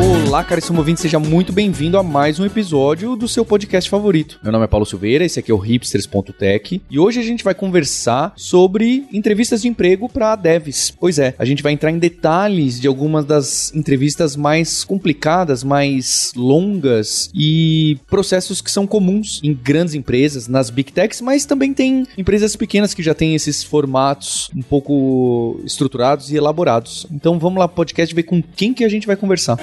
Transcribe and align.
Olá, 0.00 0.42
caríssimo 0.42 0.78
ouvinte, 0.78 1.02
seja 1.02 1.18
muito 1.18 1.52
bem-vindo 1.52 1.98
a 1.98 2.02
mais 2.02 2.40
um 2.40 2.46
episódio 2.46 3.16
do 3.16 3.28
seu 3.28 3.44
podcast 3.44 3.90
favorito. 3.90 4.40
Meu 4.42 4.50
nome 4.50 4.64
é 4.64 4.66
Paulo 4.66 4.86
Silveira, 4.86 5.26
esse 5.26 5.38
aqui 5.38 5.50
é 5.50 5.54
o 5.54 5.58
hipsters.tech 5.58 6.80
e 6.88 6.98
hoje 6.98 7.20
a 7.20 7.22
gente 7.22 7.44
vai 7.44 7.52
conversar 7.52 8.32
sobre 8.34 9.06
entrevistas 9.12 9.60
de 9.60 9.68
emprego 9.68 10.08
para 10.08 10.36
devs. 10.36 10.90
Pois 10.90 11.18
é, 11.18 11.34
a 11.38 11.44
gente 11.44 11.62
vai 11.62 11.72
entrar 11.72 11.90
em 11.90 11.98
detalhes 11.98 12.80
de 12.80 12.88
algumas 12.88 13.26
das 13.26 13.74
entrevistas 13.74 14.36
mais 14.36 14.84
complicadas, 14.84 15.62
mais 15.62 16.32
longas 16.34 17.28
e 17.34 17.98
processos 18.08 18.62
que 18.62 18.70
são 18.70 18.86
comuns 18.86 19.40
em 19.42 19.52
grandes 19.52 19.92
empresas, 19.94 20.48
nas 20.48 20.70
big 20.70 20.92
techs, 20.92 21.20
mas 21.20 21.44
também 21.44 21.74
tem 21.74 22.06
empresas 22.16 22.56
pequenas 22.56 22.94
que 22.94 23.02
já 23.02 23.12
têm 23.12 23.34
esses 23.34 23.62
formatos 23.62 24.48
um 24.56 24.62
pouco 24.62 25.60
estruturados 25.64 26.30
e 26.30 26.36
elaborados. 26.36 27.06
Então 27.10 27.38
vamos 27.38 27.58
lá, 27.58 27.68
podcast, 27.68 28.14
ver 28.14 28.22
com 28.22 28.40
quem 28.40 28.72
que 28.72 28.84
a 28.84 28.88
gente 28.88 29.06
vai 29.06 29.16
conversar. 29.16 29.58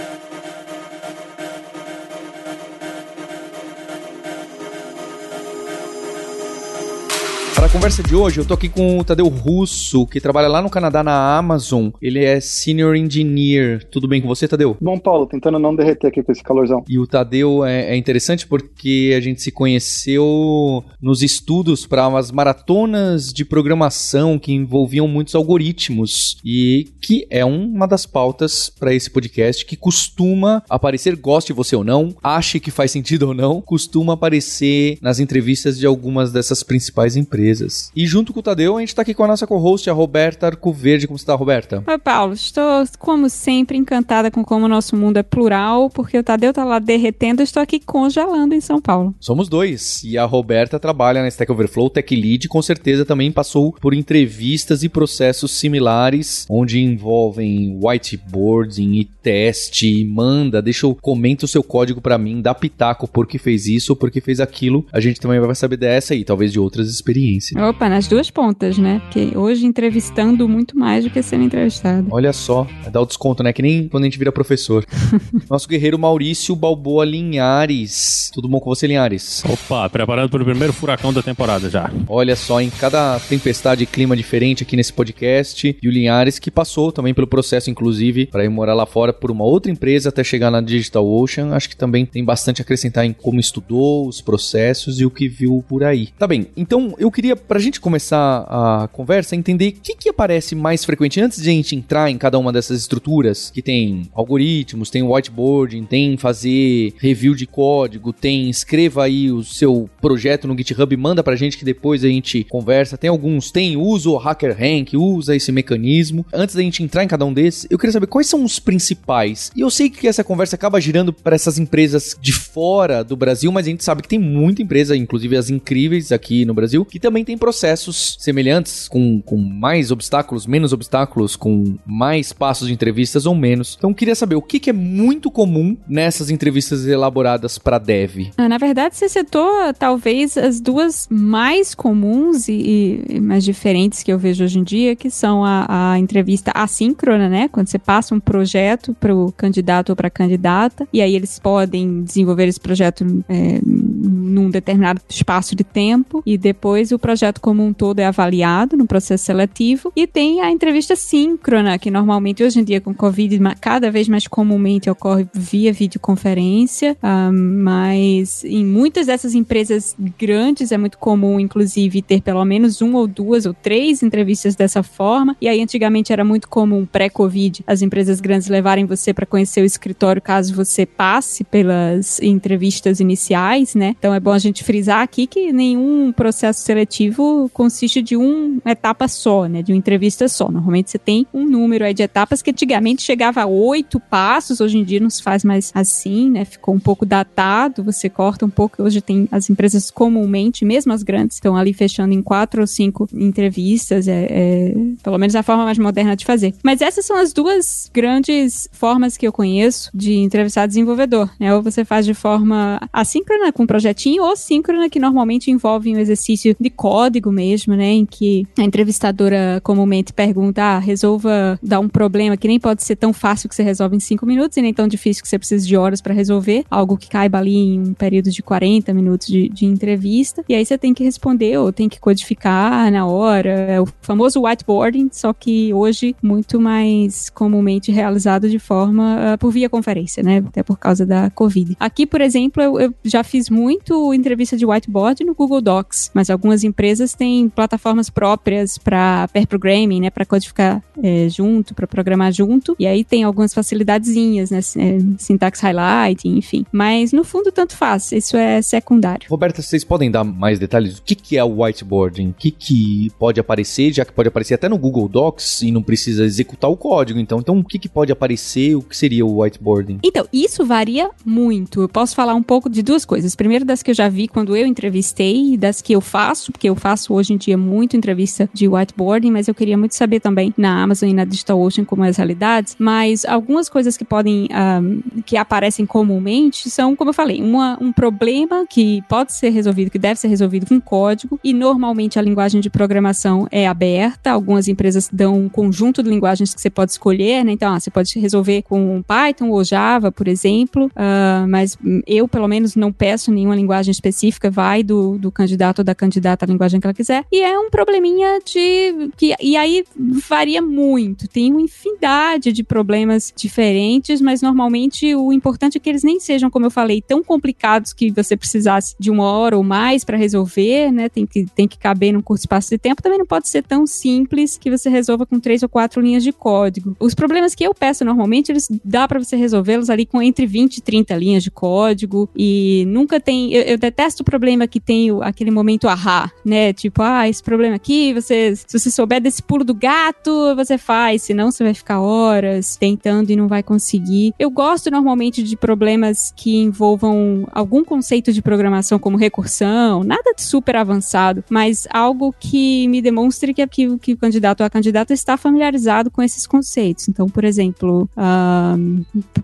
Conversa 7.78 8.02
de 8.02 8.16
hoje, 8.16 8.40
eu 8.40 8.46
tô 8.46 8.56
aqui 8.56 8.68
com 8.68 8.98
o 8.98 9.04
Tadeu 9.04 9.28
Russo, 9.28 10.08
que 10.08 10.20
trabalha 10.20 10.48
lá 10.48 10.64
no 10.64 10.70
Canadá 10.70 11.04
na 11.04 11.38
Amazon. 11.38 11.90
Ele 12.02 12.26
é 12.26 12.40
Senior 12.40 12.96
Engineer. 12.96 13.84
Tudo 13.92 14.08
bem 14.08 14.20
com 14.20 14.28
você, 14.28 14.48
Tadeu? 14.48 14.76
Bom, 14.82 14.98
Paulo, 14.98 15.28
tentando 15.28 15.60
não 15.60 15.76
derreter 15.76 16.08
aqui 16.08 16.24
com 16.24 16.32
esse 16.32 16.42
calorzão. 16.42 16.84
E 16.90 16.98
o 16.98 17.06
Tadeu 17.06 17.64
é, 17.64 17.92
é 17.92 17.96
interessante 17.96 18.48
porque 18.48 19.14
a 19.16 19.22
gente 19.22 19.44
se 19.44 19.52
conheceu 19.52 20.84
nos 21.00 21.22
estudos 21.22 21.86
para 21.86 22.08
umas 22.08 22.32
maratonas 22.32 23.32
de 23.32 23.46
programação 23.46 24.40
que 24.40 24.52
envolviam 24.52 25.08
muitos 25.08 25.36
algoritmos 25.36 26.38
e 26.44 26.88
que 27.00 27.28
é 27.30 27.46
uma 27.46 27.88
das 27.88 28.08
pautas 28.08 28.72
para 28.72 28.92
esse 28.92 29.12
podcast 29.12 29.64
que 29.64 29.76
costuma 29.76 30.64
aparecer, 30.68 31.16
goste 31.16 31.54
você 31.54 31.76
ou 31.76 31.84
não, 31.84 32.16
ache 32.24 32.60
que 32.60 32.72
faz 32.72 32.90
sentido 32.90 33.28
ou 33.28 33.34
não, 33.36 33.62
costuma 33.62 34.14
aparecer 34.14 34.98
nas 35.00 35.20
entrevistas 35.20 35.78
de 35.78 35.86
algumas 35.86 36.32
dessas 36.32 36.64
principais 36.64 37.16
empresas 37.16 37.67
E 37.96 38.06
junto 38.06 38.34
com 38.34 38.40
o 38.40 38.44
Tadeu, 38.44 38.78
a 38.78 38.80
gente 38.80 38.96
tá 38.96 39.02
aqui 39.02 39.14
com 39.14 39.24
a 39.24 39.28
nossa 39.28 39.46
co-host, 39.46 39.90
a 39.90 39.94
Roberta 39.94 40.48
Arcoverde. 40.48 41.08
Como 41.08 41.18
você 41.18 41.26
tá, 41.26 41.36
Roberta? 41.36 41.84
Oi, 41.86 41.98
Paulo. 41.98 42.34
Estou, 42.34 42.84
como 42.98 43.30
sempre, 43.30 43.78
encantada 43.78 44.32
com 44.32 44.44
como 44.44 44.66
o 44.66 44.70
nosso 44.70 44.96
mundo 44.96 45.18
é 45.18 45.24
plural, 45.24 45.90
porque 45.90 46.18
o 46.18 46.24
Tadeu 46.24 46.54
tá 46.54 46.64
lá 46.64 46.80
derretendo, 46.80 47.42
eu 47.42 47.44
estou 47.44 47.62
aqui 47.62 47.80
congelando 47.80 48.54
em 48.54 48.62
São 48.62 48.82
Paulo. 48.82 49.16
Somos 49.20 49.50
dois. 49.50 50.04
E 50.04 50.18
a 50.18 50.26
Roberta 50.26 50.80
trabalha 50.80 51.22
na 51.22 51.28
Stack 51.28 51.52
Overflow, 51.52 51.90
Tech 51.90 52.16
Lead, 52.16 52.48
com 52.48 52.62
certeza 52.62 53.06
também 53.06 53.32
passou 53.32 53.74
por 53.74 53.94
entrevistas 53.94 54.84
e 54.84 54.90
processos 54.90 55.52
similares, 55.52 56.46
onde 56.50 56.82
envolvem 56.82 57.80
whiteboarding 57.84 58.94
e 58.94 59.06
teste, 59.06 60.06
manda, 60.06 60.62
deixa 60.62 60.86
eu 60.86 60.96
comenta 60.96 61.46
o 61.46 61.48
seu 61.48 61.64
código 61.64 62.00
para 62.00 62.18
mim, 62.18 62.42
dá 62.42 62.56
pitaco 62.56 63.08
porque 63.08 63.38
fez 63.38 63.68
isso 63.68 63.92
ou 63.92 63.96
porque 63.96 64.22
fez 64.22 64.40
aquilo. 64.40 64.86
A 64.92 65.00
gente 65.00 65.20
também 65.20 65.40
vai 65.40 65.56
saber 65.56 65.78
dessa 65.78 66.16
e 66.16 66.24
talvez 66.24 66.52
de 66.52 66.60
outras 66.60 66.90
experiências 66.90 67.18
experiência. 67.18 67.57
Opa, 67.58 67.90
nas 67.90 68.08
duas 68.08 68.30
pontas, 68.30 68.78
né? 68.78 69.00
Porque 69.00 69.36
hoje 69.36 69.66
entrevistando 69.66 70.48
muito 70.48 70.78
mais 70.78 71.04
do 71.04 71.10
que 71.10 71.24
sendo 71.24 71.44
entrevistado. 71.44 72.08
Olha 72.12 72.32
só, 72.32 72.68
é 72.86 72.90
dá 72.92 73.02
o 73.02 73.06
desconto, 73.06 73.42
né? 73.42 73.52
Que 73.52 73.64
nem 73.64 73.88
quando 73.88 74.04
a 74.04 74.06
gente 74.06 74.20
vira 74.20 74.32
professor. 74.32 74.86
Nosso 75.50 75.68
guerreiro 75.68 75.98
Maurício 75.98 76.56
Balboa 76.56 77.04
Linhares. 77.04 78.30
Tudo 78.32 78.48
bom 78.48 78.60
com 78.60 78.70
você, 78.70 78.86
Linhares? 78.86 79.44
Opa, 79.44 79.90
preparado 79.90 80.30
para 80.30 80.42
o 80.44 80.46
primeiro 80.46 80.72
furacão 80.72 81.12
da 81.12 81.24
temporada 81.24 81.68
já. 81.68 81.90
Olha 82.08 82.36
só, 82.36 82.62
em 82.62 82.70
cada 82.70 83.20
tempestade 83.22 83.84
e 83.84 83.88
clima 83.88 84.16
diferente 84.16 84.62
aqui 84.62 84.76
nesse 84.76 84.94
podcast. 84.94 85.76
E 85.82 85.88
o 85.88 85.92
Linhares 85.92 86.38
que 86.38 86.52
passou 86.52 86.92
também 86.92 87.16
pelo 87.16 87.26
processo, 87.26 87.72
inclusive, 87.72 88.28
para 88.28 88.46
ir 88.46 88.50
morar 88.50 88.76
lá 88.76 88.86
fora 88.86 89.12
por 89.12 89.32
uma 89.32 89.44
outra 89.44 89.72
empresa 89.72 90.10
até 90.10 90.24
chegar 90.24 90.52
na 90.52 90.62
Digital 90.62 91.08
Ocean. 91.08 91.56
Acho 91.56 91.70
que 91.70 91.76
também 91.76 92.06
tem 92.06 92.24
bastante 92.24 92.62
a 92.62 92.64
acrescentar 92.64 93.04
em 93.04 93.14
como 93.14 93.40
estudou, 93.40 94.08
os 94.08 94.22
processos 94.22 95.00
e 95.00 95.06
o 95.06 95.10
que 95.10 95.28
viu 95.28 95.66
por 95.68 95.84
aí. 95.84 96.10
Tá 96.20 96.28
bem, 96.28 96.48
então 96.56 96.94
eu 97.00 97.10
queria, 97.10 97.36
pra 97.48 97.60
gente 97.60 97.80
começar 97.80 98.46
a 98.48 98.88
conversa, 98.92 99.36
entender 99.36 99.70
o 99.70 99.82
que, 99.82 99.96
que 99.96 100.10
aparece 100.10 100.56
mais 100.56 100.84
frequente 100.84 101.20
antes 101.22 101.42
de 101.42 101.50
a 101.50 101.54
gente 101.54 101.76
entrar 101.76 102.10
em 102.10 102.18
cada 102.18 102.38
uma 102.38 102.52
dessas 102.52 102.80
estruturas, 102.80 103.50
que 103.50 103.62
tem 103.62 104.10
algoritmos, 104.14 104.90
tem 104.90 105.04
whiteboarding, 105.04 105.86
tem 105.86 106.18
fazer 106.18 106.94
review 106.98 107.34
de 107.34 107.46
código, 107.48 108.12
tem 108.12 108.50
escreva 108.50 109.04
aí 109.04 109.32
o 109.32 109.44
seu 109.44 109.90
projeto 110.02 110.48
no 110.48 110.58
GitHub, 110.58 110.96
manda 110.98 111.24
pra 111.24 111.36
gente 111.36 111.58
que 111.58 111.66
depois 111.66 112.04
a 112.04 112.08
gente 112.08 112.44
conversa. 112.44 112.98
Tem 112.98 113.10
alguns, 113.10 113.52
tem 113.52 113.78
usa 113.78 114.10
o 114.10 114.18
HackerRank, 114.18 114.96
usa 114.98 115.36
esse 115.36 115.52
mecanismo. 115.52 116.26
Antes 116.34 116.56
da 116.56 116.62
gente 116.62 116.84
entrar 116.84 117.04
em 117.04 117.08
cada 117.08 117.26
um 117.26 117.34
desses, 117.34 117.68
eu 117.70 117.78
queria 117.78 117.94
saber 117.94 118.08
quais 118.08 118.28
são 118.28 118.44
os 118.44 118.60
principais. 118.60 119.52
E 119.56 119.62
eu 119.62 119.70
sei 119.70 119.90
que 119.90 120.08
essa 120.08 120.24
conversa 120.24 120.56
acaba 120.56 120.82
girando 120.82 121.14
para 121.14 121.36
essas 121.36 121.58
empresas 121.58 122.18
de 122.20 122.34
fora 122.34 123.04
do 123.04 123.16
Brasil, 123.16 123.52
mas 123.52 123.66
a 123.66 123.70
gente 123.70 123.84
sabe 123.84 124.02
que 124.02 124.08
tem 124.08 124.20
muita 124.20 124.62
empresa, 124.62 124.96
inclusive 124.96 125.38
as 125.38 125.50
incríveis 125.50 126.12
aqui 126.12 126.46
no 126.46 126.54
Brasil, 126.54 126.84
que 126.84 127.00
também 127.00 127.24
tem 127.28 127.38
processos 127.38 128.16
semelhantes, 128.20 128.88
com, 128.88 129.22
com 129.22 129.38
mais 129.38 129.92
obstáculos, 129.92 130.48
menos 130.48 130.74
obstáculos, 130.74 131.36
com 131.36 131.78
mais 131.86 132.32
passos 132.32 132.68
de 132.68 132.74
entrevistas 132.74 133.26
ou 133.26 133.36
menos. 133.36 133.76
Então, 133.78 133.94
queria 133.94 134.16
saber 134.16 134.36
o 134.36 134.42
que, 134.42 134.60
que 134.62 134.70
é 134.70 134.74
muito 134.74 135.30
comum 135.30 135.76
nessas 135.90 136.30
entrevistas 136.30 136.88
elaboradas 136.88 137.58
para 137.58 137.80
dev. 137.80 138.30
Ah, 138.38 138.48
na 138.48 138.58
verdade, 138.58 138.96
você 138.96 139.10
citou 139.10 139.50
talvez 139.78 140.38
as 140.38 140.62
duas 140.62 141.08
mais 141.10 141.76
comuns 141.76 142.48
e, 142.48 143.04
e, 143.10 143.20
mais 143.20 143.44
diferentes 143.44 144.04
que 144.04 144.12
eu 144.12 144.18
vejo 144.18 144.46
hoje 144.46 144.60
em 144.60 144.64
dia, 144.64 144.96
que 144.96 145.10
são 145.10 145.44
a, 145.44 145.66
a 145.68 146.00
entrevista 146.00 146.52
assíncrona, 146.56 147.28
né? 147.28 147.50
Quando 147.50 147.68
você 147.68 147.80
passa 147.80 148.16
um 148.16 148.20
projeto 148.20 148.96
para 148.98 149.14
o 149.14 149.34
candidato 149.34 149.90
ou 149.90 149.96
para 149.96 150.08
a 150.08 150.12
candidata, 150.12 150.88
e 150.94 151.02
aí 151.02 151.14
eles 151.14 151.40
podem 151.40 152.04
desenvolver 152.04 152.48
esse 152.48 152.60
projeto 152.60 153.06
é, 153.28 153.60
num 153.66 154.50
determinado 154.50 155.02
espaço 155.10 155.56
de 155.56 155.66
tempo, 155.66 156.24
e 156.26 156.38
depois 156.38 156.92
o 156.92 156.98
o 156.98 157.00
projeto 157.18 157.42
como 157.42 157.66
um 157.66 157.74
todo 157.74 157.98
é 157.98 158.06
avaliado 158.06 158.78
no 158.78 158.86
processo 158.86 159.26
seletivo 159.26 159.92
e 159.96 160.06
tem 160.06 160.40
a 160.42 160.52
entrevista 160.52 160.96
síncrona, 160.96 161.80
que 161.80 161.90
normalmente 161.90 162.44
hoje 162.44 162.60
em 162.60 162.64
dia 162.64 162.80
com 162.80 162.94
Covid 162.94 163.40
cada 163.60 163.90
vez 163.90 164.08
mais 164.08 164.28
comumente 164.28 164.88
ocorre 164.88 165.28
via 165.34 165.74
videoconferência, 165.74 166.96
uh, 167.02 167.34
mas 167.34 168.44
em 168.44 168.64
muitas 168.64 169.08
dessas 169.08 169.34
empresas 169.34 169.96
grandes 170.20 170.72
é 170.72 170.78
muito 170.78 171.00
comum, 171.00 171.40
inclusive, 171.40 172.04
ter 172.04 172.22
pelo 172.22 172.46
menos 172.46 172.82
uma 172.82 173.00
ou 173.00 173.08
duas 173.08 173.48
ou 173.48 173.54
três 173.54 174.04
entrevistas 174.04 174.56
dessa 174.56 174.84
forma. 174.84 175.36
E 175.42 175.48
aí 175.48 175.60
antigamente 175.60 176.14
era 176.14 176.24
muito 176.24 176.48
comum 176.48 176.86
pré-Covid 176.86 177.64
as 177.66 177.82
empresas 177.82 178.22
grandes 178.22 178.48
levarem 178.48 178.86
você 178.86 179.12
para 179.12 179.26
conhecer 179.26 179.62
o 179.62 179.66
escritório 179.66 180.22
caso 180.22 180.54
você 180.54 180.86
passe 180.86 181.44
pelas 181.44 182.22
entrevistas 182.22 183.00
iniciais, 183.00 183.74
né? 183.74 183.96
Então 183.98 184.14
é 184.14 184.20
bom 184.20 184.32
a 184.32 184.40
gente 184.40 184.64
frisar 184.64 185.02
aqui 185.02 185.26
que 185.26 185.52
nenhum 185.52 186.12
processo 186.12 186.62
seletivo 186.62 187.07
consiste 187.54 188.02
de 188.02 188.16
uma 188.16 188.72
etapa 188.72 189.08
só, 189.08 189.46
né? 189.46 189.62
De 189.62 189.72
uma 189.72 189.78
entrevista 189.78 190.28
só. 190.28 190.50
Normalmente 190.52 190.92
você 190.92 190.98
tem 190.98 191.26
um 191.34 191.46
número 191.46 191.86
aí 191.86 191.94
de 191.94 192.04
etapas 192.04 192.42
que 192.42 192.52
antigamente 192.52 193.02
chegava 193.02 193.42
a 193.42 193.46
oito 193.46 194.00
passos, 194.00 194.60
hoje 194.62 194.78
em 194.78 194.84
dia 194.84 195.00
não 195.00 195.10
se 195.10 195.24
faz 195.24 195.44
mais 195.44 195.72
assim, 195.74 196.30
né? 196.30 196.46
Ficou 196.46 196.76
um 196.76 196.80
pouco 196.80 197.06
datado, 197.06 197.84
você 197.84 198.10
corta 198.10 198.46
um 198.46 198.50
pouco. 198.50 198.84
Hoje 198.84 199.02
tem 199.02 199.28
as 199.32 199.50
empresas 199.50 199.90
comumente, 199.90 200.66
mesmo 200.66 200.94
as 200.94 201.04
grandes, 201.04 201.38
estão 201.38 201.56
ali 201.56 201.74
fechando 201.74 202.14
em 202.14 202.22
quatro 202.22 202.62
ou 202.62 202.68
cinco 202.68 203.08
entrevistas, 203.14 204.08
é, 204.08 204.28
é 204.30 204.74
pelo 205.04 205.18
menos 205.18 205.36
a 205.36 205.44
forma 205.44 205.66
mais 205.66 205.78
moderna 205.78 206.16
de 206.16 206.26
fazer. 206.26 206.54
Mas 206.64 206.82
essas 206.82 207.06
são 207.06 207.18
as 207.18 207.34
duas 207.34 207.90
grandes 207.94 208.68
formas 208.72 209.18
que 209.18 209.28
eu 209.28 209.32
conheço 209.32 209.90
de 209.94 210.16
entrevistar 210.16 210.68
desenvolvedor, 210.68 211.30
né? 211.40 211.54
Ou 211.56 211.62
você 211.62 211.86
faz 211.86 212.06
de 212.06 212.14
forma 212.14 212.80
assíncrona 212.92 213.52
com 213.52 213.64
um 213.64 213.68
projetinho, 213.68 214.24
ou 214.24 214.36
síncrona, 214.36 214.90
que 214.90 215.00
normalmente 215.00 215.52
envolve 215.52 215.94
um 215.96 216.00
exercício 216.00 216.56
de 216.60 216.70
código 216.70 216.97
mesmo, 217.32 217.76
né? 217.76 217.92
Em 217.92 218.06
que 218.06 218.46
a 218.58 218.64
entrevistadora 218.64 219.60
comumente 219.64 220.14
pergunta: 220.14 220.62
ah, 220.64 220.80
resolva 220.80 221.60
dar 221.62 221.80
um 221.80 221.88
problema 221.88 222.38
que 222.38 222.48
nem 222.48 222.60
pode 222.60 222.84
ser 222.84 222.96
tão 222.96 223.14
fácil 223.14 223.50
que 223.50 223.56
você 223.56 223.64
resolve 223.64 223.96
em 223.96 224.00
cinco 224.00 224.26
minutos 224.26 224.58
e 224.58 224.62
nem 224.62 224.74
tão 224.74 224.88
difícil 224.88 225.22
que 225.24 225.30
você 225.30 225.38
precisa 225.38 225.66
de 225.66 225.78
horas 225.78 226.02
para 226.02 226.14
resolver, 226.14 226.66
algo 226.70 226.98
que 226.98 227.10
caiba 227.10 227.38
ali 227.38 227.56
em 227.56 227.80
um 227.80 227.94
período 227.94 228.32
de 228.32 228.42
40 228.42 228.94
minutos 228.94 229.28
de, 229.28 229.50
de 229.50 229.66
entrevista. 229.66 230.44
E 230.50 230.56
aí 230.56 230.66
você 230.66 230.78
tem 230.78 230.94
que 230.94 231.04
responder 231.04 231.58
ou 231.58 231.72
tem 231.72 231.88
que 231.88 232.00
codificar 232.00 232.92
na 232.92 233.06
hora. 233.06 233.50
É 233.50 233.82
o 233.82 233.88
famoso 234.02 234.42
whiteboarding, 234.42 235.10
só 235.12 235.34
que 235.34 235.74
hoje 235.74 236.16
muito 236.22 236.60
mais 236.60 237.30
comumente 237.30 237.92
realizado 237.92 238.50
de 238.50 238.60
forma 238.60 239.34
uh, 239.34 239.38
por 239.38 239.52
via 239.52 239.70
conferência, 239.70 240.24
né? 240.24 240.44
Até 240.48 240.64
por 240.64 240.78
causa 240.78 241.06
da 241.06 241.30
Covid. 241.30 241.76
Aqui, 241.80 242.06
por 242.06 242.22
exemplo, 242.22 242.62
eu, 242.62 242.80
eu 242.80 242.94
já 243.04 243.24
fiz 243.24 243.50
muito 243.50 244.14
entrevista 244.14 244.58
de 244.58 244.66
whiteboard 244.66 245.24
no 245.24 245.36
Google 245.36 245.62
Docs, 245.62 246.12
mas 246.14 246.30
algumas 246.30 246.64
empresas 246.64 246.87
têm 247.18 247.50
plataformas 247.50 248.10
próprias 248.10 248.78
para 248.78 249.28
pair 249.30 249.48
programming, 249.48 250.02
né, 250.02 250.10
para 250.10 250.26
codificar 250.26 250.84
é, 251.02 251.28
junto, 251.30 251.74
para 251.74 251.88
programar 251.88 252.32
junto, 252.32 252.76
e 252.80 252.88
aí 252.88 253.04
tem 253.04 253.24
algumas 253.24 253.54
facilidadezinhas, 253.54 254.52
né, 254.52 254.60
é, 254.60 254.98
syntax 255.18 255.60
highlighting, 255.60 256.38
enfim. 256.38 256.66
Mas 256.72 257.12
no 257.12 257.24
fundo 257.24 257.52
tanto 257.52 257.76
faz, 257.76 258.12
isso 258.12 258.38
é 258.38 258.62
secundário. 258.62 259.28
Roberta, 259.30 259.62
vocês 259.62 259.84
podem 259.84 260.10
dar 260.10 260.24
mais 260.24 260.60
detalhes? 260.60 260.98
O 260.98 261.04
que, 261.04 261.16
que 261.16 261.38
é 261.38 261.44
o 261.44 261.62
whiteboarding? 261.62 262.30
O 262.30 262.34
que, 262.34 262.52
que 262.52 263.12
pode 263.20 263.40
aparecer, 263.40 263.94
já 263.94 264.06
que 264.06 264.12
pode 264.12 264.28
aparecer 264.28 264.54
até 264.54 264.70
no 264.70 264.78
Google 264.78 265.08
Docs 265.08 265.62
e 265.62 265.72
não 265.72 265.82
precisa 265.82 266.24
executar 266.24 266.70
o 266.70 266.78
código, 266.78 267.20
então. 267.20 267.40
Então, 267.40 267.60
o 267.60 267.64
que, 267.64 267.80
que 267.80 267.90
pode 267.90 268.12
aparecer? 268.12 268.76
O 268.76 268.82
que 268.82 268.96
seria 268.96 269.26
o 269.26 269.42
whiteboarding? 269.42 270.00
Então, 270.04 270.28
isso 270.32 270.66
varia 270.66 271.10
muito. 271.26 271.82
Eu 271.82 271.90
posso 271.90 272.16
falar 272.16 272.36
um 272.36 272.44
pouco 272.44 272.70
de 272.70 272.82
duas 272.82 273.06
coisas. 273.06 273.36
Primeiro, 273.36 273.66
das 273.66 273.84
que 273.84 273.92
eu 273.92 273.96
já 273.96 274.10
vi 274.10 274.28
quando 274.28 274.56
eu 274.56 274.66
entrevistei 274.66 275.54
e 275.54 275.58
das 275.58 275.82
que 275.82 275.94
eu 275.94 276.02
faço, 276.02 276.52
porque 276.52 276.70
eu 276.70 276.76
faço 276.78 277.14
hoje 277.14 277.34
em 277.34 277.38
dia 277.38 277.58
muito 277.58 277.98
entrevista 277.98 278.50
de 278.54 278.68
whiteboarding, 278.68 279.32
mas 279.32 279.48
eu 279.48 279.54
queria 279.54 279.78
muito 279.78 279.96
saber 279.96 280.20
também 280.20 280.54
na 280.58 280.82
Amazon 280.84 281.10
e 281.10 281.14
na 281.14 281.26
DigitalOcean 281.26 281.86
como 281.86 282.04
é 282.04 282.10
as 282.10 282.18
realidades. 282.18 282.76
Mas 282.80 283.26
algumas 283.26 283.70
coisas 283.70 283.98
que 283.98 284.06
podem, 284.06 284.48
um, 284.52 285.22
que 285.26 285.38
aparecem 285.38 285.86
comumente 285.86 286.70
são, 286.70 286.96
como 286.96 287.10
eu 287.10 287.14
falei, 287.14 287.42
uma, 287.42 287.78
um 287.82 287.92
problema 287.92 288.66
que 288.68 289.02
pode 289.10 289.34
ser 289.34 289.50
resolvido, 289.50 289.92
que 289.92 290.00
deve 290.00 290.20
ser 290.20 290.28
resolvido 290.28 290.66
com 290.66 290.80
código, 290.80 291.40
e 291.44 291.54
normalmente 291.54 292.20
a 292.20 292.22
linguagem 292.22 292.62
de 292.62 292.70
programação 292.70 293.48
é 293.52 293.68
aberta. 293.68 294.32
Algumas 294.32 294.68
empresas 294.68 295.10
dão 295.12 295.38
um 295.38 295.50
conjunto 295.50 296.04
de 296.04 296.10
linguagens 296.10 296.54
que 296.54 296.62
você 296.62 296.70
pode 296.70 296.92
escolher, 296.92 297.44
né? 297.44 297.52
Então, 297.52 297.74
ah, 297.74 297.80
você 297.80 297.90
pode 297.90 298.18
resolver 298.20 298.62
com 298.64 299.02
Python 299.02 299.50
ou 299.50 299.64
Java, 299.64 300.12
por 300.12 300.28
exemplo, 300.28 300.86
uh, 300.88 301.48
mas 301.48 301.78
eu, 302.06 302.28
pelo 302.28 302.48
menos, 302.48 302.76
não 302.76 302.92
peço 302.92 303.32
nenhuma 303.32 303.56
linguagem 303.56 303.92
específica, 303.92 304.50
vai 304.50 304.84
do, 304.84 305.18
do 305.18 305.32
candidato 305.32 305.80
ou 305.80 305.86
da 305.86 305.96
candidata 305.96 306.46
a 306.46 306.48
linguagem 306.48 306.67
que 306.70 306.86
ela 306.86 306.94
quiser. 306.94 307.26
E 307.32 307.42
é 307.42 307.58
um 307.58 307.70
probleminha 307.70 308.40
de. 308.44 309.10
Que, 309.16 309.36
e 309.42 309.56
aí 309.56 309.84
varia 310.28 310.62
muito. 310.62 311.28
Tem 311.28 311.52
uma 311.52 311.62
infinidade 311.62 312.52
de 312.52 312.64
problemas 312.64 313.34
diferentes, 313.36 314.22
mas 314.22 314.42
normalmente 314.42 315.16
o 315.16 315.32
importante 315.32 315.78
é 315.78 315.80
que 315.80 315.90
eles 315.90 316.04
nem 316.04 316.20
sejam, 316.20 316.50
como 316.50 316.66
eu 316.66 316.72
falei, 316.72 317.02
tão 317.02 317.24
complicados 317.24 317.94
que 317.94 318.12
você 318.12 318.36
precisasse 318.36 318.96
de 319.00 319.10
uma 319.10 319.26
hora 319.26 319.58
ou 319.58 319.64
mais 319.64 320.04
para 320.04 320.18
resolver, 320.18 320.92
né? 320.92 321.10
Tem 321.10 321.26
que, 321.26 321.46
tem 321.46 321.68
que 321.68 321.78
caber 321.78 322.14
num 322.14 322.22
curto 322.22 322.42
espaço 322.42 322.70
de 322.70 322.78
tempo. 322.78 323.02
Também 323.02 323.20
não 323.20 323.26
pode 323.26 323.48
ser 323.48 323.64
tão 323.64 323.86
simples 323.86 324.58
que 324.58 324.70
você 324.70 324.90
resolva 324.90 325.26
com 325.26 325.40
três 325.40 325.64
ou 325.64 325.70
quatro 325.70 326.02
linhas 326.02 326.24
de 326.24 326.32
código. 326.32 326.96
Os 327.00 327.14
problemas 327.14 327.56
que 327.56 327.64
eu 327.64 327.74
peço 327.74 328.04
normalmente, 328.04 328.52
eles 328.52 328.68
dá 328.84 329.08
para 329.08 329.20
você 329.20 329.36
resolvê-los 329.36 329.90
ali 329.90 330.06
com 330.06 330.22
entre 330.22 330.46
20 330.46 330.78
e 330.78 330.82
30 330.82 331.16
linhas 331.16 331.44
de 331.44 331.52
código 331.52 332.30
e 332.36 332.86
nunca 332.88 333.20
tem. 333.20 333.54
Eu, 333.54 333.64
eu 333.64 333.78
detesto 333.78 334.22
o 334.22 334.26
problema 334.26 334.68
que 334.68 334.80
tem 334.80 335.10
aquele 335.22 335.52
momento 335.52 335.88
ahá, 335.88 336.32
né? 336.44 336.57
Tipo, 336.74 337.02
ah, 337.02 337.28
esse 337.28 337.44
problema 337.44 337.76
aqui, 337.76 338.14
você, 338.14 338.56
se 338.56 338.80
você 338.80 338.92
souber 338.92 339.22
desse 339.22 339.42
pulo 339.42 339.64
do 339.64 339.74
gato, 339.74 340.56
você 340.56 340.78
faz, 340.78 341.24
senão 341.24 341.52
você 341.52 341.64
vai 341.64 341.74
ficar 341.74 342.00
horas 342.00 342.76
tentando 342.76 343.30
e 343.30 343.36
não 343.36 343.48
vai 343.48 343.64
conseguir. 343.64 344.34
Eu 344.38 344.50
gosto 344.50 344.90
normalmente 344.92 345.44
de 345.44 345.56
problemas 345.56 346.34
que 346.36 346.58
envolvam 346.58 347.48
algum 347.52 347.84
conceito 347.84 348.32
de 348.32 348.42
programação 348.42 349.00
como 349.00 349.18
recursão, 349.18 350.04
nada 350.04 350.34
de 350.36 350.42
super 350.42 350.76
avançado, 350.76 351.44
mas 351.50 351.88
algo 351.92 352.34
que 352.40 352.88
me 352.88 353.02
demonstre 353.02 353.54
que, 353.54 353.66
que, 353.68 353.98
que 353.98 354.14
o 354.14 354.18
candidato 354.18 354.62
ou 354.62 354.66
a 354.66 354.70
candidata 354.70 355.14
está 355.14 355.38
familiarizado 355.38 356.10
com 356.12 356.22
esses 356.22 356.46
conceitos. 356.46 357.08
Então, 357.08 357.28
por 357.28 357.44
exemplo, 357.44 358.10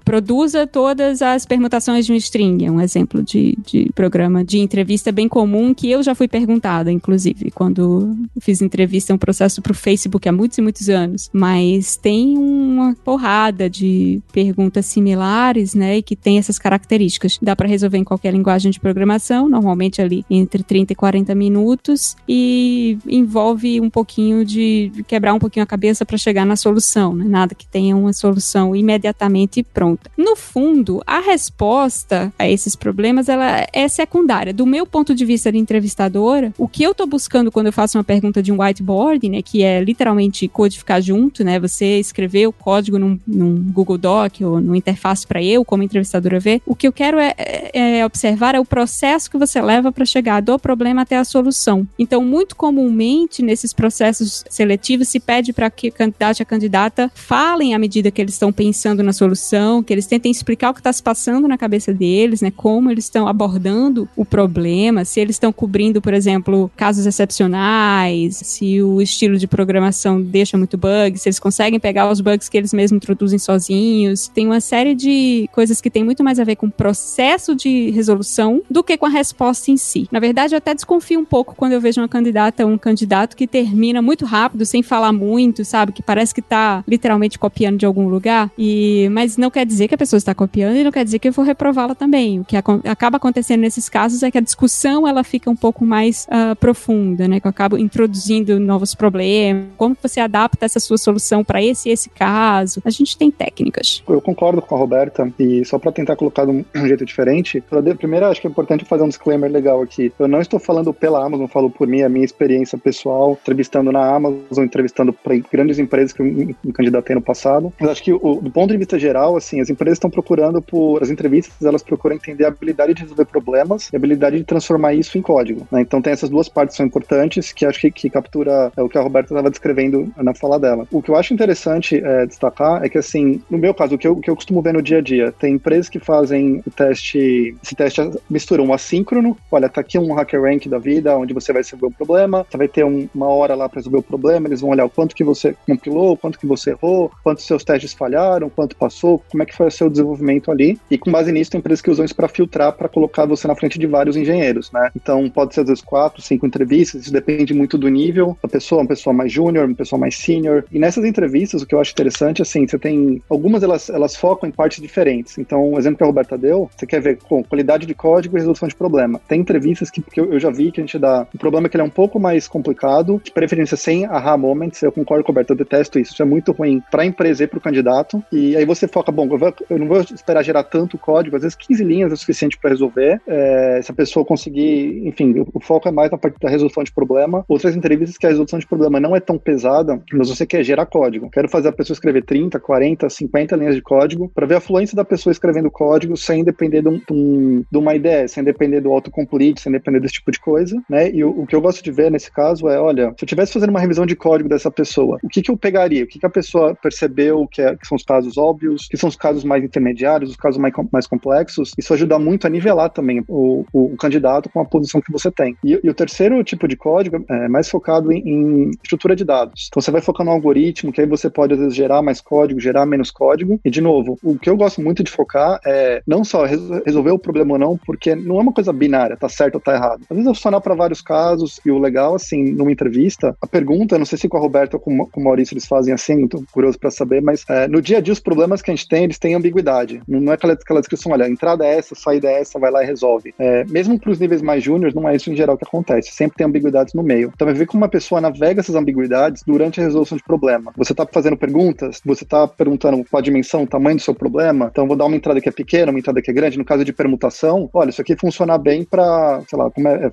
produza 0.04 0.68
todas 0.68 1.22
as 1.22 1.46
permutações 1.46 2.06
de 2.06 2.14
um 2.14 2.16
string, 2.16 2.66
é 2.66 2.72
um 2.72 2.82
exemplo 2.82 3.24
de, 3.24 3.58
de 3.66 3.92
programa 3.94 4.44
de 4.44 4.60
entrevista 4.60 5.12
bem 5.12 5.28
comum 5.28 5.74
que 5.74 5.90
eu 5.90 6.04
já 6.04 6.16
fui 6.16 6.28
perguntada, 6.28 6.92
inclusive, 6.94 7.52
quando 7.52 8.16
fiz 8.40 8.62
entrevista, 8.62 9.14
um 9.14 9.18
processo 9.18 9.62
para 9.62 9.72
o 9.72 9.76
Facebook 9.76 10.28
há 10.28 10.32
muitos 10.32 10.58
e 10.58 10.62
muitos 10.62 10.90
anos. 10.90 11.30
Mas 11.34 11.96
tem 11.96 12.38
uma 12.38 12.96
porrada 13.04 13.70
de 13.70 14.22
perguntas 14.32 14.86
similares, 14.86 15.74
né, 15.74 15.98
e 15.98 16.02
que 16.02 16.16
tem 16.16 16.38
essas 16.38 16.58
características. 16.58 17.38
Dá 17.42 17.56
para 17.56 17.68
resolver 17.68 17.98
em 17.98 18.04
qualquer 18.04 18.34
linguagem 18.34 18.72
de 18.72 18.80
programação, 18.80 19.50
normalmente 19.50 20.02
ali 20.02 20.26
entre 20.30 20.64
30 20.64 20.94
e 20.94 20.96
40 20.96 21.36
minutos, 21.36 22.16
e 22.28 22.98
envolve 23.08 23.80
um 23.82 23.90
pouquinho 23.90 24.46
de 24.46 24.92
quebrar 25.08 25.34
um 25.34 25.40
pouquinho 25.40 25.64
a 25.64 25.68
cabeça 25.68 26.06
para 26.06 26.18
chegar 26.18 26.46
na 26.46 26.56
solução, 26.56 27.16
né? 27.16 27.26
nada 27.28 27.56
que 27.56 27.68
tenha 27.68 27.96
uma 27.96 28.14
solução 28.14 28.76
imediatamente 28.76 29.64
pronta. 29.64 30.10
No 30.18 30.36
fundo, 30.36 31.02
a 31.06 31.20
resposta 31.20 32.34
a 32.38 32.48
esses 32.48 32.76
problemas 32.76 33.30
ela 33.30 33.68
é 33.72 33.88
secundária. 33.88 34.54
Do 34.54 34.66
meu 34.66 34.86
ponto 34.86 35.16
de 35.16 35.26
vista 35.26 35.52
de 35.52 35.58
entrevistadora, 35.58 36.54
o 36.58 36.68
que 36.68 36.83
eu 36.84 36.92
estou 36.92 37.08
buscando 37.08 37.52
quando 37.52 37.68
eu 37.68 37.74
faço 37.74 37.98
uma 37.98 38.04
pergunta 38.04 38.42
de 38.42 38.52
um 38.52 38.62
whiteboard, 38.62 39.30
né, 39.30 39.42
que 39.42 39.64
é 39.64 39.84
literalmente 39.84 40.48
codificar 40.48 41.02
junto, 41.02 41.44
né, 41.44 41.60
você 41.60 42.00
escrever 42.00 42.48
o 42.48 42.54
código 42.54 42.98
num, 43.00 43.20
num 43.26 43.56
Google 43.72 43.98
Doc 43.98 44.42
ou 44.42 44.62
numa 44.62 44.78
interface 44.78 45.26
para 45.26 45.42
eu, 45.42 45.64
como 45.66 45.84
entrevistadora, 45.84 46.40
ver, 46.40 46.62
o 46.66 46.76
que 46.76 46.88
eu 46.88 46.94
quero 46.94 47.18
é, 47.20 47.34
é, 47.38 48.00
é 48.00 48.06
observar 48.06 48.56
é 48.56 48.60
o 48.60 48.66
processo 48.66 49.30
que 49.30 49.38
você 49.38 49.62
leva 49.62 49.92
para 49.92 50.06
chegar 50.06 50.42
do 50.42 50.58
problema 50.60 51.02
até 51.02 51.18
a 51.18 51.24
solução. 51.24 51.88
Então, 51.98 52.24
muito 52.24 52.56
comumente 52.56 53.42
nesses 53.42 53.74
processos 53.74 54.44
seletivos 54.50 55.08
se 55.08 55.20
pede 55.20 55.54
para 55.54 55.70
que 55.70 55.90
o 55.90 55.92
candidato 55.92 56.40
e 56.40 56.44
a 56.44 56.46
candidata 56.46 57.12
falem 57.14 57.74
à 57.74 57.80
medida 57.80 58.12
que 58.12 58.22
eles 58.22 58.34
estão 58.34 58.52
pensando 58.52 59.04
na 59.04 59.14
solução, 59.14 59.84
que 59.84 59.94
eles 59.94 60.06
tentem 60.06 60.32
explicar 60.32 60.72
o 60.72 60.74
que 60.74 60.80
está 60.80 60.92
se 60.92 61.02
passando 61.02 61.48
na 61.48 61.58
cabeça 61.58 61.94
deles, 61.94 62.42
né? 62.42 62.52
Como 62.52 62.90
eles 62.90 63.06
estão 63.06 63.28
abordando 63.28 64.08
o 64.16 64.26
problema, 64.26 65.06
se 65.06 65.20
eles 65.20 65.36
estão 65.36 65.52
cobrindo, 65.52 66.02
por 66.02 66.14
exemplo, 66.14 66.72
casos 66.76 67.06
excepcionais, 67.06 68.38
se 68.38 68.82
o 68.82 69.02
estilo 69.02 69.38
de 69.38 69.48
programação 69.48 70.22
deixa 70.22 70.58
muito 70.58 70.78
bug, 70.78 71.18
se 71.18 71.30
eles 71.30 71.40
conseguem 71.40 71.80
pegar 71.80 72.10
os 72.10 72.22
bugs 72.22 72.50
que 72.50 72.58
eles 72.58 72.74
mesmos 72.74 72.98
introduzem 72.98 73.40
sozinhos. 73.40 74.28
Tem 74.28 74.46
uma 74.46 74.62
série 74.62 74.96
de 74.96 75.50
coisas 75.52 75.82
que 75.82 75.90
tem 75.90 76.04
muito 76.04 76.24
mais 76.24 76.40
a 76.40 76.44
ver 76.44 76.56
com 76.56 76.68
o 76.68 76.72
processo 76.72 77.56
de 77.56 77.90
resolução 77.92 78.62
do 78.70 78.84
que 78.84 78.98
com 78.98 79.06
a 79.06 79.10
resposta 79.10 79.72
em 79.72 79.78
si. 79.78 80.08
Na 80.12 80.20
verdade, 80.20 80.54
eu 80.56 80.58
até 80.58 80.74
desconfio 80.74 81.20
um 81.20 81.26
pouco 81.26 81.56
quando 81.56 81.74
eu 81.74 81.82
vejo 81.82 82.02
uma 82.02 82.08
candidata 82.08 82.66
ou 82.66 82.72
um 82.72 82.78
candidato 82.78 83.36
que 83.36 83.48
termina 83.48 84.02
muito 84.02 84.26
rápido, 84.26 84.66
sem 84.66 84.82
falar 84.84 85.12
muito, 85.12 85.64
sabe? 85.64 85.92
Que 85.92 86.02
parece 86.02 86.34
que 86.34 86.42
tá 86.42 86.84
literalmente 86.88 87.40
copiando 87.40 87.78
de 87.78 87.86
algum 87.86 88.08
lugar. 88.08 88.52
E 88.58 89.08
mas 89.12 89.38
não 89.38 89.50
quer 89.50 89.66
dizer 89.66 89.88
que 89.88 89.96
a 89.96 89.98
pessoa 89.98 90.18
está 90.18 90.34
copiando 90.34 90.76
e 90.76 90.84
não 90.84 90.92
quer 90.92 91.04
dizer 91.04 91.20
que 91.20 91.28
eu 91.28 91.32
vou 91.32 91.46
reprová-la 91.46 91.96
também. 91.96 92.40
O 92.40 92.46
que 92.46 92.56
acaba 92.58 93.18
acontecendo 93.18 93.62
nesses 93.62 93.90
casos 93.90 94.24
é 94.24 94.32
que 94.32 94.38
a 94.38 94.42
discussão 94.42 95.08
ela 95.08 95.24
fica 95.24 95.50
um 95.50 95.56
pouco 95.56 95.86
mais 95.86 96.26
uh, 96.26 96.56
profunda, 96.64 97.28
né? 97.28 97.42
Que 97.42 97.48
eu 97.48 97.50
acabo 97.50 97.78
introduzindo 97.78 98.58
novos 98.58 98.96
problemas. 98.96 99.66
Como 99.76 99.98
você 100.02 100.22
adapta 100.22 100.66
essa 100.66 100.80
sua 100.80 100.98
solução 100.98 101.44
para 101.44 101.62
esse 101.62 101.90
e 101.90 101.92
esse 101.92 102.10
caso? 102.10 102.82
A 102.86 102.90
gente 102.90 103.18
tem 103.18 103.30
técnicas. 103.30 104.02
Eu 104.08 104.22
concordo 104.22 104.62
com 104.62 104.74
a 104.74 104.78
Roberta 104.78 105.30
e 105.38 105.66
só 105.66 105.78
para 105.78 105.92
tentar 105.92 106.16
colocar 106.16 106.46
de 106.46 106.52
um 106.52 106.88
jeito 106.88 107.04
diferente, 107.04 107.62
primeiro 107.98 108.28
acho 108.28 108.40
que 108.40 108.48
é 108.48 108.50
importante 108.50 108.86
fazer 108.86 109.04
um 109.04 109.10
disclaimer 109.10 109.52
legal 109.52 109.82
aqui. 109.82 110.14
Eu 110.18 110.28
não 110.30 110.40
estou 110.40 110.58
falando 110.58 110.94
pela 110.94 111.26
Amazon, 111.26 111.48
falo 111.48 111.70
por 111.70 111.86
mim, 111.86 112.02
a 112.02 112.08
minha 112.08 112.24
experiência 112.24 112.78
pessoal, 112.78 113.38
entrevistando 113.42 113.92
na 113.92 114.16
Amazon, 114.16 114.64
entrevistando 114.64 115.12
para 115.12 115.36
grandes 115.52 115.80
empresas 115.80 116.14
que 116.14 116.22
eu 116.22 116.26
me 116.26 116.74
candidatei 116.74 117.14
no 117.14 117.22
passado. 117.22 117.74
Mas 117.78 117.90
acho 117.90 118.04
que 118.04 118.14
o, 118.14 118.40
do 118.42 118.50
ponto 118.50 118.72
de 118.72 118.78
vista 118.78 118.98
geral, 118.98 119.36
assim, 119.36 119.60
as 119.60 119.70
empresas 119.70 119.98
estão 119.98 120.10
procurando 120.10 120.62
por 120.62 121.04
as 121.04 121.10
entrevistas, 121.10 121.62
elas 121.62 121.84
procuram 121.84 122.16
entender 122.16 122.46
a 122.46 122.48
habilidade 122.48 122.94
de 122.94 123.02
resolver 123.02 123.26
problemas 123.26 123.90
e 123.92 123.96
a 123.96 123.98
habilidade 123.98 124.38
de 124.38 124.46
transformar 124.46 124.94
isso 124.94 125.18
em 125.18 125.22
código. 125.22 125.68
Né? 125.70 125.82
Então 125.82 126.02
tem 126.02 126.14
essas 126.14 126.30
duas 126.30 126.53
partes 126.54 126.76
são 126.76 126.86
importantes 126.86 127.52
que 127.52 127.66
acho 127.66 127.80
que, 127.80 127.92
que 127.92 128.10
captura 128.10 128.72
é, 128.78 128.82
o 128.82 128.90
que 128.90 128.98
a 128.98 129.02
Roberta 129.02 129.34
estava 129.34 129.50
descrevendo 129.50 130.12
na 130.18 130.34
fala 130.34 130.60
dela. 130.60 130.88
O 130.92 131.02
que 131.02 131.10
eu 131.10 131.16
acho 131.16 131.34
interessante 131.34 132.02
é, 132.04 132.26
destacar 132.26 132.84
é 132.84 132.90
que 132.90 132.98
assim, 132.98 133.42
no 133.50 133.58
meu 133.58 133.74
caso, 133.74 133.96
o 133.96 133.98
que 133.98 134.08
eu, 134.08 134.14
o 134.14 134.22
que 134.22 134.30
eu 134.30 134.36
costumo 134.36 134.62
ver 134.62 134.74
no 134.74 134.82
dia 134.82 135.00
a 135.00 135.02
dia, 135.02 135.32
tem 135.32 135.56
empresas 135.56 135.90
que 135.90 136.00
fazem 136.00 136.62
o 136.66 136.72
teste, 136.72 137.56
esse 137.64 137.76
teste 137.76 138.02
mistura 138.30 138.62
um 138.62 138.74
assíncrono, 138.74 139.38
olha, 139.52 139.70
tá 139.70 139.82
aqui 139.82 139.98
um 139.98 140.14
hacker 140.14 140.42
rank 140.42 140.68
da 140.68 140.78
vida, 140.78 141.18
onde 141.18 141.34
você 141.34 141.52
vai 141.52 141.62
resolver 141.62 141.88
o 141.88 141.92
problema, 141.92 142.46
você 142.50 142.58
vai 142.58 142.68
ter 142.68 142.84
um, 142.84 143.08
uma 143.14 143.28
hora 143.28 143.56
lá 143.56 143.68
para 143.68 143.80
resolver 143.80 143.98
o 143.98 144.04
problema, 144.04 144.48
eles 144.48 144.62
vão 144.62 144.70
olhar 144.70 144.86
o 144.86 144.90
quanto 144.90 145.16
que 145.16 145.24
você 145.24 145.56
compilou, 145.66 146.18
quanto 146.18 146.40
que 146.40 146.48
você 146.48 146.72
errou, 146.72 147.12
quantos 147.24 147.46
seus 147.46 147.64
testes 147.64 147.94
falharam, 147.94 148.50
quanto 148.50 148.76
passou, 148.76 149.22
como 149.30 149.44
é 149.44 149.46
que 149.46 149.56
foi 149.56 149.68
o 149.68 149.72
seu 149.72 149.90
desenvolvimento 149.90 150.52
ali, 150.52 150.80
e 150.90 150.98
com 150.98 151.12
base 151.12 151.32
nisso 151.32 151.52
tem 151.52 151.60
empresas 151.60 151.82
que 151.82 151.92
usam 151.92 152.06
isso 152.06 152.16
para 152.16 152.28
filtrar, 152.28 152.74
para 152.74 152.90
colocar 152.90 153.26
você 153.26 153.48
na 153.48 153.56
frente 153.56 153.80
de 153.80 153.88
vários 153.88 154.16
engenheiros, 154.16 154.72
né? 154.72 154.92
Então 154.96 155.30
pode 155.30 155.54
ser 155.54 155.62
às 155.62 155.68
vezes 155.68 155.84
quatro, 155.84 156.22
cinco 156.22 156.43
entrevistas, 156.46 157.04
isso 157.04 157.14
depende 157.14 157.54
muito 157.54 157.78
do 157.78 157.88
nível. 157.90 158.38
Da 158.42 158.50
pessoa, 158.50 158.82
uma 158.82 158.88
pessoa 158.88 159.14
mais 159.14 159.32
júnior, 159.32 159.66
uma 159.66 159.76
pessoa 159.76 160.00
mais 160.00 160.16
senior, 160.16 160.66
e 160.72 160.80
nessas 160.80 161.06
entrevistas 161.06 161.62
o 161.62 161.66
que 161.66 161.76
eu 161.76 161.80
acho 161.80 161.92
interessante, 161.92 162.42
assim, 162.42 162.68
você 162.68 162.78
tem, 162.78 163.22
algumas 163.30 163.64
elas, 163.64 163.90
elas 163.90 164.16
focam 164.16 164.48
em 164.48 164.52
partes 164.52 164.82
diferentes, 164.82 165.38
então 165.38 165.72
o 165.72 165.78
exemplo 165.78 165.98
que 165.98 166.04
a 166.04 166.08
Roberta 166.08 166.38
deu, 166.38 166.70
você 166.76 166.86
quer 166.86 167.02
ver 167.02 167.18
com 167.18 167.44
qualidade 167.44 167.86
de 167.86 167.94
código 167.94 168.36
e 168.36 168.40
resolução 168.40 168.68
de 168.68 168.76
problema. 168.76 169.20
Tem 169.28 169.40
entrevistas 169.40 169.90
que, 169.90 170.02
que 170.02 170.20
eu, 170.20 170.40
já 170.40 170.50
vi 170.50 170.72
que 170.72 170.82
a 170.82 170.84
gente 170.84 170.98
dá 171.00 171.28
um 171.34 171.38
problema 171.38 171.70
que 171.70 171.76
ele 171.76 171.84
é 171.84 171.86
um 171.86 171.90
pouco 171.90 172.20
mais 172.20 172.48
complicado, 172.48 173.22
de 173.24 173.32
preferência 173.32 173.78
sem 173.78 174.06
aha 174.06 174.38
moments, 174.38 174.82
eu 174.82 174.92
concordo 174.92 175.24
com 175.24 175.32
o 175.32 175.34
Roberto, 175.34 175.52
eu 175.52 175.56
detesto 175.56 176.00
isso, 176.00 176.14
isso 176.14 176.22
é 176.22 176.26
muito 176.26 176.52
ruim 176.52 176.82
para 176.92 177.04
a 177.04 177.06
empresa 177.06 177.44
e 177.44 177.48
para 177.48 177.58
o 177.58 177.62
candidato, 177.62 178.24
e 178.32 178.56
aí 178.56 178.66
você 178.66 178.88
foca, 178.88 179.12
bom, 179.12 179.28
eu, 179.32 179.38
vou, 179.38 179.54
eu, 179.70 179.80
não 179.80 179.88
vou 179.88 180.02
esperar 180.02 180.44
gerar 180.44 180.64
tanto 180.64 180.98
código, 180.98 181.36
às 181.36 181.44
vezes 181.44 181.56
15 181.56 181.84
linhas 181.84 182.12
é 182.12 182.14
o 182.14 182.18
suficiente 182.18 182.58
para 182.58 182.72
resolver, 182.72 183.22
é, 183.28 183.54
é, 183.54 183.82
se 183.82 183.92
a 183.92 183.96
pessoa 183.96 184.26
conseguir, 184.26 185.08
enfim, 185.08 185.34
o 185.54 185.60
foco 185.60 185.88
é 185.88 185.92
mais 185.92 186.12
na 186.12 186.18
parte 186.18 186.33
da 186.42 186.50
resolução 186.50 186.84
de 186.84 186.92
problema. 186.92 187.44
Outras 187.48 187.76
entrevistas 187.76 188.18
que 188.18 188.26
a 188.26 188.30
resolução 188.30 188.60
de 188.60 188.68
problema 188.68 189.00
não 189.00 189.16
é 189.16 189.20
tão 189.20 189.38
pesada, 189.38 190.02
mas 190.12 190.30
você 190.30 190.46
quer 190.46 190.64
gerar 190.64 190.86
código. 190.86 191.30
Quero 191.30 191.50
fazer 191.50 191.70
a 191.70 191.74
pessoa 191.74 191.96
escrever 191.96 192.24
30, 192.24 192.60
40, 192.60 193.10
50 193.10 193.56
linhas 193.56 193.76
de 193.76 193.82
código 193.82 194.32
para 194.34 194.46
ver 194.46 194.56
a 194.56 194.62
fluência 194.62 194.96
da 194.96 195.06
pessoa 195.06 195.32
escrevendo 195.32 195.70
código 195.72 196.16
sem 196.18 196.44
depender 196.44 196.82
de, 196.82 196.90
um, 196.90 196.98
de, 196.98 197.12
um, 197.12 197.66
uma 197.74 197.96
ideia, 197.96 198.28
sem 198.28 198.44
depender 198.44 198.82
do 198.82 198.92
autocomplete, 198.92 199.62
sem 199.62 199.72
depender 199.72 200.00
desse 200.00 200.16
tipo 200.16 200.32
de 200.32 200.40
coisa, 200.40 200.82
né? 200.90 201.10
E 201.12 201.24
o, 201.24 201.42
o, 201.42 201.48
que 201.48 201.56
eu 201.56 201.62
gosto 201.62 201.84
de 201.84 201.92
ver 201.92 202.12
nesse 202.12 202.32
caso 202.32 202.68
é, 202.68 202.80
olha, 202.80 203.08
se 203.18 203.24
eu 203.24 203.26
estivesse 203.26 203.54
fazendo 203.54 203.70
uma 203.70 203.80
revisão 203.80 204.06
de 204.06 204.16
código 204.16 204.50
dessa 204.50 204.72
pessoa, 204.72 205.18
o 205.24 205.28
que, 205.28 205.42
que 205.42 205.52
eu 205.52 205.58
pegaria? 205.58 206.04
O 206.04 206.08
que, 206.08 206.20
que 206.20 206.26
a 206.26 206.30
pessoa 206.30 206.76
percebeu 206.76 207.48
que, 207.48 207.62
é, 207.62 207.76
que 207.76 207.88
são 207.88 207.96
os 207.96 208.04
casos 208.04 208.38
óbvios, 208.38 208.88
que 208.88 208.98
são 208.98 209.10
os 209.10 209.16
casos 209.16 209.44
mais 209.44 209.64
intermediários, 209.64 210.32
os 210.32 210.38
casos 210.38 210.60
mais, 210.60 210.74
mais 210.92 211.08
complexos? 211.08 211.72
Isso 211.78 211.94
ajuda 211.94 212.18
muito 212.18 212.48
a 212.48 212.50
nivelar 212.50 212.90
também 212.90 213.24
o, 213.28 213.66
o, 213.74 213.94
o 213.94 213.98
candidato 213.98 214.50
com 214.50 214.60
a 214.60 214.66
posição 214.66 215.02
que 215.02 215.12
você 215.12 215.32
tem. 215.32 215.56
E, 215.64 215.80
e, 215.84 215.90
o 215.90 215.94
terceiro 215.94 216.23
tipo 216.44 216.68
de 216.68 216.76
código 216.76 217.24
é 217.30 217.48
mais 217.48 217.70
focado 217.70 218.12
em, 218.12 218.20
em 218.20 218.72
estrutura 218.84 219.16
de 219.16 219.26
dados. 219.26 219.68
Então 219.68 219.82
você 219.82 219.92
vai 219.92 220.02
focar 220.02 220.26
no 220.26 220.32
algoritmo, 220.32 220.92
que 220.92 221.02
aí 221.02 221.08
você 221.08 221.30
pode 221.30 221.54
às 221.54 221.60
vezes 221.60 221.76
gerar 221.76 222.02
mais 222.02 222.22
código, 222.22 222.60
gerar 222.60 222.86
menos 222.86 223.12
código. 223.12 223.60
E 223.64 223.70
de 223.70 223.82
novo, 223.82 224.18
o 224.24 224.38
que 224.38 224.50
eu 224.50 224.58
gosto 224.58 224.82
muito 224.82 225.04
de 225.04 225.12
focar 225.12 225.60
é 225.66 226.02
não 226.06 226.24
só 226.24 226.46
resolver 226.46 227.12
o 227.12 227.20
problema 227.20 227.54
ou 227.54 227.60
não, 227.60 227.78
porque 227.78 228.16
não 228.16 228.38
é 228.38 228.42
uma 228.42 228.54
coisa 228.54 228.72
binária, 228.72 229.18
tá 229.18 229.28
certo 229.28 229.56
ou 229.56 229.62
tá 229.62 229.74
errado. 229.74 230.02
Às 230.10 230.16
vezes 230.16 230.32
é 230.32 230.34
funcionar 230.34 230.62
para 230.62 230.76
vários 230.76 231.02
casos 231.02 231.60
e 231.66 231.72
o 231.72 231.80
legal, 231.80 232.16
assim, 232.16 232.52
numa 232.52 232.72
entrevista, 232.72 233.36
a 233.42 233.48
pergunta, 233.48 233.98
não 233.98 234.06
sei 234.06 234.18
se 234.18 234.30
com 234.30 234.38
a 234.38 234.40
Roberta 234.40 234.78
ou 234.78 234.80
com, 234.80 235.06
com 235.06 235.22
o 235.22 235.24
Maurício 235.24 235.54
eles 235.54 235.66
fazem 235.66 235.94
assim, 235.94 236.28
tô 236.28 236.44
curioso 236.52 236.80
para 236.80 236.92
saber, 236.92 237.22
mas 237.22 237.46
é, 237.50 237.68
no 237.68 237.82
dia 237.82 237.98
a 237.98 238.02
dia 238.02 238.14
os 238.14 238.20
problemas 238.20 238.62
que 238.62 238.72
a 238.72 238.76
gente 238.76 238.88
tem, 238.88 239.04
eles 239.04 239.20
têm 239.20 239.36
ambiguidade. 239.36 240.02
Não 240.08 240.32
é 240.32 240.36
aquela, 240.36 240.54
aquela 240.54 240.80
descrição, 240.80 241.12
olha, 241.12 241.28
entrada 241.28 241.66
é 241.66 241.78
essa, 241.78 241.96
saída 241.96 242.30
é 242.30 242.42
essa, 242.42 242.60
vai 242.60 242.72
lá 242.72 242.84
e 242.84 242.86
resolve. 242.86 243.34
É, 243.38 243.64
mesmo 243.66 244.00
para 244.00 244.12
os 244.12 244.20
níveis 244.20 244.42
mais 244.42 244.64
júniores, 244.64 244.94
não 244.94 245.08
é 245.08 245.16
isso 245.16 245.32
em 245.32 245.36
geral 245.36 245.58
que 245.58 245.66
acontece. 245.66 246.13
Sempre 246.14 246.38
tem 246.38 246.48
ambiguidades 246.48 246.94
no 246.94 247.04
meio. 247.04 247.32
Então 247.34 247.46
vai 247.46 247.56
ver 247.56 247.66
como 247.66 247.84
uma 247.84 247.90
pessoa 247.90 248.22
navega 248.22 248.60
essas 248.60 248.76
ambiguidades 248.76 249.44
durante 249.46 249.80
a 249.80 249.84
resolução 249.84 250.18
de 250.18 250.24
problema. 250.24 250.72
Você 250.78 250.94
está 250.94 251.08
fazendo 251.12 251.38
perguntas, 251.38 252.02
você 252.06 252.24
está 252.24 252.48
perguntando 252.48 253.04
qual 253.10 253.20
a 253.20 253.24
dimensão, 253.24 253.64
o 253.64 253.68
tamanho 253.68 253.98
do 253.98 254.02
seu 254.02 254.14
problema, 254.14 254.70
então 254.72 254.88
vou 254.88 254.96
dar 254.96 255.06
uma 255.06 255.16
entrada 255.16 255.42
que 255.42 255.50
é 255.50 255.52
pequena, 255.52 255.92
uma 255.92 256.00
entrada 256.00 256.22
que 256.22 256.30
é 256.30 256.34
grande. 256.34 256.58
No 256.58 256.66
caso 256.66 256.86
de 256.86 256.94
permutação, 256.94 257.70
olha, 257.74 257.90
isso 257.90 258.02
aqui 258.02 258.16
funciona 258.16 258.58
bem 258.58 258.84
para, 258.84 259.42
sei 259.48 259.58
lá, 259.58 259.70
como 259.72 259.88
é, 259.88 260.06
é 260.06 260.12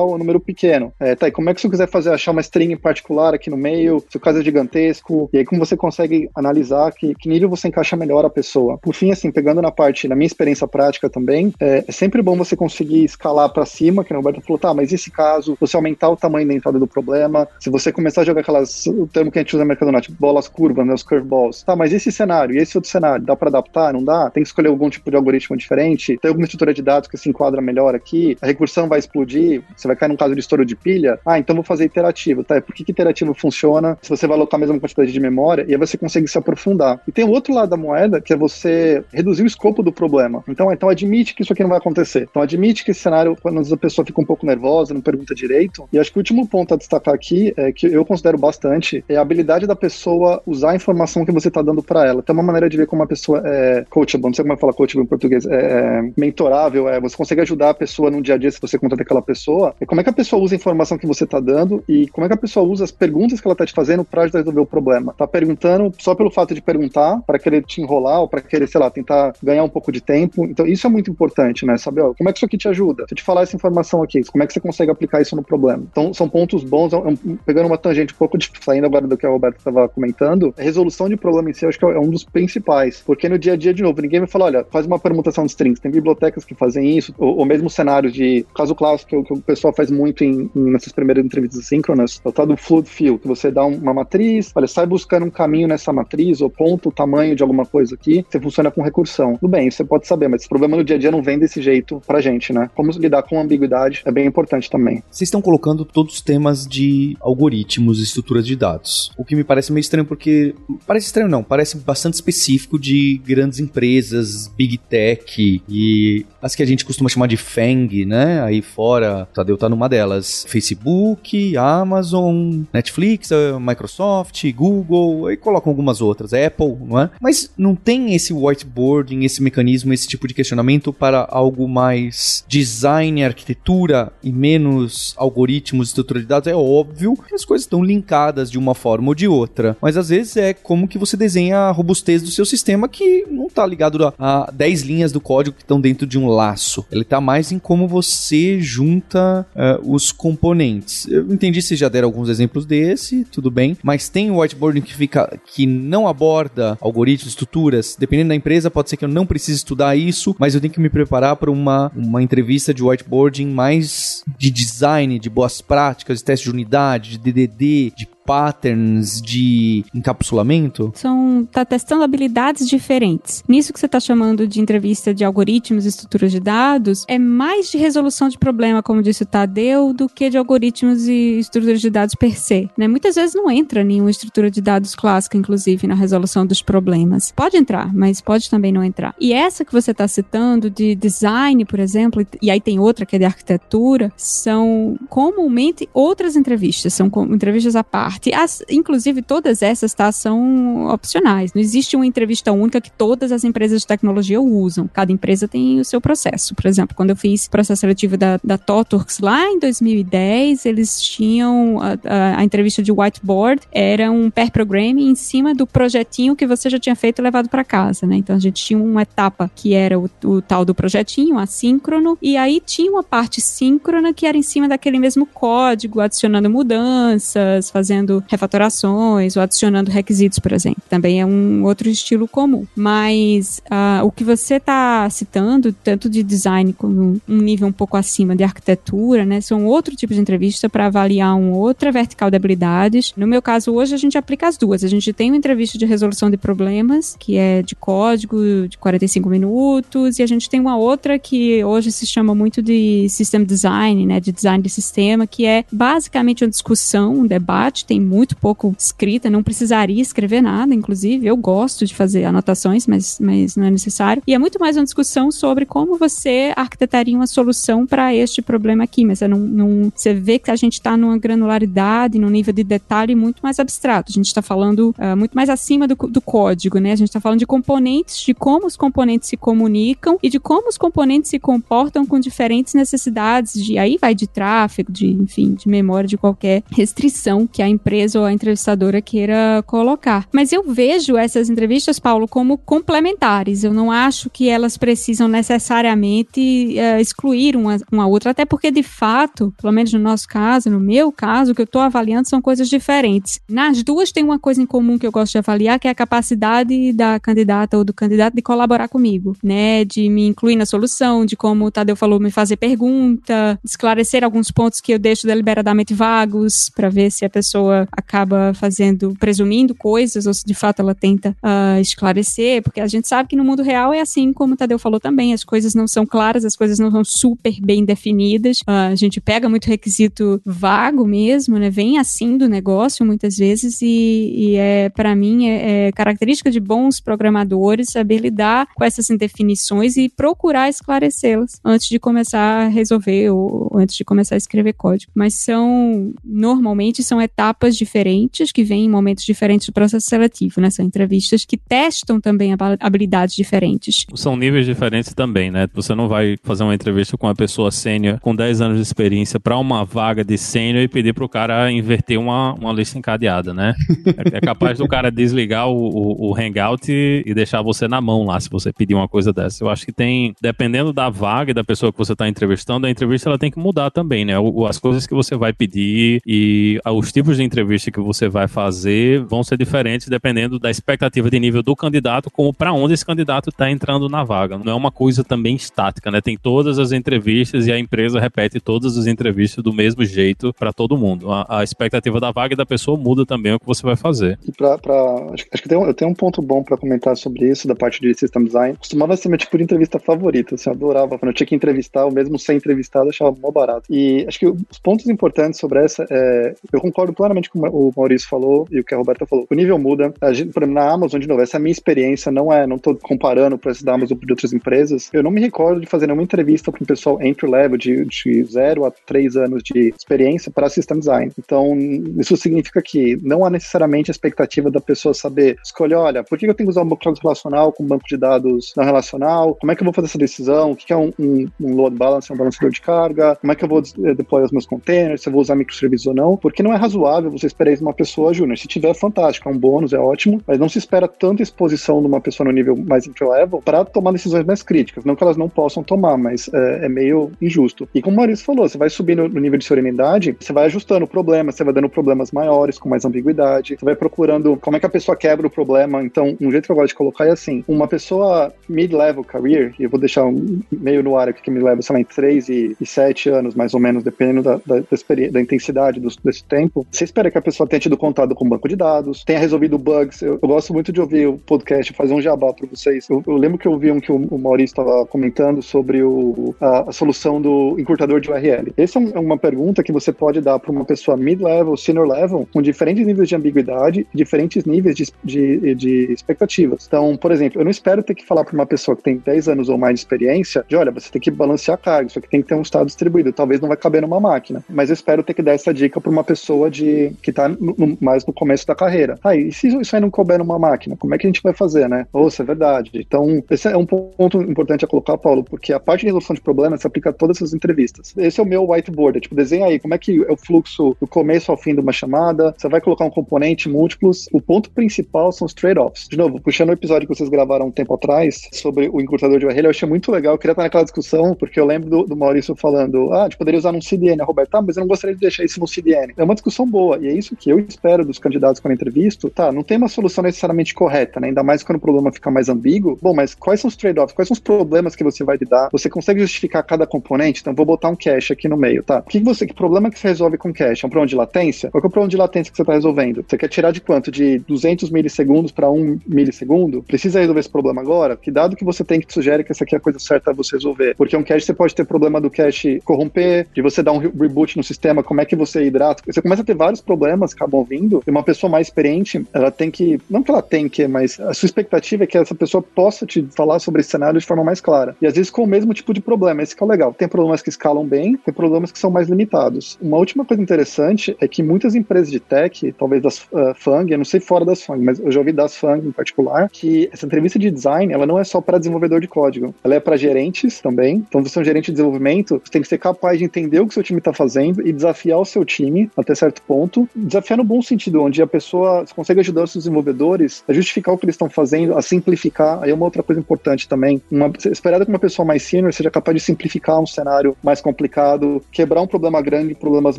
ou 0.00 0.18
número 0.18 0.40
pequeno. 0.40 0.92
É, 0.98 1.14
tá, 1.14 1.28
e 1.28 1.30
como 1.30 1.48
é 1.50 1.54
que 1.54 1.64
eu 1.64 1.70
quiser 1.70 1.88
fazer 1.88 2.10
achar 2.10 2.32
uma 2.32 2.40
string 2.40 2.72
em 2.72 2.76
particular 2.76 3.34
aqui 3.34 3.50
no 3.50 3.56
meio, 3.56 4.02
se 4.08 4.16
o 4.16 4.20
caso 4.20 4.40
é 4.40 4.42
gigantesco, 4.42 5.28
e 5.32 5.38
aí 5.38 5.44
como 5.44 5.64
você 5.64 5.76
consegue 5.76 6.28
analisar 6.34 6.92
que, 6.92 7.14
que 7.14 7.28
nível 7.28 7.48
você 7.48 7.68
encaixa 7.68 7.96
melhor 7.96 8.24
a 8.24 8.30
pessoa. 8.30 8.78
Por 8.78 8.94
fim, 8.94 9.10
assim, 9.10 9.30
pegando 9.30 9.62
na 9.62 9.70
parte, 9.70 10.08
na 10.08 10.16
minha 10.16 10.26
experiência 10.26 10.66
prática 10.66 11.08
também, 11.08 11.52
é, 11.60 11.84
é 11.86 11.92
sempre 11.92 12.22
bom 12.22 12.36
você 12.36 12.56
conseguir 12.56 13.04
escalar 13.04 13.52
para 13.52 13.66
cima, 13.66 14.04
que 14.04 14.12
o 14.12 14.16
Roberto 14.16 14.40
falou, 14.42 14.58
tá, 14.58 14.74
mas 14.74 14.92
esse 14.92 15.10
caso, 15.26 15.56
você 15.60 15.76
aumentar 15.76 16.08
o 16.08 16.16
tamanho 16.16 16.46
da 16.46 16.54
entrada 16.54 16.78
do 16.78 16.86
problema, 16.86 17.48
se 17.58 17.68
você 17.68 17.90
começar 17.90 18.20
a 18.20 18.24
jogar 18.24 18.42
aquelas, 18.42 18.86
o 18.86 19.06
termo 19.06 19.30
que 19.30 19.38
a 19.38 19.42
gente 19.42 19.54
usa 19.54 19.64
no 19.64 19.68
mercado 19.68 19.90
norte, 19.90 20.12
bolas 20.12 20.48
curvas, 20.48 20.86
né, 20.86 20.94
os 20.94 21.02
curveballs, 21.02 21.62
tá, 21.62 21.74
mas 21.74 21.92
esse 21.92 22.12
cenário, 22.12 22.54
e 22.54 22.58
esse 22.58 22.76
outro 22.76 22.90
cenário, 22.90 23.24
dá 23.24 23.34
para 23.34 23.48
adaptar, 23.48 23.92
não 23.92 24.04
dá? 24.04 24.30
Tem 24.30 24.42
que 24.42 24.48
escolher 24.48 24.68
algum 24.68 24.88
tipo 24.88 25.10
de 25.10 25.16
algoritmo 25.16 25.56
diferente? 25.56 26.16
Tem 26.18 26.28
alguma 26.28 26.44
estrutura 26.44 26.72
de 26.72 26.82
dados 26.82 27.08
que 27.08 27.16
se 27.16 27.28
enquadra 27.28 27.60
melhor 27.60 27.94
aqui? 27.94 28.36
A 28.40 28.46
recursão 28.46 28.88
vai 28.88 28.98
explodir? 28.98 29.62
Você 29.76 29.88
vai 29.88 29.96
cair 29.96 30.08
num 30.08 30.16
caso 30.16 30.34
de 30.34 30.40
estouro 30.40 30.64
de 30.64 30.76
pilha? 30.76 31.18
Ah, 31.26 31.38
então 31.38 31.54
vou 31.54 31.64
fazer 31.64 31.84
iterativo, 31.84 32.44
tá? 32.44 32.60
Por 32.60 32.74
que, 32.74 32.84
que 32.84 32.92
iterativo 32.92 33.34
funciona 33.34 33.98
se 34.00 34.10
você 34.10 34.26
vai 34.26 34.36
alocar 34.36 34.58
a 34.58 34.60
mesma 34.60 34.78
quantidade 34.78 35.12
de 35.12 35.20
memória 35.20 35.64
e 35.68 35.72
aí 35.72 35.78
você 35.78 35.96
consegue 35.98 36.28
se 36.28 36.38
aprofundar? 36.38 37.00
E 37.06 37.12
tem 37.12 37.24
o 37.24 37.30
outro 37.30 37.52
lado 37.52 37.70
da 37.70 37.76
moeda, 37.76 38.20
que 38.20 38.32
é 38.32 38.36
você 38.36 39.04
reduzir 39.12 39.42
o 39.42 39.46
escopo 39.46 39.82
do 39.82 39.92
problema. 39.92 40.44
Então, 40.48 40.72
então 40.72 40.88
admite 40.88 41.34
que 41.34 41.42
isso 41.42 41.52
aqui 41.52 41.62
não 41.62 41.70
vai 41.70 41.78
acontecer. 41.78 42.28
Então 42.30 42.42
admite 42.42 42.84
que 42.84 42.90
esse 42.90 43.00
cenário, 43.00 43.36
quando 43.40 43.60
a 43.72 43.76
pessoa 43.76 44.04
fica 44.06 44.20
um 44.20 44.24
pouco 44.24 44.46
nervosa, 44.46 44.94
não 44.94 45.00
direito. 45.24 45.88
E 45.92 45.98
acho 45.98 46.10
que 46.10 46.18
o 46.18 46.20
último 46.20 46.46
ponto 46.46 46.74
a 46.74 46.76
destacar 46.76 47.14
aqui, 47.14 47.52
é 47.56 47.72
que 47.72 47.86
eu 47.86 48.04
considero 48.04 48.38
bastante, 48.38 49.04
é 49.08 49.16
a 49.16 49.20
habilidade 49.20 49.66
da 49.66 49.76
pessoa 49.76 50.42
usar 50.46 50.70
a 50.72 50.76
informação 50.76 51.24
que 51.24 51.32
você 51.32 51.48
está 51.48 51.62
dando 51.62 51.82
para 51.82 52.06
ela. 52.06 52.22
Tem 52.22 52.34
uma 52.34 52.42
maneira 52.42 52.68
de 52.68 52.76
ver 52.76 52.86
como 52.86 53.02
a 53.02 53.06
pessoa 53.06 53.42
é 53.44 53.84
coachable, 53.88 54.26
não 54.26 54.34
sei 54.34 54.44
como 54.44 54.52
é 54.52 54.56
que 54.56 54.60
fala 54.60 54.72
coachable 54.72 55.04
em 55.04 55.08
português, 55.08 55.46
é, 55.46 55.56
é 55.56 56.10
mentorável, 56.16 56.88
é 56.88 57.00
você 57.00 57.16
consegue 57.16 57.40
ajudar 57.42 57.70
a 57.70 57.74
pessoa 57.74 58.10
no 58.10 58.22
dia 58.22 58.34
a 58.34 58.38
dia 58.38 58.50
se 58.50 58.60
você 58.60 58.78
conta 58.78 58.96
daquela 58.96 59.22
pessoa. 59.22 59.74
É 59.80 59.86
como 59.86 60.00
é 60.00 60.04
que 60.04 60.10
a 60.10 60.12
pessoa 60.12 60.42
usa 60.42 60.54
a 60.54 60.56
informação 60.56 60.98
que 60.98 61.06
você 61.06 61.24
está 61.24 61.40
dando 61.40 61.82
e 61.88 62.08
como 62.08 62.24
é 62.24 62.28
que 62.28 62.34
a 62.34 62.38
pessoa 62.38 62.66
usa 62.66 62.84
as 62.84 62.90
perguntas 62.90 63.40
que 63.40 63.46
ela 63.46 63.52
está 63.52 63.66
te 63.66 63.72
fazendo 63.72 64.04
para 64.04 64.22
ajudar 64.22 64.38
a 64.38 64.42
resolver 64.42 64.60
o 64.60 64.66
problema. 64.66 65.14
Tá 65.16 65.26
perguntando 65.26 65.92
só 65.98 66.14
pelo 66.14 66.30
fato 66.30 66.54
de 66.54 66.60
perguntar, 66.60 67.20
para 67.26 67.38
querer 67.38 67.62
te 67.64 67.80
enrolar 67.80 68.20
ou 68.20 68.28
para 68.28 68.40
querer, 68.40 68.68
sei 68.68 68.80
lá, 68.80 68.90
tentar 68.90 69.32
ganhar 69.42 69.64
um 69.64 69.68
pouco 69.68 69.92
de 69.92 70.00
tempo. 70.00 70.44
Então, 70.44 70.66
isso 70.66 70.86
é 70.86 70.90
muito 70.90 71.10
importante, 71.10 71.64
né? 71.64 71.76
Saber, 71.76 72.02
ó, 72.02 72.14
como 72.14 72.28
é 72.28 72.32
que 72.32 72.38
isso 72.38 72.46
aqui 72.46 72.56
te 72.56 72.68
ajuda? 72.68 73.04
Se 73.08 73.14
eu 73.14 73.16
te 73.16 73.22
falar 73.22 73.42
essa 73.42 73.56
informação 73.56 74.02
aqui, 74.02 74.22
como 74.24 74.42
é 74.42 74.46
que 74.46 74.52
você 74.52 74.60
consegue 74.60 74.90
aplicar 74.90 75.05
isso 75.20 75.36
no 75.36 75.42
problema? 75.42 75.84
Então, 75.90 76.12
são 76.12 76.28
pontos 76.28 76.62
bons. 76.64 76.92
É 76.92 76.98
pegando 77.44 77.66
uma 77.66 77.78
tangente 77.78 78.14
um 78.14 78.16
pouco 78.16 78.36
de, 78.38 78.50
saindo 78.60 78.86
agora 78.86 79.06
do 79.06 79.16
que 79.16 79.26
a 79.26 79.28
Roberta 79.28 79.58
estava 79.58 79.88
comentando, 79.88 80.54
a 80.58 80.62
resolução 80.62 81.08
de 81.08 81.16
problema 81.16 81.50
em 81.50 81.52
si, 81.52 81.64
eu 81.64 81.68
acho 81.68 81.78
que 81.78 81.84
é 81.84 81.98
um 81.98 82.10
dos 82.10 82.24
principais. 82.24 83.02
Porque 83.04 83.28
no 83.28 83.38
dia 83.38 83.54
a 83.54 83.56
dia, 83.56 83.72
de 83.72 83.82
novo, 83.82 84.00
ninguém 84.00 84.20
vai 84.20 84.28
falar, 84.28 84.46
olha, 84.46 84.66
faz 84.70 84.86
uma 84.86 84.98
permutação 84.98 85.44
de 85.44 85.50
strings. 85.50 85.80
Tem 85.80 85.90
bibliotecas 85.90 86.44
que 86.44 86.54
fazem 86.54 86.96
isso, 86.96 87.14
ou, 87.18 87.38
ou 87.38 87.44
mesmo 87.44 87.68
cenários 87.70 88.12
de 88.12 88.44
caso 88.54 88.74
clássico 88.74 89.10
que, 89.10 89.22
que, 89.22 89.32
o 89.32 89.40
pessoal 89.40 89.74
faz 89.74 89.90
muito 89.90 90.24
em, 90.24 90.50
em 90.54 90.70
nessas 90.70 90.92
primeiras 90.92 91.24
entrevistas 91.24 91.66
síncronas, 91.66 92.20
é 92.24 92.28
o 92.28 92.32
tal 92.32 92.46
do 92.46 92.56
fluid 92.56 92.88
field, 92.88 93.20
que 93.20 93.28
você 93.28 93.50
dá 93.50 93.64
uma 93.64 93.94
matriz, 93.94 94.52
olha, 94.54 94.66
sai 94.66 94.86
buscando 94.86 95.26
um 95.26 95.30
caminho 95.30 95.68
nessa 95.68 95.92
matriz, 95.92 96.40
ou 96.40 96.50
ponto 96.50 96.88
o 96.88 96.92
tamanho 96.92 97.36
de 97.36 97.42
alguma 97.42 97.64
coisa 97.64 97.94
aqui, 97.94 98.24
você 98.28 98.40
funciona 98.40 98.70
com 98.70 98.82
recursão. 98.82 99.36
Tudo 99.36 99.50
bem, 99.50 99.70
você 99.70 99.84
pode 99.84 100.06
saber, 100.06 100.28
mas 100.28 100.42
esse 100.42 100.48
problema 100.48 100.76
no 100.76 100.84
dia 100.84 100.96
a 100.96 100.98
dia 100.98 101.10
não 101.10 101.22
vem 101.22 101.38
desse 101.38 101.60
jeito 101.60 102.00
pra 102.06 102.20
gente, 102.20 102.52
né? 102.52 102.70
Como 102.74 102.90
lidar 102.92 103.22
com 103.22 103.40
ambiguidade 103.40 104.02
é 104.04 104.10
bem 104.10 104.26
importante 104.26 104.70
também. 104.70 104.95
Vocês 105.10 105.28
estão 105.28 105.42
colocando 105.42 105.84
todos 105.84 106.14
os 106.14 106.20
temas 106.20 106.66
de 106.66 107.16
algoritmos 107.20 108.00
e 108.00 108.02
estruturas 108.02 108.46
de 108.46 108.56
dados. 108.56 109.10
O 109.16 109.24
que 109.24 109.36
me 109.36 109.44
parece 109.44 109.72
meio 109.72 109.80
estranho 109.80 110.06
porque. 110.06 110.54
Parece 110.86 111.06
estranho, 111.06 111.28
não, 111.28 111.42
parece 111.42 111.76
bastante 111.78 112.14
específico 112.14 112.78
de 112.78 113.20
grandes 113.24 113.58
empresas, 113.58 114.50
big 114.56 114.78
tech 114.78 115.62
e 115.68 116.26
as 116.40 116.54
que 116.54 116.62
a 116.62 116.66
gente 116.66 116.84
costuma 116.84 117.08
chamar 117.08 117.26
de 117.26 117.36
FANG, 117.36 118.04
né? 118.04 118.42
Aí 118.42 118.62
fora, 118.62 119.28
Tadeu 119.34 119.56
tá 119.56 119.68
numa 119.68 119.88
delas. 119.88 120.46
Facebook, 120.48 121.56
Amazon, 121.56 122.62
Netflix, 122.72 123.30
Microsoft, 123.60 124.44
Google, 124.52 125.26
aí 125.26 125.36
colocam 125.36 125.70
algumas 125.70 126.00
outras, 126.00 126.32
Apple, 126.32 126.76
não 126.80 127.00
é? 127.00 127.10
Mas 127.20 127.50
não 127.56 127.74
tem 127.74 128.14
esse 128.14 128.32
whiteboarding, 128.32 129.24
esse 129.24 129.42
mecanismo, 129.42 129.92
esse 129.92 130.06
tipo 130.06 130.26
de 130.26 130.34
questionamento 130.34 130.92
para 130.92 131.26
algo 131.30 131.68
mais 131.68 132.44
design, 132.48 133.24
arquitetura 133.24 134.12
e 134.22 134.32
menos 134.32 134.85
algoritmos, 135.16 135.88
estrutura 135.88 136.20
de 136.20 136.26
dados. 136.26 136.46
É 136.46 136.54
óbvio 136.54 137.16
que 137.16 137.34
as 137.34 137.44
coisas 137.44 137.64
estão 137.64 137.82
linkadas 137.82 138.50
de 138.50 138.58
uma 138.58 138.74
forma 138.74 139.08
ou 139.08 139.14
de 139.14 139.28
outra, 139.28 139.76
mas 139.80 139.96
às 139.96 140.08
vezes 140.08 140.36
é 140.36 140.54
como 140.54 140.88
que 140.88 140.98
você 140.98 141.16
desenha 141.16 141.58
a 141.58 141.70
robustez 141.70 142.22
do 142.22 142.30
seu 142.30 142.44
sistema 142.44 142.88
que 142.88 143.26
não 143.30 143.46
está 143.46 143.66
ligado 143.66 144.06
a, 144.06 144.14
a 144.18 144.50
10 144.50 144.82
linhas 144.82 145.12
do 145.12 145.20
código 145.20 145.56
que 145.56 145.62
estão 145.62 145.80
dentro 145.80 146.06
de 146.06 146.18
um 146.18 146.28
laço. 146.28 146.84
Ele 146.90 147.02
está 147.02 147.20
mais 147.20 147.52
em 147.52 147.58
como 147.58 147.88
você 147.88 148.60
junta 148.60 149.46
uh, 149.54 149.94
os 149.94 150.12
componentes. 150.12 151.06
Eu 151.08 151.32
entendi 151.32 151.62
se 151.62 151.76
já 151.76 151.88
deram 151.88 152.08
alguns 152.08 152.28
exemplos 152.28 152.64
desse, 152.66 153.24
tudo 153.24 153.50
bem, 153.50 153.76
mas 153.82 154.08
tem 154.08 154.30
o 154.30 154.40
whiteboarding 154.40 154.80
que 154.80 154.94
fica 154.94 155.38
que 155.46 155.66
não 155.66 156.06
aborda 156.06 156.76
algoritmos, 156.80 157.32
estruturas. 157.32 157.96
Dependendo 157.98 158.28
da 158.28 158.34
empresa, 158.34 158.70
pode 158.70 158.90
ser 158.90 158.96
que 158.96 159.04
eu 159.04 159.08
não 159.08 159.26
precise 159.26 159.58
estudar 159.58 159.96
isso, 159.96 160.34
mas 160.38 160.54
eu 160.54 160.60
tenho 160.60 160.72
que 160.72 160.80
me 160.80 160.88
preparar 160.88 161.36
para 161.36 161.50
uma, 161.50 161.90
uma 161.94 162.22
entrevista 162.22 162.72
de 162.72 162.82
whiteboarding 162.82 163.46
mais 163.46 164.22
de 164.38 164.50
design, 164.50 164.75
de 165.18 165.30
boas 165.30 165.60
práticas, 165.60 166.18
de 166.18 166.24
teste 166.24 166.44
de 166.44 166.50
unidade, 166.50 167.18
de 167.18 167.32
DDD, 167.32 167.94
de 167.96 168.08
patterns 168.26 169.22
de 169.22 169.84
encapsulamento? 169.94 170.92
São 170.94 171.46
tá 171.50 171.64
testando 171.64 172.02
habilidades 172.02 172.68
diferentes. 172.68 173.44
Nisso 173.48 173.72
que 173.72 173.78
você 173.78 173.86
está 173.86 174.00
chamando 174.00 174.46
de 174.46 174.60
entrevista 174.60 175.14
de 175.14 175.24
algoritmos 175.24 175.86
e 175.86 175.88
estruturas 175.88 176.32
de 176.32 176.40
dados, 176.40 177.04
é 177.08 177.18
mais 177.18 177.70
de 177.70 177.78
resolução 177.78 178.28
de 178.28 178.36
problema, 178.36 178.82
como 178.82 179.02
disse 179.02 179.22
o 179.22 179.26
Tadeu, 179.26 179.92
do 179.92 180.08
que 180.08 180.28
de 180.28 180.36
algoritmos 180.36 181.06
e 181.06 181.38
estruturas 181.38 181.80
de 181.80 181.88
dados 181.88 182.14
per 182.14 182.36
se. 182.38 182.68
Né? 182.76 182.88
Muitas 182.88 183.14
vezes 183.14 183.34
não 183.34 183.50
entra 183.50 183.84
nenhuma 183.84 184.10
estrutura 184.10 184.50
de 184.50 184.60
dados 184.60 184.94
clássica, 184.94 185.36
inclusive, 185.36 185.86
na 185.86 185.94
resolução 185.94 186.44
dos 186.44 186.60
problemas. 186.60 187.32
Pode 187.32 187.56
entrar, 187.56 187.94
mas 187.94 188.20
pode 188.20 188.50
também 188.50 188.72
não 188.72 188.82
entrar. 188.82 189.14
E 189.20 189.32
essa 189.32 189.64
que 189.64 189.72
você 189.72 189.92
está 189.92 190.08
citando 190.08 190.68
de 190.68 190.94
design, 190.94 191.64
por 191.64 191.78
exemplo, 191.78 192.26
e 192.42 192.50
aí 192.50 192.60
tem 192.60 192.78
outra 192.78 193.06
que 193.06 193.16
é 193.16 193.18
de 193.18 193.24
arquitetura, 193.24 194.12
são 194.16 194.98
comumente 195.08 195.88
outras 195.94 196.34
entrevistas, 196.36 196.92
são 196.92 197.10
entrevistas 197.30 197.76
à 197.76 197.84
parte 197.84 198.15
parte. 198.16 198.34
As, 198.34 198.62
inclusive, 198.68 199.22
todas 199.22 199.62
essas 199.62 199.94
tá, 199.94 200.10
são 200.10 200.88
opcionais. 200.88 201.52
Não 201.52 201.60
existe 201.60 201.96
uma 201.96 202.06
entrevista 202.06 202.52
única 202.52 202.80
que 202.80 202.90
todas 202.90 203.30
as 203.32 203.44
empresas 203.44 203.82
de 203.82 203.86
tecnologia 203.86 204.40
usam. 204.40 204.88
Cada 204.92 205.12
empresa 205.12 205.46
tem 205.46 205.78
o 205.80 205.84
seu 205.84 206.00
processo. 206.00 206.54
Por 206.54 206.66
exemplo, 206.66 206.96
quando 206.96 207.10
eu 207.10 207.16
fiz 207.16 207.48
processo 207.48 207.80
seletivo 207.80 208.16
da, 208.16 208.40
da 208.42 208.58
Toturks 208.58 209.18
lá 209.20 209.44
em 209.46 209.58
2010, 209.58 210.66
eles 210.66 211.00
tinham 211.00 211.80
a, 211.80 211.98
a, 212.04 212.40
a 212.40 212.44
entrevista 212.44 212.82
de 212.82 212.92
whiteboard, 212.92 213.62
era 213.72 214.10
um 214.10 214.30
pair 214.30 214.50
programming 214.50 215.08
em 215.08 215.14
cima 215.14 215.54
do 215.54 215.66
projetinho 215.66 216.34
que 216.34 216.46
você 216.46 216.70
já 216.70 216.78
tinha 216.78 216.96
feito 216.96 217.20
e 217.20 217.22
levado 217.22 217.48
para 217.48 217.64
casa, 217.64 218.06
né? 218.06 218.16
Então 218.16 218.34
a 218.34 218.38
gente 218.38 218.62
tinha 218.62 218.78
uma 218.78 219.02
etapa 219.02 219.50
que 219.54 219.74
era 219.74 219.98
o, 219.98 220.08
o 220.24 220.40
tal 220.40 220.64
do 220.64 220.74
projetinho, 220.74 221.38
assíncrono, 221.38 222.16
e 222.20 222.36
aí 222.36 222.60
tinha 222.64 222.90
uma 222.90 223.02
parte 223.02 223.40
síncrona 223.40 224.12
que 224.12 224.26
era 224.26 224.36
em 224.36 224.42
cima 224.42 224.68
daquele 224.68 224.98
mesmo 224.98 225.26
código, 225.26 226.00
adicionando 226.00 226.48
mudanças, 226.48 227.70
fazendo 227.70 228.05
refatorações 228.28 229.36
ou 229.36 229.42
adicionando 229.42 229.90
requisitos, 229.90 230.38
por 230.38 230.52
exemplo. 230.52 230.82
Também 230.88 231.20
é 231.20 231.26
um 231.26 231.64
outro 231.64 231.88
estilo 231.88 232.28
comum. 232.28 232.66
Mas 232.74 233.60
uh, 233.66 234.04
o 234.04 234.10
que 234.10 234.24
você 234.24 234.56
está 234.56 235.08
citando, 235.10 235.72
tanto 235.72 236.08
de 236.08 236.22
design 236.22 236.72
como 236.72 237.20
um 237.28 237.36
nível 237.36 237.68
um 237.68 237.72
pouco 237.72 237.96
acima 237.96 238.34
de 238.36 238.44
arquitetura, 238.44 239.24
né, 239.24 239.40
são 239.40 239.64
outro 239.66 239.94
tipo 239.94 240.12
de 240.12 240.20
entrevista 240.20 240.68
para 240.68 240.86
avaliar 240.86 241.36
uma 241.36 241.56
outra 241.56 241.90
vertical 241.92 242.30
de 242.30 242.36
habilidades. 242.36 243.12
No 243.16 243.26
meu 243.26 243.42
caso, 243.42 243.72
hoje 243.72 243.94
a 243.94 243.98
gente 243.98 244.18
aplica 244.18 244.46
as 244.46 244.56
duas. 244.56 244.84
A 244.84 244.88
gente 244.88 245.12
tem 245.12 245.30
uma 245.30 245.36
entrevista 245.36 245.78
de 245.78 245.86
resolução 245.86 246.30
de 246.30 246.36
problemas, 246.36 247.16
que 247.18 247.36
é 247.36 247.62
de 247.62 247.74
código 247.74 248.68
de 248.68 248.78
45 248.78 249.28
minutos, 249.28 250.18
e 250.18 250.22
a 250.22 250.26
gente 250.26 250.48
tem 250.48 250.60
uma 250.60 250.76
outra 250.76 251.18
que 251.18 251.64
hoje 251.64 251.90
se 251.92 252.06
chama 252.06 252.34
muito 252.34 252.62
de 252.62 253.08
system 253.08 253.44
design, 253.44 254.06
né, 254.06 254.20
de 254.20 254.32
design 254.32 254.62
de 254.62 254.70
sistema, 254.70 255.26
que 255.26 255.44
é 255.44 255.64
basicamente 255.70 256.44
uma 256.44 256.50
discussão, 256.50 257.14
um 257.14 257.26
debate, 257.26 257.84
tem 257.84 257.95
muito 258.00 258.36
pouco 258.36 258.74
escrita, 258.78 259.30
não 259.30 259.42
precisaria 259.42 260.00
escrever 260.00 260.42
nada, 260.42 260.74
inclusive. 260.74 261.26
Eu 261.26 261.36
gosto 261.36 261.86
de 261.86 261.94
fazer 261.94 262.24
anotações, 262.24 262.86
mas, 262.86 263.18
mas 263.20 263.56
não 263.56 263.66
é 263.66 263.70
necessário. 263.70 264.22
E 264.26 264.34
é 264.34 264.38
muito 264.38 264.58
mais 264.58 264.76
uma 264.76 264.84
discussão 264.84 265.30
sobre 265.30 265.66
como 265.66 265.96
você 265.96 266.52
arquitetaria 266.56 267.16
uma 267.16 267.26
solução 267.26 267.86
para 267.86 268.14
este 268.14 268.42
problema 268.42 268.84
aqui, 268.84 269.04
mas 269.04 269.18
você, 269.18 269.28
não, 269.28 269.92
você 269.94 270.14
vê 270.14 270.38
que 270.38 270.50
a 270.50 270.56
gente 270.56 270.74
está 270.74 270.96
numa 270.96 271.18
granularidade, 271.18 272.18
num 272.18 272.30
nível 272.30 272.52
de 272.52 272.64
detalhe 272.64 273.14
muito 273.14 273.40
mais 273.42 273.58
abstrato. 273.58 274.10
A 274.10 274.14
gente 274.14 274.26
está 274.26 274.42
falando 274.42 274.94
uh, 274.98 275.16
muito 275.16 275.34
mais 275.34 275.48
acima 275.48 275.86
do, 275.86 275.94
do 275.94 276.20
código, 276.20 276.78
né? 276.78 276.92
A 276.92 276.96
gente 276.96 277.08
está 277.08 277.20
falando 277.20 277.38
de 277.38 277.46
componentes, 277.46 278.20
de 278.20 278.34
como 278.34 278.66
os 278.66 278.76
componentes 278.76 279.28
se 279.28 279.36
comunicam 279.36 280.18
e 280.22 280.28
de 280.28 280.38
como 280.38 280.68
os 280.68 280.78
componentes 280.78 281.30
se 281.30 281.38
comportam 281.38 282.06
com 282.06 282.18
diferentes 282.18 282.74
necessidades 282.74 283.54
de 283.54 283.78
aí 283.78 283.98
vai 284.00 284.14
de 284.14 284.26
tráfego, 284.26 284.92
de 284.92 285.06
enfim, 285.06 285.54
de 285.54 285.68
memória, 285.68 286.08
de 286.08 286.16
qualquer 286.16 286.62
restrição 286.70 287.46
que 287.46 287.62
a 287.62 287.68
empresa 287.68 287.85
ou 288.16 288.24
a 288.24 288.32
entrevistadora 288.32 289.00
queira 289.00 289.62
colocar. 289.64 290.26
Mas 290.32 290.52
eu 290.52 290.64
vejo 290.64 291.16
essas 291.16 291.48
entrevistas, 291.48 292.00
Paulo, 292.00 292.26
como 292.26 292.58
complementares. 292.58 293.62
Eu 293.62 293.72
não 293.72 293.92
acho 293.92 294.28
que 294.28 294.48
elas 294.48 294.76
precisam 294.76 295.28
necessariamente 295.28 296.40
uh, 296.76 297.00
excluir 297.00 297.56
uma, 297.56 297.76
uma 297.90 298.06
outra, 298.06 298.32
até 298.32 298.44
porque 298.44 298.72
de 298.72 298.82
fato, 298.82 299.54
pelo 299.60 299.72
menos 299.72 299.92
no 299.92 300.00
nosso 300.00 300.26
caso, 300.26 300.68
no 300.68 300.80
meu 300.80 301.12
caso, 301.12 301.52
o 301.52 301.54
que 301.54 301.62
eu 301.62 301.64
estou 301.64 301.80
avaliando 301.80 302.28
são 302.28 302.42
coisas 302.42 302.68
diferentes. 302.68 303.40
Nas 303.48 303.82
duas 303.84 304.10
tem 304.10 304.24
uma 304.24 304.38
coisa 304.38 304.60
em 304.60 304.66
comum 304.66 304.98
que 304.98 305.06
eu 305.06 305.12
gosto 305.12 305.32
de 305.32 305.38
avaliar, 305.38 305.78
que 305.78 305.86
é 305.86 305.90
a 305.90 305.94
capacidade 305.94 306.92
da 306.92 307.20
candidata 307.20 307.78
ou 307.78 307.84
do 307.84 307.94
candidato 307.94 308.34
de 308.34 308.42
colaborar 308.42 308.88
comigo, 308.88 309.36
né? 309.42 309.84
De 309.84 310.08
me 310.08 310.26
incluir 310.26 310.56
na 310.56 310.66
solução, 310.66 311.24
de 311.24 311.36
como 311.36 311.66
o 311.66 311.70
Tadeu 311.70 311.94
falou, 311.94 312.18
me 312.18 312.30
fazer 312.32 312.56
pergunta, 312.56 313.58
esclarecer 313.64 314.24
alguns 314.24 314.50
pontos 314.50 314.80
que 314.80 314.92
eu 314.92 314.98
deixo 314.98 315.26
deliberadamente 315.26 315.94
vagos 315.94 316.70
para 316.74 316.88
ver 316.88 317.10
se 317.12 317.24
a 317.24 317.30
pessoa 317.30 317.65
acaba 317.92 318.52
fazendo, 318.54 319.14
presumindo 319.18 319.74
coisas 319.74 320.26
ou 320.26 320.34
se 320.34 320.44
de 320.44 320.54
fato 320.54 320.80
ela 320.80 320.94
tenta 320.94 321.36
uh, 321.42 321.80
esclarecer, 321.80 322.62
porque 322.62 322.80
a 322.80 322.86
gente 322.86 323.08
sabe 323.08 323.28
que 323.28 323.36
no 323.36 323.44
mundo 323.44 323.62
real 323.62 323.92
é 323.92 324.00
assim 324.00 324.32
como 324.32 324.54
o 324.54 324.56
Tadeu 324.56 324.78
falou 324.78 325.00
também, 325.00 325.32
as 325.32 325.44
coisas 325.44 325.74
não 325.74 325.86
são 325.86 326.06
claras, 326.06 326.44
as 326.44 326.56
coisas 326.56 326.78
não 326.78 326.90
são 326.90 327.04
super 327.04 327.60
bem 327.60 327.84
definidas, 327.84 328.58
uh, 328.60 328.92
a 328.92 328.94
gente 328.94 329.20
pega 329.20 329.48
muito 329.48 329.66
requisito 329.66 330.40
vago 330.44 331.06
mesmo, 331.06 331.58
né? 331.58 331.70
Vem 331.70 331.98
assim 331.98 332.36
do 332.36 332.48
negócio 332.48 333.04
muitas 333.04 333.36
vezes 333.36 333.80
e, 333.82 334.32
e 334.36 334.56
é 334.56 334.88
para 334.90 335.14
mim 335.14 335.48
é, 335.48 335.88
é 335.88 335.92
característica 335.92 336.50
de 336.50 336.60
bons 336.60 337.00
programadores 337.00 337.90
saber 337.90 338.18
lidar 338.18 338.68
com 338.74 338.84
essas 338.84 339.10
indefinições 339.10 339.96
e 339.96 340.08
procurar 340.08 340.68
esclarecê-las 340.68 341.60
antes 341.64 341.88
de 341.88 341.98
começar 341.98 342.66
a 342.66 342.68
resolver 342.68 343.30
ou 343.30 343.70
antes 343.74 343.96
de 343.96 344.04
começar 344.04 344.34
a 344.34 344.38
escrever 344.38 344.72
código. 344.74 345.12
Mas 345.14 345.34
são 345.34 346.12
normalmente 346.24 347.02
são 347.02 347.20
etapas 347.20 347.55
diferentes 347.76 348.52
que 348.52 348.62
vêm 348.62 348.84
em 348.84 348.90
momentos 348.90 349.24
diferentes 349.24 349.66
do 349.66 349.72
processo 349.72 350.06
seletivo, 350.08 350.60
né? 350.60 350.70
São 350.70 350.84
entrevistas 350.84 351.44
que 351.44 351.56
testam 351.56 352.20
também 352.20 352.54
habilidades 352.80 353.34
diferentes. 353.34 354.06
São 354.14 354.36
níveis 354.36 354.66
diferentes 354.66 355.14
também, 355.14 355.50
né? 355.50 355.68
Você 355.74 355.94
não 355.94 356.08
vai 356.08 356.36
fazer 356.42 356.64
uma 356.64 356.74
entrevista 356.74 357.16
com 357.16 357.26
uma 357.26 357.34
pessoa 357.34 357.70
sênior 357.70 358.20
com 358.20 358.34
10 358.34 358.60
anos 358.60 358.76
de 358.76 358.82
experiência 358.82 359.40
para 359.40 359.56
uma 359.58 359.84
vaga 359.84 360.24
de 360.24 360.36
sênior 360.36 360.82
e 360.82 360.88
pedir 360.88 361.12
pro 361.12 361.28
cara 361.28 361.70
inverter 361.70 362.18
uma, 362.18 362.54
uma 362.54 362.72
lista 362.72 362.98
encadeada, 362.98 363.52
né? 363.54 363.74
É, 364.06 364.38
é 364.38 364.40
capaz 364.40 364.78
do 364.78 364.86
cara 364.86 365.10
desligar 365.10 365.68
o, 365.68 365.74
o, 365.74 366.30
o 366.30 366.34
Hangout 366.34 366.90
e, 366.90 367.24
e, 367.26 367.34
deixar 367.34 367.60
você 367.60 367.88
na 367.88 368.00
mão 368.00 368.24
lá 368.24 368.38
se 368.38 368.48
você 368.48 368.72
pedir 368.72 368.94
uma 368.94 369.08
coisa 369.08 369.32
dessa. 369.32 369.64
Eu 369.64 369.68
acho 369.68 369.84
que 369.84 369.92
tem, 369.92 370.32
dependendo 370.40 370.92
da 370.92 371.10
vaga 371.10 371.50
e 371.50 371.54
da 371.54 371.64
pessoa 371.64 371.92
que 371.92 371.98
você 371.98 372.12
está 372.12 372.28
entrevistando, 372.28 372.86
a 372.86 372.90
entrevista 372.90 373.28
ela 373.28 373.38
tem 373.38 373.50
que 373.50 373.58
mudar 373.58 373.90
também, 373.90 374.24
né? 374.24 374.38
O, 374.38 374.64
as 374.64 374.78
coisas 374.78 375.06
que 375.06 375.14
você 375.14 375.36
vai 375.36 375.52
pedir 375.52 376.20
e 376.26 376.80
os 376.84 377.12
tipos 377.12 377.36
de 377.36 377.42
entrevista 377.46 377.90
que 377.90 378.00
você 378.00 378.28
vai 378.28 378.48
fazer 378.48 379.20
vão 379.24 379.42
ser 379.42 379.56
diferentes 379.56 380.08
dependendo 380.08 380.58
da 380.58 380.70
expectativa 380.70 381.30
de 381.30 381.38
nível 381.38 381.62
do 381.62 381.74
candidato, 381.74 382.30
como 382.30 382.52
para 382.52 382.72
onde 382.72 382.94
esse 382.94 383.04
candidato 383.04 383.50
está 383.50 383.70
entrando 383.70 384.08
na 384.08 384.24
vaga. 384.24 384.58
Não 384.58 384.72
é 384.72 384.74
uma 384.74 384.90
coisa 384.90 385.24
também 385.24 385.54
estática, 385.54 386.10
né? 386.10 386.20
Tem 386.20 386.36
todas 386.36 386.78
as 386.78 386.92
entrevistas 386.92 387.66
e 387.66 387.72
a 387.72 387.78
empresa 387.78 388.20
repete 388.20 388.60
todas 388.60 388.96
as 388.96 389.06
entrevistas 389.06 389.62
do 389.62 389.72
mesmo 389.72 390.04
jeito 390.04 390.52
para 390.52 390.72
todo 390.72 390.96
mundo. 390.96 391.30
A, 391.30 391.60
a, 391.60 391.64
expectativa 391.64 392.20
da 392.20 392.30
vaga 392.30 392.54
e 392.54 392.56
da 392.56 392.66
pessoa 392.66 392.96
muda 392.96 393.24
também 393.24 393.52
o 393.52 393.60
que 393.60 393.66
você 393.66 393.82
vai 393.82 393.96
fazer. 393.96 394.38
E 394.46 394.52
pra, 394.52 394.78
pra 394.78 394.94
acho, 395.32 395.46
acho, 395.52 395.62
que 395.62 395.68
tem 395.68 395.78
um, 395.78 395.86
eu 395.86 395.94
tenho 395.94 396.10
um 396.10 396.14
ponto 396.14 396.42
bom 396.42 396.62
para 396.62 396.76
comentar 396.76 397.16
sobre 397.16 397.48
isso, 397.48 397.68
da 397.68 397.74
parte 397.74 398.00
de 398.00 398.14
system 398.14 398.44
design. 398.44 398.76
Costumava 398.76 399.16
ser 399.16 399.28
meu 399.28 399.38
tipo 399.38 399.56
de 399.56 399.64
entrevista 399.64 399.98
favorita, 399.98 400.54
assim, 400.54 400.70
eu 400.70 400.74
adorava. 400.74 401.18
Quando 401.18 401.30
eu 401.30 401.34
tinha 401.34 401.46
que 401.46 401.54
entrevistar, 401.54 402.04
ou 402.04 402.12
mesmo 402.12 402.38
sem 402.38 402.56
entrevistar, 402.56 403.00
eu 403.00 403.10
achava 403.10 403.36
mó 403.40 403.50
barato. 403.50 403.84
E 403.90 404.24
acho 404.26 404.38
que 404.38 404.46
os 404.46 404.78
pontos 404.82 405.08
importantes 405.08 405.60
sobre 405.60 405.84
essa, 405.84 406.06
é, 406.10 406.54
eu 406.72 406.80
concordo 406.80 407.12
plenamente 407.12 407.35
com 407.44 407.60
o 407.60 407.92
Maurício 407.96 408.28
falou 408.28 408.66
e 408.70 408.80
o 408.80 408.84
que 408.84 408.94
a 408.94 408.98
Roberta 408.98 409.26
falou. 409.26 409.46
O 409.50 409.54
nível 409.54 409.78
muda. 409.78 410.12
A 410.20 410.32
gente, 410.32 410.52
por 410.52 410.62
exemplo, 410.62 410.80
na 410.80 410.90
Amazon, 410.90 411.20
de 411.20 411.28
novo, 411.28 411.40
essa 411.40 411.56
é 411.56 411.58
a 411.58 411.60
minha 411.60 411.72
experiência, 411.72 412.32
não 412.32 412.52
é, 412.52 412.66
não 412.66 412.78
tô 412.78 412.94
comparando 412.94 413.58
preço 413.58 413.84
da 413.84 413.94
Amazon 413.94 414.18
de 414.18 414.32
outras 414.32 414.52
empresas. 414.52 415.10
Eu 415.12 415.22
não 415.22 415.30
me 415.30 415.40
recordo 415.40 415.80
de 415.80 415.86
fazer 415.86 416.06
nenhuma 416.06 416.22
entrevista 416.22 416.70
para 416.70 416.82
um 416.82 416.86
pessoal 416.86 417.20
entry 417.22 417.50
level 417.50 417.76
de, 417.76 418.04
de 418.04 418.44
zero 418.44 418.84
a 418.84 418.90
três 418.90 419.36
anos 419.36 419.62
de 419.62 419.94
experiência 419.96 420.50
para 420.50 420.68
system 420.68 420.98
design. 420.98 421.32
Então, 421.38 421.76
isso 422.18 422.36
significa 422.36 422.80
que 422.82 423.18
não 423.22 423.44
há 423.44 423.50
necessariamente 423.50 424.10
a 424.10 424.12
expectativa 424.12 424.70
da 424.70 424.80
pessoa 424.80 425.14
saber 425.14 425.56
escolher, 425.62 425.96
olha, 425.96 426.24
por 426.24 426.38
que 426.38 426.46
eu 426.46 426.54
tenho 426.54 426.68
que 426.68 426.70
usar 426.70 426.82
um 426.82 426.88
banco 426.88 427.00
de 427.00 427.06
dados 427.06 427.20
relacional 427.22 427.72
com 427.72 427.82
um 427.82 427.86
banco 427.86 428.04
de 428.06 428.16
dados 428.16 428.72
não 428.76 428.84
relacional? 428.84 429.54
Como 429.54 429.72
é 429.72 429.76
que 429.76 429.82
eu 429.82 429.84
vou 429.84 429.94
fazer 429.94 430.06
essa 430.06 430.18
decisão? 430.18 430.72
O 430.72 430.76
que 430.76 430.92
é 430.92 430.96
um, 430.96 431.12
um, 431.18 431.48
um 431.60 431.74
load 431.74 431.96
balancer, 431.96 432.34
um 432.34 432.38
balanceador 432.38 432.70
de 432.70 432.80
carga? 432.80 433.36
Como 433.36 433.52
é 433.52 433.54
que 433.54 433.64
eu 433.64 433.68
vou 433.68 433.82
eh, 434.04 434.14
deploy 434.14 434.42
os 434.42 434.52
meus 434.52 434.66
containers? 434.66 435.22
Se 435.22 435.28
eu 435.28 435.32
vou 435.32 435.42
usar 435.42 435.54
microserviços 435.54 436.06
ou 436.06 436.14
não? 436.14 436.36
Porque 436.36 436.62
não 436.62 436.72
é 436.72 436.76
razoável 436.76 437.25
você 437.30 437.46
esperar 437.46 437.72
isso 437.72 437.82
de 437.82 437.86
uma 437.86 437.94
pessoa 437.94 438.32
júnior. 438.32 438.58
Se 438.58 438.68
tiver, 438.68 438.94
fantástico, 438.94 439.48
é 439.48 439.52
um 439.52 439.58
bônus, 439.58 439.92
é 439.92 439.98
ótimo, 439.98 440.40
mas 440.46 440.58
não 440.58 440.68
se 440.68 440.78
espera 440.78 441.08
tanta 441.08 441.42
exposição 441.42 442.00
de 442.00 442.06
uma 442.06 442.20
pessoa 442.20 442.46
no 442.46 442.52
nível 442.52 442.76
mais 442.76 443.06
entry 443.06 443.26
level 443.26 443.62
para 443.62 443.84
tomar 443.84 444.12
decisões 444.12 444.44
mais 444.44 444.62
críticas. 444.62 445.04
Não 445.04 445.16
que 445.16 445.22
elas 445.22 445.36
não 445.36 445.48
possam 445.48 445.82
tomar, 445.82 446.16
mas 446.16 446.50
é, 446.52 446.86
é 446.86 446.88
meio 446.88 447.30
injusto. 447.40 447.88
E 447.94 448.02
como 448.02 448.14
o 448.14 448.16
Maurício 448.18 448.44
falou, 448.44 448.68
você 448.68 448.78
vai 448.78 448.90
subindo 448.90 449.28
no 449.28 449.40
nível 449.40 449.58
de 449.58 449.64
serenidade, 449.64 450.36
você 450.38 450.52
vai 450.52 450.66
ajustando 450.66 451.04
o 451.04 451.08
problema, 451.08 451.52
você 451.52 451.64
vai 451.64 451.72
dando 451.72 451.88
problemas 451.88 452.32
maiores, 452.32 452.78
com 452.78 452.88
mais 452.88 453.04
ambiguidade, 453.04 453.76
você 453.78 453.84
vai 453.84 453.96
procurando 453.96 454.56
como 454.56 454.76
é 454.76 454.80
que 454.80 454.86
a 454.86 454.90
pessoa 454.90 455.16
quebra 455.16 455.46
o 455.46 455.50
problema. 455.50 456.02
Então, 456.02 456.36
um 456.40 456.50
jeito 456.50 456.66
que 456.66 456.72
eu 456.72 456.76
gosto 456.76 456.88
de 456.88 456.94
colocar 456.94 457.26
é 457.26 457.30
assim: 457.30 457.64
uma 457.66 457.88
pessoa 457.88 458.52
mid-level 458.68 459.24
career, 459.24 459.74
e 459.78 459.84
eu 459.84 459.90
vou 459.90 460.00
deixar 460.00 460.24
um, 460.24 460.60
meio 460.70 461.02
no 461.02 461.16
ar 461.16 461.28
aqui 461.28 461.42
que 461.42 461.50
mid-level, 461.50 461.82
sei 461.82 461.94
lá, 461.94 462.00
em 462.00 462.04
3 462.04 462.48
e, 462.48 462.76
e 462.80 462.86
7 462.86 463.28
anos, 463.30 463.54
mais 463.54 463.74
ou 463.74 463.80
menos, 463.80 464.02
dependendo 464.02 464.42
da, 464.42 464.56
da, 464.66 464.80
da, 464.80 465.30
da 465.30 465.40
intensidade 465.40 466.00
do, 466.00 466.08
desse 466.24 466.44
tempo, 466.44 466.86
você 466.90 467.04
espera 467.16 467.30
que 467.30 467.38
a 467.38 467.42
pessoa 467.42 467.66
tenha 467.66 467.80
tido 467.80 467.96
contato 467.96 468.34
com 468.34 468.44
o 468.44 468.48
banco 468.48 468.68
de 468.68 468.76
dados, 468.76 469.24
tenha 469.24 469.38
resolvido 469.38 469.78
bugs. 469.78 470.20
Eu, 470.20 470.38
eu 470.42 470.48
gosto 470.48 470.72
muito 470.74 470.92
de 470.92 471.00
ouvir 471.00 471.26
o 471.26 471.38
podcast, 471.38 471.92
fazer 471.94 472.12
um 472.12 472.20
jabá 472.20 472.52
para 472.52 472.66
vocês. 472.66 473.08
Eu, 473.08 473.22
eu, 473.26 473.36
lembro 473.36 473.56
que 473.56 473.66
eu 473.66 473.72
ouvi 473.72 473.90
um 473.90 473.98
que 473.98 474.12
o, 474.12 474.16
o 474.16 474.38
Maurício 474.38 474.74
estava 474.74 475.06
comentando 475.06 475.62
sobre 475.62 476.02
o, 476.02 476.54
a, 476.60 476.90
a, 476.90 476.92
solução 476.92 477.40
do 477.40 477.76
encurtador 477.78 478.20
de 478.20 478.30
URL. 478.30 478.72
Essa 478.76 478.98
é, 478.98 479.12
é 479.14 479.18
uma 479.18 479.38
pergunta 479.38 479.82
que 479.82 479.92
você 479.92 480.12
pode 480.12 480.42
dar 480.42 480.58
para 480.58 480.70
uma 480.70 480.84
pessoa 480.84 481.16
mid-level, 481.16 481.74
senior 481.76 482.06
level, 482.06 482.46
com 482.52 482.60
diferentes 482.60 483.06
níveis 483.06 483.28
de 483.30 483.36
ambiguidade, 483.36 484.06
diferentes 484.14 484.66
níveis 484.66 484.94
de, 484.94 485.06
de, 485.24 485.74
de 485.74 486.12
expectativas. 486.12 486.84
Então, 486.86 487.16
por 487.16 487.32
exemplo, 487.32 487.60
eu 487.60 487.64
não 487.64 487.70
espero 487.70 488.02
ter 488.02 488.14
que 488.14 488.26
falar 488.26 488.44
para 488.44 488.54
uma 488.54 488.66
pessoa 488.66 488.94
que 488.94 489.02
tem 489.02 489.16
10 489.16 489.48
anos 489.48 489.68
ou 489.70 489.78
mais 489.78 489.94
de 489.94 490.00
experiência 490.00 490.64
de, 490.68 490.76
olha, 490.76 490.90
você 490.90 491.10
tem 491.10 491.20
que 491.20 491.30
balancear 491.30 491.76
a 491.76 491.78
carga, 491.78 492.10
isso 492.10 492.18
aqui 492.18 492.28
tem 492.28 492.42
que 492.42 492.48
ter 492.48 492.54
um 492.54 492.62
estado 492.62 492.86
distribuído. 492.86 493.32
Talvez 493.32 493.58
não 493.58 493.68
vai 493.68 493.76
caber 493.76 494.02
numa 494.02 494.20
máquina, 494.20 494.62
mas 494.68 494.90
eu 494.90 494.94
espero 494.94 495.22
ter 495.22 495.32
que 495.32 495.42
dar 495.42 495.52
essa 495.52 495.72
dica 495.72 495.98
para 495.98 496.10
uma 496.10 496.24
pessoa 496.24 496.70
de 496.70 497.05
que, 497.22 497.32
tá 497.32 497.48
no, 497.48 497.96
mais 498.00 498.24
no 498.26 498.32
começo 498.32 498.66
da 498.66 498.74
carreira. 498.74 499.18
Ah, 499.22 499.34
e 499.34 499.52
se 499.52 499.68
isso 499.68 499.94
aí 499.94 500.00
não 500.00 500.10
couber 500.10 500.38
numa 500.38 500.58
máquina, 500.58 500.96
como 500.96 501.14
é 501.14 501.18
que 501.18 501.26
a 501.26 501.30
gente 501.30 501.42
vai 501.42 501.52
fazer, 501.52 501.88
né? 501.88 502.06
Ou 502.12 502.28
é 502.28 502.44
verdade. 502.44 502.90
Então, 502.94 503.42
esse 503.50 503.68
é 503.68 503.76
um 503.76 503.86
ponto 503.86 504.40
importante 504.42 504.84
a 504.84 504.88
colocar, 504.88 505.16
Paulo, 505.16 505.44
porque 505.44 505.72
a 505.72 505.80
parte 505.80 506.00
de 506.00 506.06
resolução 506.06 506.34
de 506.34 506.40
problemas 506.40 506.80
se 506.80 506.86
aplica 506.86 507.10
a 507.10 507.12
todas 507.12 507.38
essas 507.38 507.54
entrevistas. 507.54 508.14
Esse 508.16 508.40
é 508.40 508.42
o 508.42 508.46
meu 508.46 508.70
whiteboard, 508.70 509.18
é 509.18 509.20
tipo, 509.20 509.34
desenha 509.34 509.66
aí 509.66 509.78
como 509.78 509.94
é 509.94 509.98
que 509.98 510.22
é 510.22 510.32
o 510.32 510.36
fluxo 510.36 510.96
do 511.00 511.06
começo 511.06 511.50
ao 511.50 511.56
fim 511.56 511.74
de 511.74 511.80
uma 511.80 511.92
chamada, 511.92 512.54
você 512.56 512.68
vai 512.68 512.80
colocar 512.80 513.04
um 513.04 513.10
componente, 513.10 513.68
múltiplos. 513.68 514.28
O 514.32 514.40
ponto 514.40 514.70
principal 514.70 515.32
são 515.32 515.46
os 515.46 515.54
trade-offs. 515.54 516.08
De 516.08 516.16
novo, 516.16 516.40
puxando 516.40 516.70
o 516.70 516.72
episódio 516.72 517.08
que 517.08 517.14
vocês 517.14 517.28
gravaram 517.28 517.66
um 517.66 517.70
tempo 517.70 517.94
atrás 517.94 518.48
sobre 518.52 518.88
o 518.88 519.00
encurtador 519.00 519.38
de 519.38 519.46
barreira, 519.46 519.66
eu 519.66 519.70
achei 519.70 519.88
muito 519.88 520.10
legal, 520.10 520.34
eu 520.34 520.38
queria 520.38 520.52
estar 520.52 520.62
naquela 520.62 520.84
discussão, 520.84 521.34
porque 521.34 521.58
eu 521.58 521.66
lembro 521.66 521.88
do, 521.88 522.04
do 522.04 522.16
Maurício 522.16 522.54
falando, 522.54 523.12
ah, 523.12 523.22
a 523.22 523.24
gente 523.24 523.38
poderia 523.38 523.58
usar 523.58 523.72
num 523.72 523.80
CDN, 523.80 524.22
Roberto, 524.22 524.50
tá, 524.50 524.62
mas 524.62 524.76
eu 524.76 524.80
não 524.82 524.88
gostaria 524.88 525.14
de 525.14 525.20
deixar 525.20 525.44
isso 525.44 525.60
no 525.60 525.68
CDN. 525.68 526.12
É 526.16 526.24
uma 526.24 526.34
discussão 526.34 526.66
boa, 526.66 526.95
e 527.00 527.08
é 527.08 527.12
isso 527.12 527.36
que 527.36 527.50
eu 527.50 527.58
espero 527.58 528.04
dos 528.04 528.18
candidatos 528.18 528.60
quando 528.60 528.74
entrevisto. 528.74 529.30
Tá, 529.30 529.52
não 529.52 529.62
tem 529.62 529.76
uma 529.76 529.88
solução 529.88 530.22
necessariamente 530.22 530.74
correta, 530.74 531.20
né? 531.20 531.28
Ainda 531.28 531.42
mais 531.42 531.62
quando 531.62 531.76
o 531.76 531.80
problema 531.80 532.12
fica 532.12 532.30
mais 532.30 532.48
ambíguo. 532.48 532.98
Bom, 533.00 533.14
mas 533.14 533.34
quais 533.34 533.60
são 533.60 533.68
os 533.68 533.76
trade-offs? 533.76 534.14
Quais 534.14 534.28
são 534.28 534.34
os 534.34 534.40
problemas 534.40 534.96
que 534.96 535.04
você 535.04 535.24
vai 535.24 535.36
lidar? 535.36 535.68
Você 535.72 535.88
consegue 535.88 536.20
justificar 536.20 536.62
cada 536.62 536.86
componente? 536.86 537.40
Então, 537.40 537.54
vou 537.54 537.66
botar 537.66 537.88
um 537.88 537.96
cache 537.96 538.32
aqui 538.32 538.48
no 538.48 538.56
meio, 538.56 538.82
tá? 538.82 538.98
O 538.98 539.02
que, 539.02 539.20
você, 539.20 539.46
que 539.46 539.54
problema 539.54 539.90
que 539.90 539.98
você 539.98 540.08
resolve 540.08 540.38
com 540.38 540.52
cache? 540.52 540.84
É 540.84 540.86
um 540.86 540.90
problema 540.90 541.08
de 541.08 541.16
latência? 541.16 541.70
Qual 541.70 541.82
é 541.82 541.86
o 541.86 541.90
problema 541.90 542.08
de 542.08 542.16
latência 542.16 542.50
que 542.50 542.56
você 542.56 542.62
está 542.62 542.72
resolvendo? 542.72 543.24
Você 543.26 543.38
quer 543.38 543.48
tirar 543.48 543.70
de 543.70 543.80
quanto? 543.80 544.10
De 544.10 544.38
200 544.40 544.90
milissegundos 544.90 545.52
para 545.52 545.70
1 545.70 546.00
milissegundo? 546.06 546.82
Precisa 546.82 547.20
resolver 547.20 547.40
esse 547.40 547.50
problema 547.50 547.80
agora? 547.80 548.16
Que 548.16 548.30
dado 548.30 548.56
que 548.56 548.64
você 548.64 548.84
tem 548.84 549.00
que 549.00 549.06
te 549.06 549.14
sugere 549.14 549.44
que 549.44 549.52
essa 549.52 549.64
aqui 549.64 549.74
é 549.74 549.78
a 549.78 549.80
coisa 549.80 549.98
certa 549.98 550.30
a 550.30 550.34
você 550.34 550.56
resolver? 550.56 550.94
Porque 550.96 551.16
um 551.16 551.22
cache 551.22 551.46
você 551.46 551.54
pode 551.54 551.74
ter 551.74 551.84
problema 551.84 552.20
do 552.20 552.30
cache 552.30 552.80
corromper, 552.84 553.46
de 553.54 553.62
você 553.62 553.82
dar 553.82 553.92
um 553.92 553.98
reboot 553.98 554.56
no 554.56 554.64
sistema, 554.64 555.02
como 555.02 555.20
é 555.20 555.24
que 555.24 555.36
você 555.36 555.64
hidrata? 555.64 556.02
Você 556.06 556.22
começa 556.22 556.42
a 556.42 556.44
ter 556.44 556.54
vários 556.54 556.75
problemas 556.80 557.32
que 557.32 557.42
acabam 557.42 557.64
vindo, 557.64 558.02
e 558.06 558.10
uma 558.10 558.22
pessoa 558.22 558.50
mais 558.50 558.68
experiente, 558.68 559.24
ela 559.32 559.50
tem 559.50 559.70
que, 559.70 560.00
não 560.08 560.22
que 560.22 560.30
ela 560.30 560.42
tem 560.42 560.68
que, 560.68 560.86
mas 560.86 561.18
a 561.20 561.34
sua 561.34 561.46
expectativa 561.46 562.04
é 562.04 562.06
que 562.06 562.18
essa 562.18 562.34
pessoa 562.34 562.62
possa 562.62 563.06
te 563.06 563.26
falar 563.36 563.58
sobre 563.58 563.80
esse 563.80 563.90
cenário 563.90 564.20
de 564.20 564.26
forma 564.26 564.44
mais 564.44 564.60
clara. 564.60 564.96
E 565.00 565.06
às 565.06 565.14
vezes 565.14 565.30
com 565.30 565.42
o 565.42 565.46
mesmo 565.46 565.72
tipo 565.72 565.92
de 565.92 566.00
problema, 566.00 566.42
esse 566.42 566.54
que 566.54 566.62
é 566.62 566.66
o 566.66 566.68
legal. 566.68 566.92
Tem 566.92 567.08
problemas 567.08 567.42
que 567.42 567.48
escalam 567.48 567.86
bem, 567.86 568.16
tem 568.16 568.32
problemas 568.32 568.72
que 568.72 568.78
são 568.78 568.90
mais 568.90 569.08
limitados. 569.08 569.78
Uma 569.80 569.98
última 569.98 570.24
coisa 570.24 570.42
interessante 570.42 571.16
é 571.20 571.28
que 571.28 571.42
muitas 571.42 571.74
empresas 571.74 572.10
de 572.10 572.20
tech, 572.20 572.72
talvez 572.78 573.02
das 573.02 573.18
uh, 573.24 573.54
FANG, 573.54 573.92
eu 573.92 573.98
não 573.98 574.04
sei 574.04 574.20
fora 574.20 574.44
das 574.44 574.62
FANG, 574.62 574.84
mas 574.84 574.98
eu 574.98 575.10
já 575.10 575.20
ouvi 575.20 575.32
das 575.32 575.56
FANG 575.56 575.86
em 575.86 575.92
particular, 575.92 576.48
que 576.50 576.88
essa 576.92 577.06
entrevista 577.06 577.38
de 577.38 577.50
design, 577.50 577.92
ela 577.92 578.06
não 578.06 578.18
é 578.18 578.24
só 578.24 578.40
para 578.40 578.58
desenvolvedor 578.58 579.00
de 579.00 579.08
código, 579.08 579.54
ela 579.62 579.74
é 579.74 579.80
para 579.80 579.96
gerentes 579.96 580.60
também. 580.60 581.04
Então, 581.08 581.22
você 581.22 581.38
é 581.38 581.42
um 581.42 581.44
gerente 581.44 581.66
de 581.66 581.72
desenvolvimento, 581.72 582.40
você 582.44 582.50
tem 582.50 582.62
que 582.62 582.68
ser 582.68 582.78
capaz 582.78 583.18
de 583.18 583.24
entender 583.24 583.60
o 583.60 583.66
que 583.66 583.74
seu 583.74 583.82
time 583.82 583.98
está 583.98 584.12
fazendo 584.12 584.66
e 584.66 584.72
desafiar 584.72 585.18
o 585.18 585.24
seu 585.24 585.44
time 585.44 585.90
até 585.96 586.14
certo 586.14 586.42
ponto. 586.42 586.65
Desafiar 586.94 587.36
no 587.38 587.44
bom 587.44 587.62
sentido, 587.62 588.02
onde 588.02 588.22
a 588.22 588.26
pessoa 588.26 588.84
consegue 588.94 589.20
ajudar 589.20 589.44
os 589.44 589.54
desenvolvedores 589.54 590.44
a 590.48 590.52
justificar 590.52 590.94
o 590.94 590.98
que 590.98 591.04
eles 591.04 591.14
estão 591.14 591.28
fazendo, 591.28 591.76
a 591.76 591.82
simplificar. 591.82 592.62
Aí 592.62 592.70
é 592.70 592.74
uma 592.74 592.84
outra 592.84 593.02
coisa 593.02 593.20
importante 593.20 593.68
também. 593.68 594.00
Uma, 594.10 594.32
esperado 594.50 594.84
que 594.84 594.90
uma 594.90 594.98
pessoa 594.98 595.26
mais 595.26 595.42
senior 595.42 595.72
seja 595.72 595.90
capaz 595.90 596.16
de 596.16 596.22
simplificar 596.22 596.80
um 596.80 596.86
cenário 596.86 597.36
mais 597.42 597.60
complicado, 597.60 598.42
quebrar 598.50 598.80
um 598.82 598.86
problema 598.86 599.20
grande 599.20 599.52
em 599.52 599.54
problemas 599.54 599.98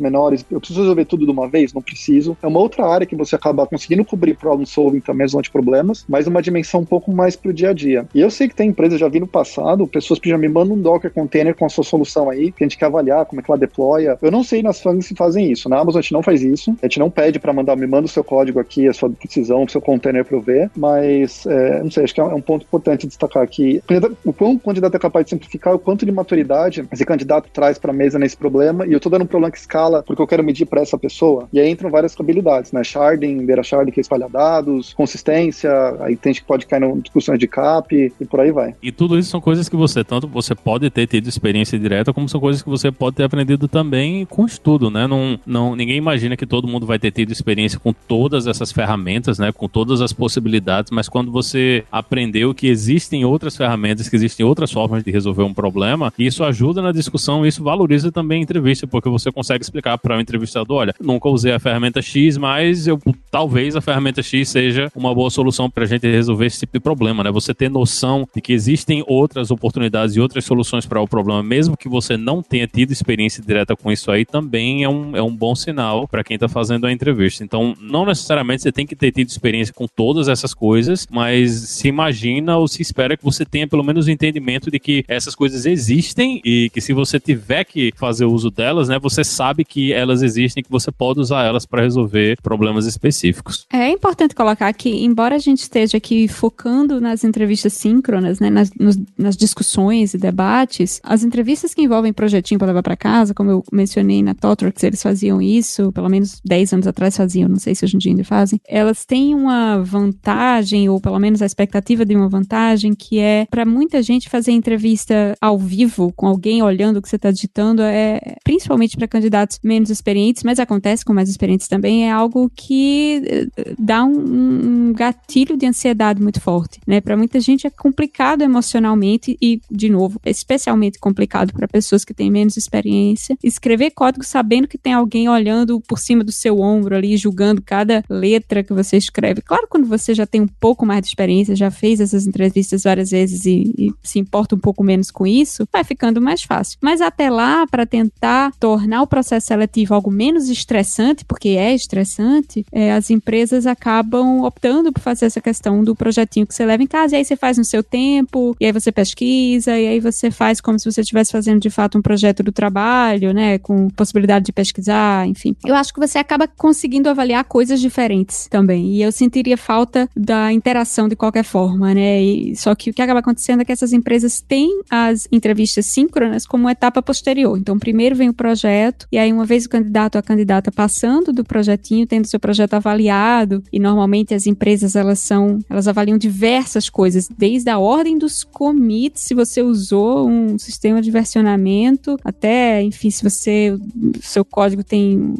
menores. 0.00 0.44
Eu 0.50 0.60
preciso 0.60 0.80
resolver 0.80 1.04
tudo 1.04 1.24
de 1.24 1.30
uma 1.30 1.48
vez? 1.48 1.72
Não 1.72 1.82
preciso. 1.82 2.36
É 2.42 2.46
uma 2.46 2.60
outra 2.60 2.86
área 2.86 3.06
que 3.06 3.16
você 3.16 3.34
acaba 3.34 3.66
conseguindo 3.66 4.04
cobrir 4.04 4.34
problem 4.34 4.66
solving 4.66 5.00
também, 5.00 5.26
zona 5.28 5.42
de 5.42 5.50
problemas, 5.50 6.04
mas 6.08 6.26
uma 6.26 6.42
dimensão 6.42 6.80
um 6.80 6.84
pouco 6.84 7.12
mais 7.12 7.36
pro 7.36 7.52
dia 7.52 7.70
a 7.70 7.72
dia. 7.72 8.06
E 8.14 8.20
eu 8.20 8.30
sei 8.30 8.48
que 8.48 8.54
tem 8.54 8.70
empresas, 8.70 9.00
já 9.00 9.08
vi 9.08 9.20
no 9.20 9.26
passado, 9.26 9.86
pessoas 9.86 10.18
que 10.18 10.28
já 10.28 10.38
me 10.38 10.48
mandam 10.48 10.76
um 10.76 10.80
Docker 10.80 11.12
container 11.12 11.54
com 11.54 11.64
a 11.64 11.68
sua 11.68 11.84
solução 11.84 12.30
aí, 12.30 12.52
que 12.52 12.64
a 12.64 12.66
gente 12.66 12.78
quer 12.78 12.86
avaliar 12.86 13.26
como 13.26 13.40
é 13.40 13.44
que 13.44 13.50
ela 13.50 13.58
deploya. 13.58 14.18
Eu 14.20 14.30
não 14.30 14.42
sei 14.42 14.62
nas 14.62 14.80
FANGs 14.80 15.06
se 15.06 15.14
fazem 15.14 15.50
isso. 15.50 15.68
Na 15.68 15.78
Amazon 15.78 15.98
a 15.98 16.02
gente 16.02 16.12
não 16.12 16.22
faz 16.22 16.42
isso. 16.42 16.57
A 16.82 16.86
gente 16.86 16.98
não 16.98 17.10
pede 17.10 17.38
para 17.38 17.52
mandar, 17.52 17.76
me 17.76 17.86
manda 17.86 18.06
o 18.06 18.08
seu 18.08 18.24
código 18.24 18.58
aqui, 18.58 18.88
a 18.88 18.92
sua 18.92 19.08
decisão, 19.08 19.64
o 19.64 19.68
seu 19.68 19.80
container 19.80 20.24
para 20.24 20.36
eu 20.36 20.40
ver, 20.40 20.70
mas 20.76 21.46
é, 21.46 21.82
não 21.82 21.90
sei, 21.90 22.04
acho 22.04 22.14
que 22.14 22.20
é 22.20 22.24
um 22.24 22.40
ponto 22.40 22.64
importante 22.64 23.06
destacar 23.06 23.42
aqui. 23.42 23.82
O 24.24 24.32
quão 24.32 24.54
o 24.54 24.60
candidato 24.60 24.94
é 24.94 24.98
capaz 24.98 25.26
de 25.26 25.30
simplificar, 25.30 25.74
o 25.74 25.78
quanto 25.78 26.04
de 26.04 26.12
maturidade 26.12 26.84
esse 26.92 27.04
candidato 27.04 27.48
traz 27.52 27.78
para 27.78 27.90
a 27.90 27.94
mesa 27.94 28.18
nesse 28.18 28.36
problema, 28.36 28.86
e 28.86 28.92
eu 28.92 29.00
tô 29.00 29.08
dando 29.08 29.22
um 29.22 29.26
problema 29.26 29.50
que 29.50 29.58
escala 29.58 30.02
porque 30.02 30.20
eu 30.20 30.26
quero 30.26 30.42
medir 30.42 30.66
para 30.66 30.80
essa 30.80 30.98
pessoa. 30.98 31.48
E 31.52 31.60
aí 31.60 31.68
entram 31.68 31.90
várias 31.90 32.18
habilidades, 32.18 32.72
né? 32.72 32.82
Sharding, 32.82 33.44
beira 33.44 33.62
sharding, 33.62 33.92
que 33.92 34.00
é 34.00 34.02
espalhar 34.02 34.28
dados, 34.28 34.92
consistência, 34.94 35.70
aí 36.00 36.16
tem 36.16 36.32
gente 36.32 36.42
que 36.42 36.48
pode 36.48 36.66
cair 36.66 36.82
em 36.82 37.00
discussões 37.00 37.38
de 37.38 37.46
cap 37.46 37.94
e 37.94 38.24
por 38.24 38.40
aí 38.40 38.50
vai. 38.50 38.74
E 38.82 38.90
tudo 38.90 39.18
isso 39.18 39.30
são 39.30 39.40
coisas 39.40 39.68
que 39.68 39.76
você, 39.76 40.02
tanto 40.02 40.26
você 40.26 40.54
pode 40.54 40.90
ter 40.90 41.06
tido 41.06 41.28
experiência 41.28 41.78
direta, 41.78 42.12
como 42.12 42.28
são 42.28 42.40
coisas 42.40 42.62
que 42.62 42.68
você 42.68 42.90
pode 42.90 43.16
ter 43.16 43.24
aprendido 43.24 43.68
também 43.68 44.24
com 44.26 44.46
estudo, 44.46 44.90
né? 44.90 45.06
Não, 45.06 45.38
não, 45.46 45.76
ninguém 45.76 45.96
imagina 45.96 46.36
que 46.36 46.46
todo 46.48 46.66
mundo 46.66 46.86
vai 46.86 46.98
ter 46.98 47.10
tido 47.10 47.30
experiência 47.30 47.78
com 47.78 47.92
todas 47.92 48.46
essas 48.46 48.72
ferramentas, 48.72 49.38
né? 49.38 49.52
Com 49.52 49.68
todas 49.68 50.00
as 50.00 50.12
possibilidades, 50.12 50.90
mas 50.90 51.08
quando 51.08 51.30
você 51.30 51.84
aprendeu 51.92 52.54
que 52.54 52.66
existem 52.66 53.24
outras 53.24 53.56
ferramentas, 53.56 54.08
que 54.08 54.16
existem 54.16 54.44
outras 54.44 54.72
formas 54.72 55.04
de 55.04 55.10
resolver 55.10 55.42
um 55.42 55.54
problema, 55.54 56.12
isso 56.18 56.42
ajuda 56.42 56.82
na 56.82 56.92
discussão, 56.92 57.46
isso 57.46 57.62
valoriza 57.62 58.10
também 58.10 58.40
a 58.40 58.42
entrevista, 58.42 58.86
porque 58.86 59.08
você 59.08 59.30
consegue 59.30 59.62
explicar 59.62 59.98
para 59.98 60.16
o 60.16 60.20
entrevistador, 60.20 60.78
olha, 60.78 60.94
nunca 61.00 61.28
usei 61.28 61.52
a 61.52 61.58
ferramenta 61.58 62.00
X, 62.00 62.36
mas 62.36 62.86
eu 62.86 62.98
talvez 63.30 63.76
a 63.76 63.80
ferramenta 63.80 64.22
X 64.22 64.48
seja 64.48 64.90
uma 64.94 65.14
boa 65.14 65.30
solução 65.30 65.70
para 65.70 65.84
a 65.84 65.86
gente 65.86 66.10
resolver 66.10 66.46
esse 66.46 66.60
tipo 66.60 66.72
de 66.74 66.80
problema, 66.80 67.22
né? 67.22 67.30
Você 67.30 67.54
ter 67.54 67.70
noção 67.70 68.26
de 68.34 68.40
que 68.40 68.52
existem 68.52 69.04
outras 69.06 69.50
oportunidades 69.50 70.16
e 70.16 70.20
outras 70.20 70.44
soluções 70.44 70.86
para 70.86 71.00
o 71.00 71.06
problema, 71.06 71.42
mesmo 71.42 71.76
que 71.76 71.88
você 71.88 72.16
não 72.16 72.42
tenha 72.42 72.66
tido 72.66 72.92
experiência 72.92 73.42
direta 73.44 73.76
com 73.76 73.92
isso 73.92 74.10
aí, 74.10 74.24
também 74.24 74.84
é 74.84 74.88
um, 74.88 75.16
é 75.16 75.22
um 75.22 75.34
bom 75.34 75.54
sinal 75.54 76.08
para 76.08 76.24
quem 76.24 76.37
está 76.38 76.48
fazendo 76.48 76.86
a 76.86 76.92
entrevista. 76.92 77.44
Então, 77.44 77.74
não 77.80 78.06
necessariamente 78.06 78.62
você 78.62 78.72
tem 78.72 78.86
que 78.86 78.96
ter 78.96 79.12
tido 79.12 79.28
experiência 79.28 79.74
com 79.74 79.86
todas 79.86 80.28
essas 80.28 80.54
coisas, 80.54 81.06
mas 81.10 81.50
se 81.52 81.88
imagina 81.88 82.56
ou 82.56 82.66
se 82.66 82.82
espera 82.82 83.16
que 83.16 83.24
você 83.24 83.44
tenha 83.44 83.66
pelo 83.66 83.84
menos 83.84 84.06
o 84.06 84.10
entendimento 84.10 84.70
de 84.70 84.78
que 84.78 85.04
essas 85.08 85.34
coisas 85.34 85.66
existem 85.66 86.40
e 86.44 86.70
que 86.70 86.80
se 86.80 86.92
você 86.92 87.18
tiver 87.20 87.64
que 87.64 87.92
fazer 87.96 88.24
uso 88.24 88.50
delas, 88.50 88.88
né, 88.88 88.98
você 88.98 89.22
sabe 89.22 89.64
que 89.64 89.92
elas 89.92 90.22
existem 90.22 90.60
e 90.60 90.64
que 90.64 90.70
você 90.70 90.90
pode 90.90 91.20
usar 91.20 91.44
elas 91.44 91.66
para 91.66 91.82
resolver 91.82 92.40
problemas 92.42 92.86
específicos. 92.86 93.66
É 93.72 93.90
importante 93.90 94.34
colocar 94.34 94.72
que, 94.72 94.90
embora 95.04 95.36
a 95.36 95.38
gente 95.38 95.60
esteja 95.60 95.98
aqui 95.98 96.28
focando 96.28 97.00
nas 97.00 97.24
entrevistas 97.24 97.72
síncronas, 97.72 98.40
né, 98.40 98.50
nas, 98.50 98.72
nos, 98.74 98.98
nas 99.16 99.36
discussões 99.36 100.14
e 100.14 100.18
debates, 100.18 101.00
as 101.02 101.22
entrevistas 101.22 101.74
que 101.74 101.82
envolvem 101.82 102.12
projetinho 102.12 102.58
para 102.58 102.68
levar 102.68 102.82
para 102.82 102.96
casa, 102.96 103.34
como 103.34 103.50
eu 103.50 103.64
mencionei 103.72 104.22
na 104.22 104.34
Totrix, 104.34 104.82
eles 104.82 105.02
faziam 105.02 105.40
isso, 105.40 105.92
pelo 105.92 106.08
menos 106.08 106.27
10 106.44 106.72
anos 106.74 106.86
atrás 106.86 107.16
faziam, 107.16 107.48
não 107.48 107.58
sei 107.58 107.74
se 107.74 107.84
hoje 107.84 107.96
em 107.96 107.98
dia 107.98 108.12
ainda 108.12 108.24
fazem, 108.24 108.60
elas 108.66 109.04
têm 109.04 109.34
uma 109.34 109.78
vantagem, 109.82 110.88
ou 110.88 111.00
pelo 111.00 111.18
menos 111.18 111.42
a 111.42 111.46
expectativa 111.46 112.04
de 112.04 112.14
uma 112.14 112.28
vantagem, 112.28 112.94
que 112.94 113.18
é 113.18 113.46
para 113.50 113.64
muita 113.64 114.02
gente 114.02 114.28
fazer 114.28 114.52
entrevista 114.52 115.34
ao 115.40 115.58
vivo, 115.58 116.12
com 116.14 116.26
alguém 116.26 116.62
olhando 116.62 116.98
o 116.98 117.02
que 117.02 117.08
você 117.08 117.16
está 117.16 117.30
digitando, 117.30 117.82
é 117.82 118.36
principalmente 118.44 118.96
para 118.96 119.08
candidatos 119.08 119.58
menos 119.62 119.90
experientes, 119.90 120.42
mas 120.42 120.58
acontece 120.58 121.04
com 121.04 121.12
mais 121.12 121.28
experientes 121.28 121.68
também, 121.68 122.06
é 122.06 122.10
algo 122.10 122.50
que 122.54 123.22
eh, 123.56 123.74
dá 123.78 124.04
um, 124.04 124.88
um 124.88 124.92
gatilho 124.92 125.56
de 125.56 125.66
ansiedade 125.66 126.22
muito 126.22 126.40
forte, 126.40 126.80
né? 126.86 127.00
Para 127.00 127.16
muita 127.16 127.40
gente 127.40 127.66
é 127.66 127.70
complicado 127.70 128.42
emocionalmente 128.42 129.36
e, 129.40 129.60
de 129.70 129.88
novo, 129.88 130.20
especialmente 130.24 130.98
complicado 130.98 131.52
para 131.52 131.68
pessoas 131.68 132.04
que 132.04 132.14
têm 132.14 132.30
menos 132.30 132.56
experiência, 132.56 133.36
escrever 133.42 133.90
código 133.90 134.24
sabendo 134.24 134.68
que 134.68 134.78
tem 134.78 134.92
alguém 134.92 135.28
olhando 135.28 135.80
por 135.80 135.98
cima 135.98 136.17
do 136.24 136.32
seu 136.32 136.60
ombro 136.60 136.96
ali, 136.96 137.16
julgando 137.16 137.62
cada 137.62 138.04
letra 138.08 138.62
que 138.62 138.72
você 138.72 138.96
escreve. 138.96 139.42
Claro, 139.42 139.66
quando 139.68 139.86
você 139.86 140.14
já 140.14 140.26
tem 140.26 140.40
um 140.40 140.48
pouco 140.48 140.84
mais 140.84 141.02
de 141.02 141.08
experiência, 141.08 141.56
já 141.56 141.70
fez 141.70 142.00
essas 142.00 142.26
entrevistas 142.26 142.82
várias 142.82 143.10
vezes 143.10 143.44
e, 143.46 143.72
e 143.76 143.92
se 144.02 144.18
importa 144.18 144.54
um 144.54 144.58
pouco 144.58 144.82
menos 144.82 145.10
com 145.10 145.26
isso, 145.26 145.66
vai 145.72 145.84
ficando 145.84 146.20
mais 146.20 146.42
fácil. 146.42 146.78
Mas 146.82 147.00
até 147.00 147.30
lá, 147.30 147.66
para 147.66 147.86
tentar 147.86 148.52
tornar 148.58 149.02
o 149.02 149.06
processo 149.06 149.46
seletivo 149.46 149.94
algo 149.94 150.10
menos 150.10 150.48
estressante, 150.48 151.24
porque 151.24 151.50
é 151.50 151.74
estressante, 151.74 152.64
é, 152.72 152.92
as 152.92 153.10
empresas 153.10 153.66
acabam 153.66 154.42
optando 154.42 154.92
por 154.92 155.00
fazer 155.00 155.26
essa 155.26 155.40
questão 155.40 155.82
do 155.82 155.94
projetinho 155.94 156.46
que 156.46 156.54
você 156.54 156.64
leva 156.64 156.82
em 156.82 156.86
casa, 156.86 157.14
e 157.14 157.18
aí 157.18 157.24
você 157.24 157.36
faz 157.36 157.58
no 157.58 157.64
seu 157.64 157.82
tempo, 157.82 158.56
e 158.60 158.66
aí 158.66 158.72
você 158.72 158.90
pesquisa, 158.90 159.78
e 159.78 159.86
aí 159.86 160.00
você 160.00 160.30
faz 160.30 160.60
como 160.60 160.78
se 160.78 160.90
você 160.90 161.00
estivesse 161.00 161.32
fazendo 161.32 161.60
de 161.60 161.70
fato 161.70 161.98
um 161.98 162.02
projeto 162.02 162.42
do 162.42 162.52
trabalho, 162.52 163.32
né, 163.32 163.58
com 163.58 163.88
possibilidade 163.90 164.46
de 164.46 164.52
pesquisar, 164.52 165.26
enfim. 165.26 165.54
Eu 165.64 165.74
acho 165.74 165.92
que 165.92 166.00
você 166.00 166.07
acaba 166.16 166.46
conseguindo 166.46 167.08
avaliar 167.08 167.44
coisas 167.44 167.80
diferentes 167.80 168.46
também, 168.48 168.94
e 168.94 169.02
eu 169.02 169.10
sentiria 169.10 169.56
falta 169.56 170.08
da 170.16 170.52
interação 170.52 171.08
de 171.08 171.16
qualquer 171.16 171.44
forma, 171.44 171.92
né, 171.92 172.22
e, 172.22 172.56
só 172.56 172.74
que 172.74 172.90
o 172.90 172.94
que 172.94 173.02
acaba 173.02 173.20
acontecendo 173.20 173.60
é 173.60 173.64
que 173.64 173.72
essas 173.72 173.92
empresas 173.92 174.40
têm 174.40 174.80
as 174.88 175.26
entrevistas 175.32 175.86
síncronas 175.86 176.46
como 176.46 176.70
etapa 176.70 177.02
posterior. 177.02 177.58
Então, 177.58 177.78
primeiro 177.78 178.14
vem 178.14 178.28
o 178.28 178.34
projeto, 178.34 179.06
e 179.10 179.18
aí 179.18 179.32
uma 179.32 179.44
vez 179.44 179.66
o 179.66 179.68
candidato 179.68 180.14
ou 180.14 180.20
a 180.20 180.22
candidata 180.22 180.70
passando 180.70 181.32
do 181.32 181.44
projetinho, 181.44 182.06
tendo 182.06 182.26
seu 182.26 182.38
projeto 182.38 182.74
avaliado, 182.74 183.62
e 183.72 183.80
normalmente 183.80 184.34
as 184.34 184.46
empresas 184.46 184.94
elas 184.94 185.18
são, 185.18 185.58
elas 185.68 185.88
avaliam 185.88 186.16
diversas 186.16 186.88
coisas, 186.88 187.28
desde 187.36 187.68
a 187.68 187.78
ordem 187.78 188.16
dos 188.16 188.44
commits, 188.44 189.22
se 189.22 189.34
você 189.34 189.62
usou 189.62 190.28
um 190.28 190.58
sistema 190.58 191.02
de 191.02 191.10
versionamento, 191.10 192.16
até, 192.24 192.82
enfim, 192.82 193.10
se 193.10 193.22
você 193.22 193.76
seu 194.20 194.44
código 194.44 194.84
tem 194.84 195.34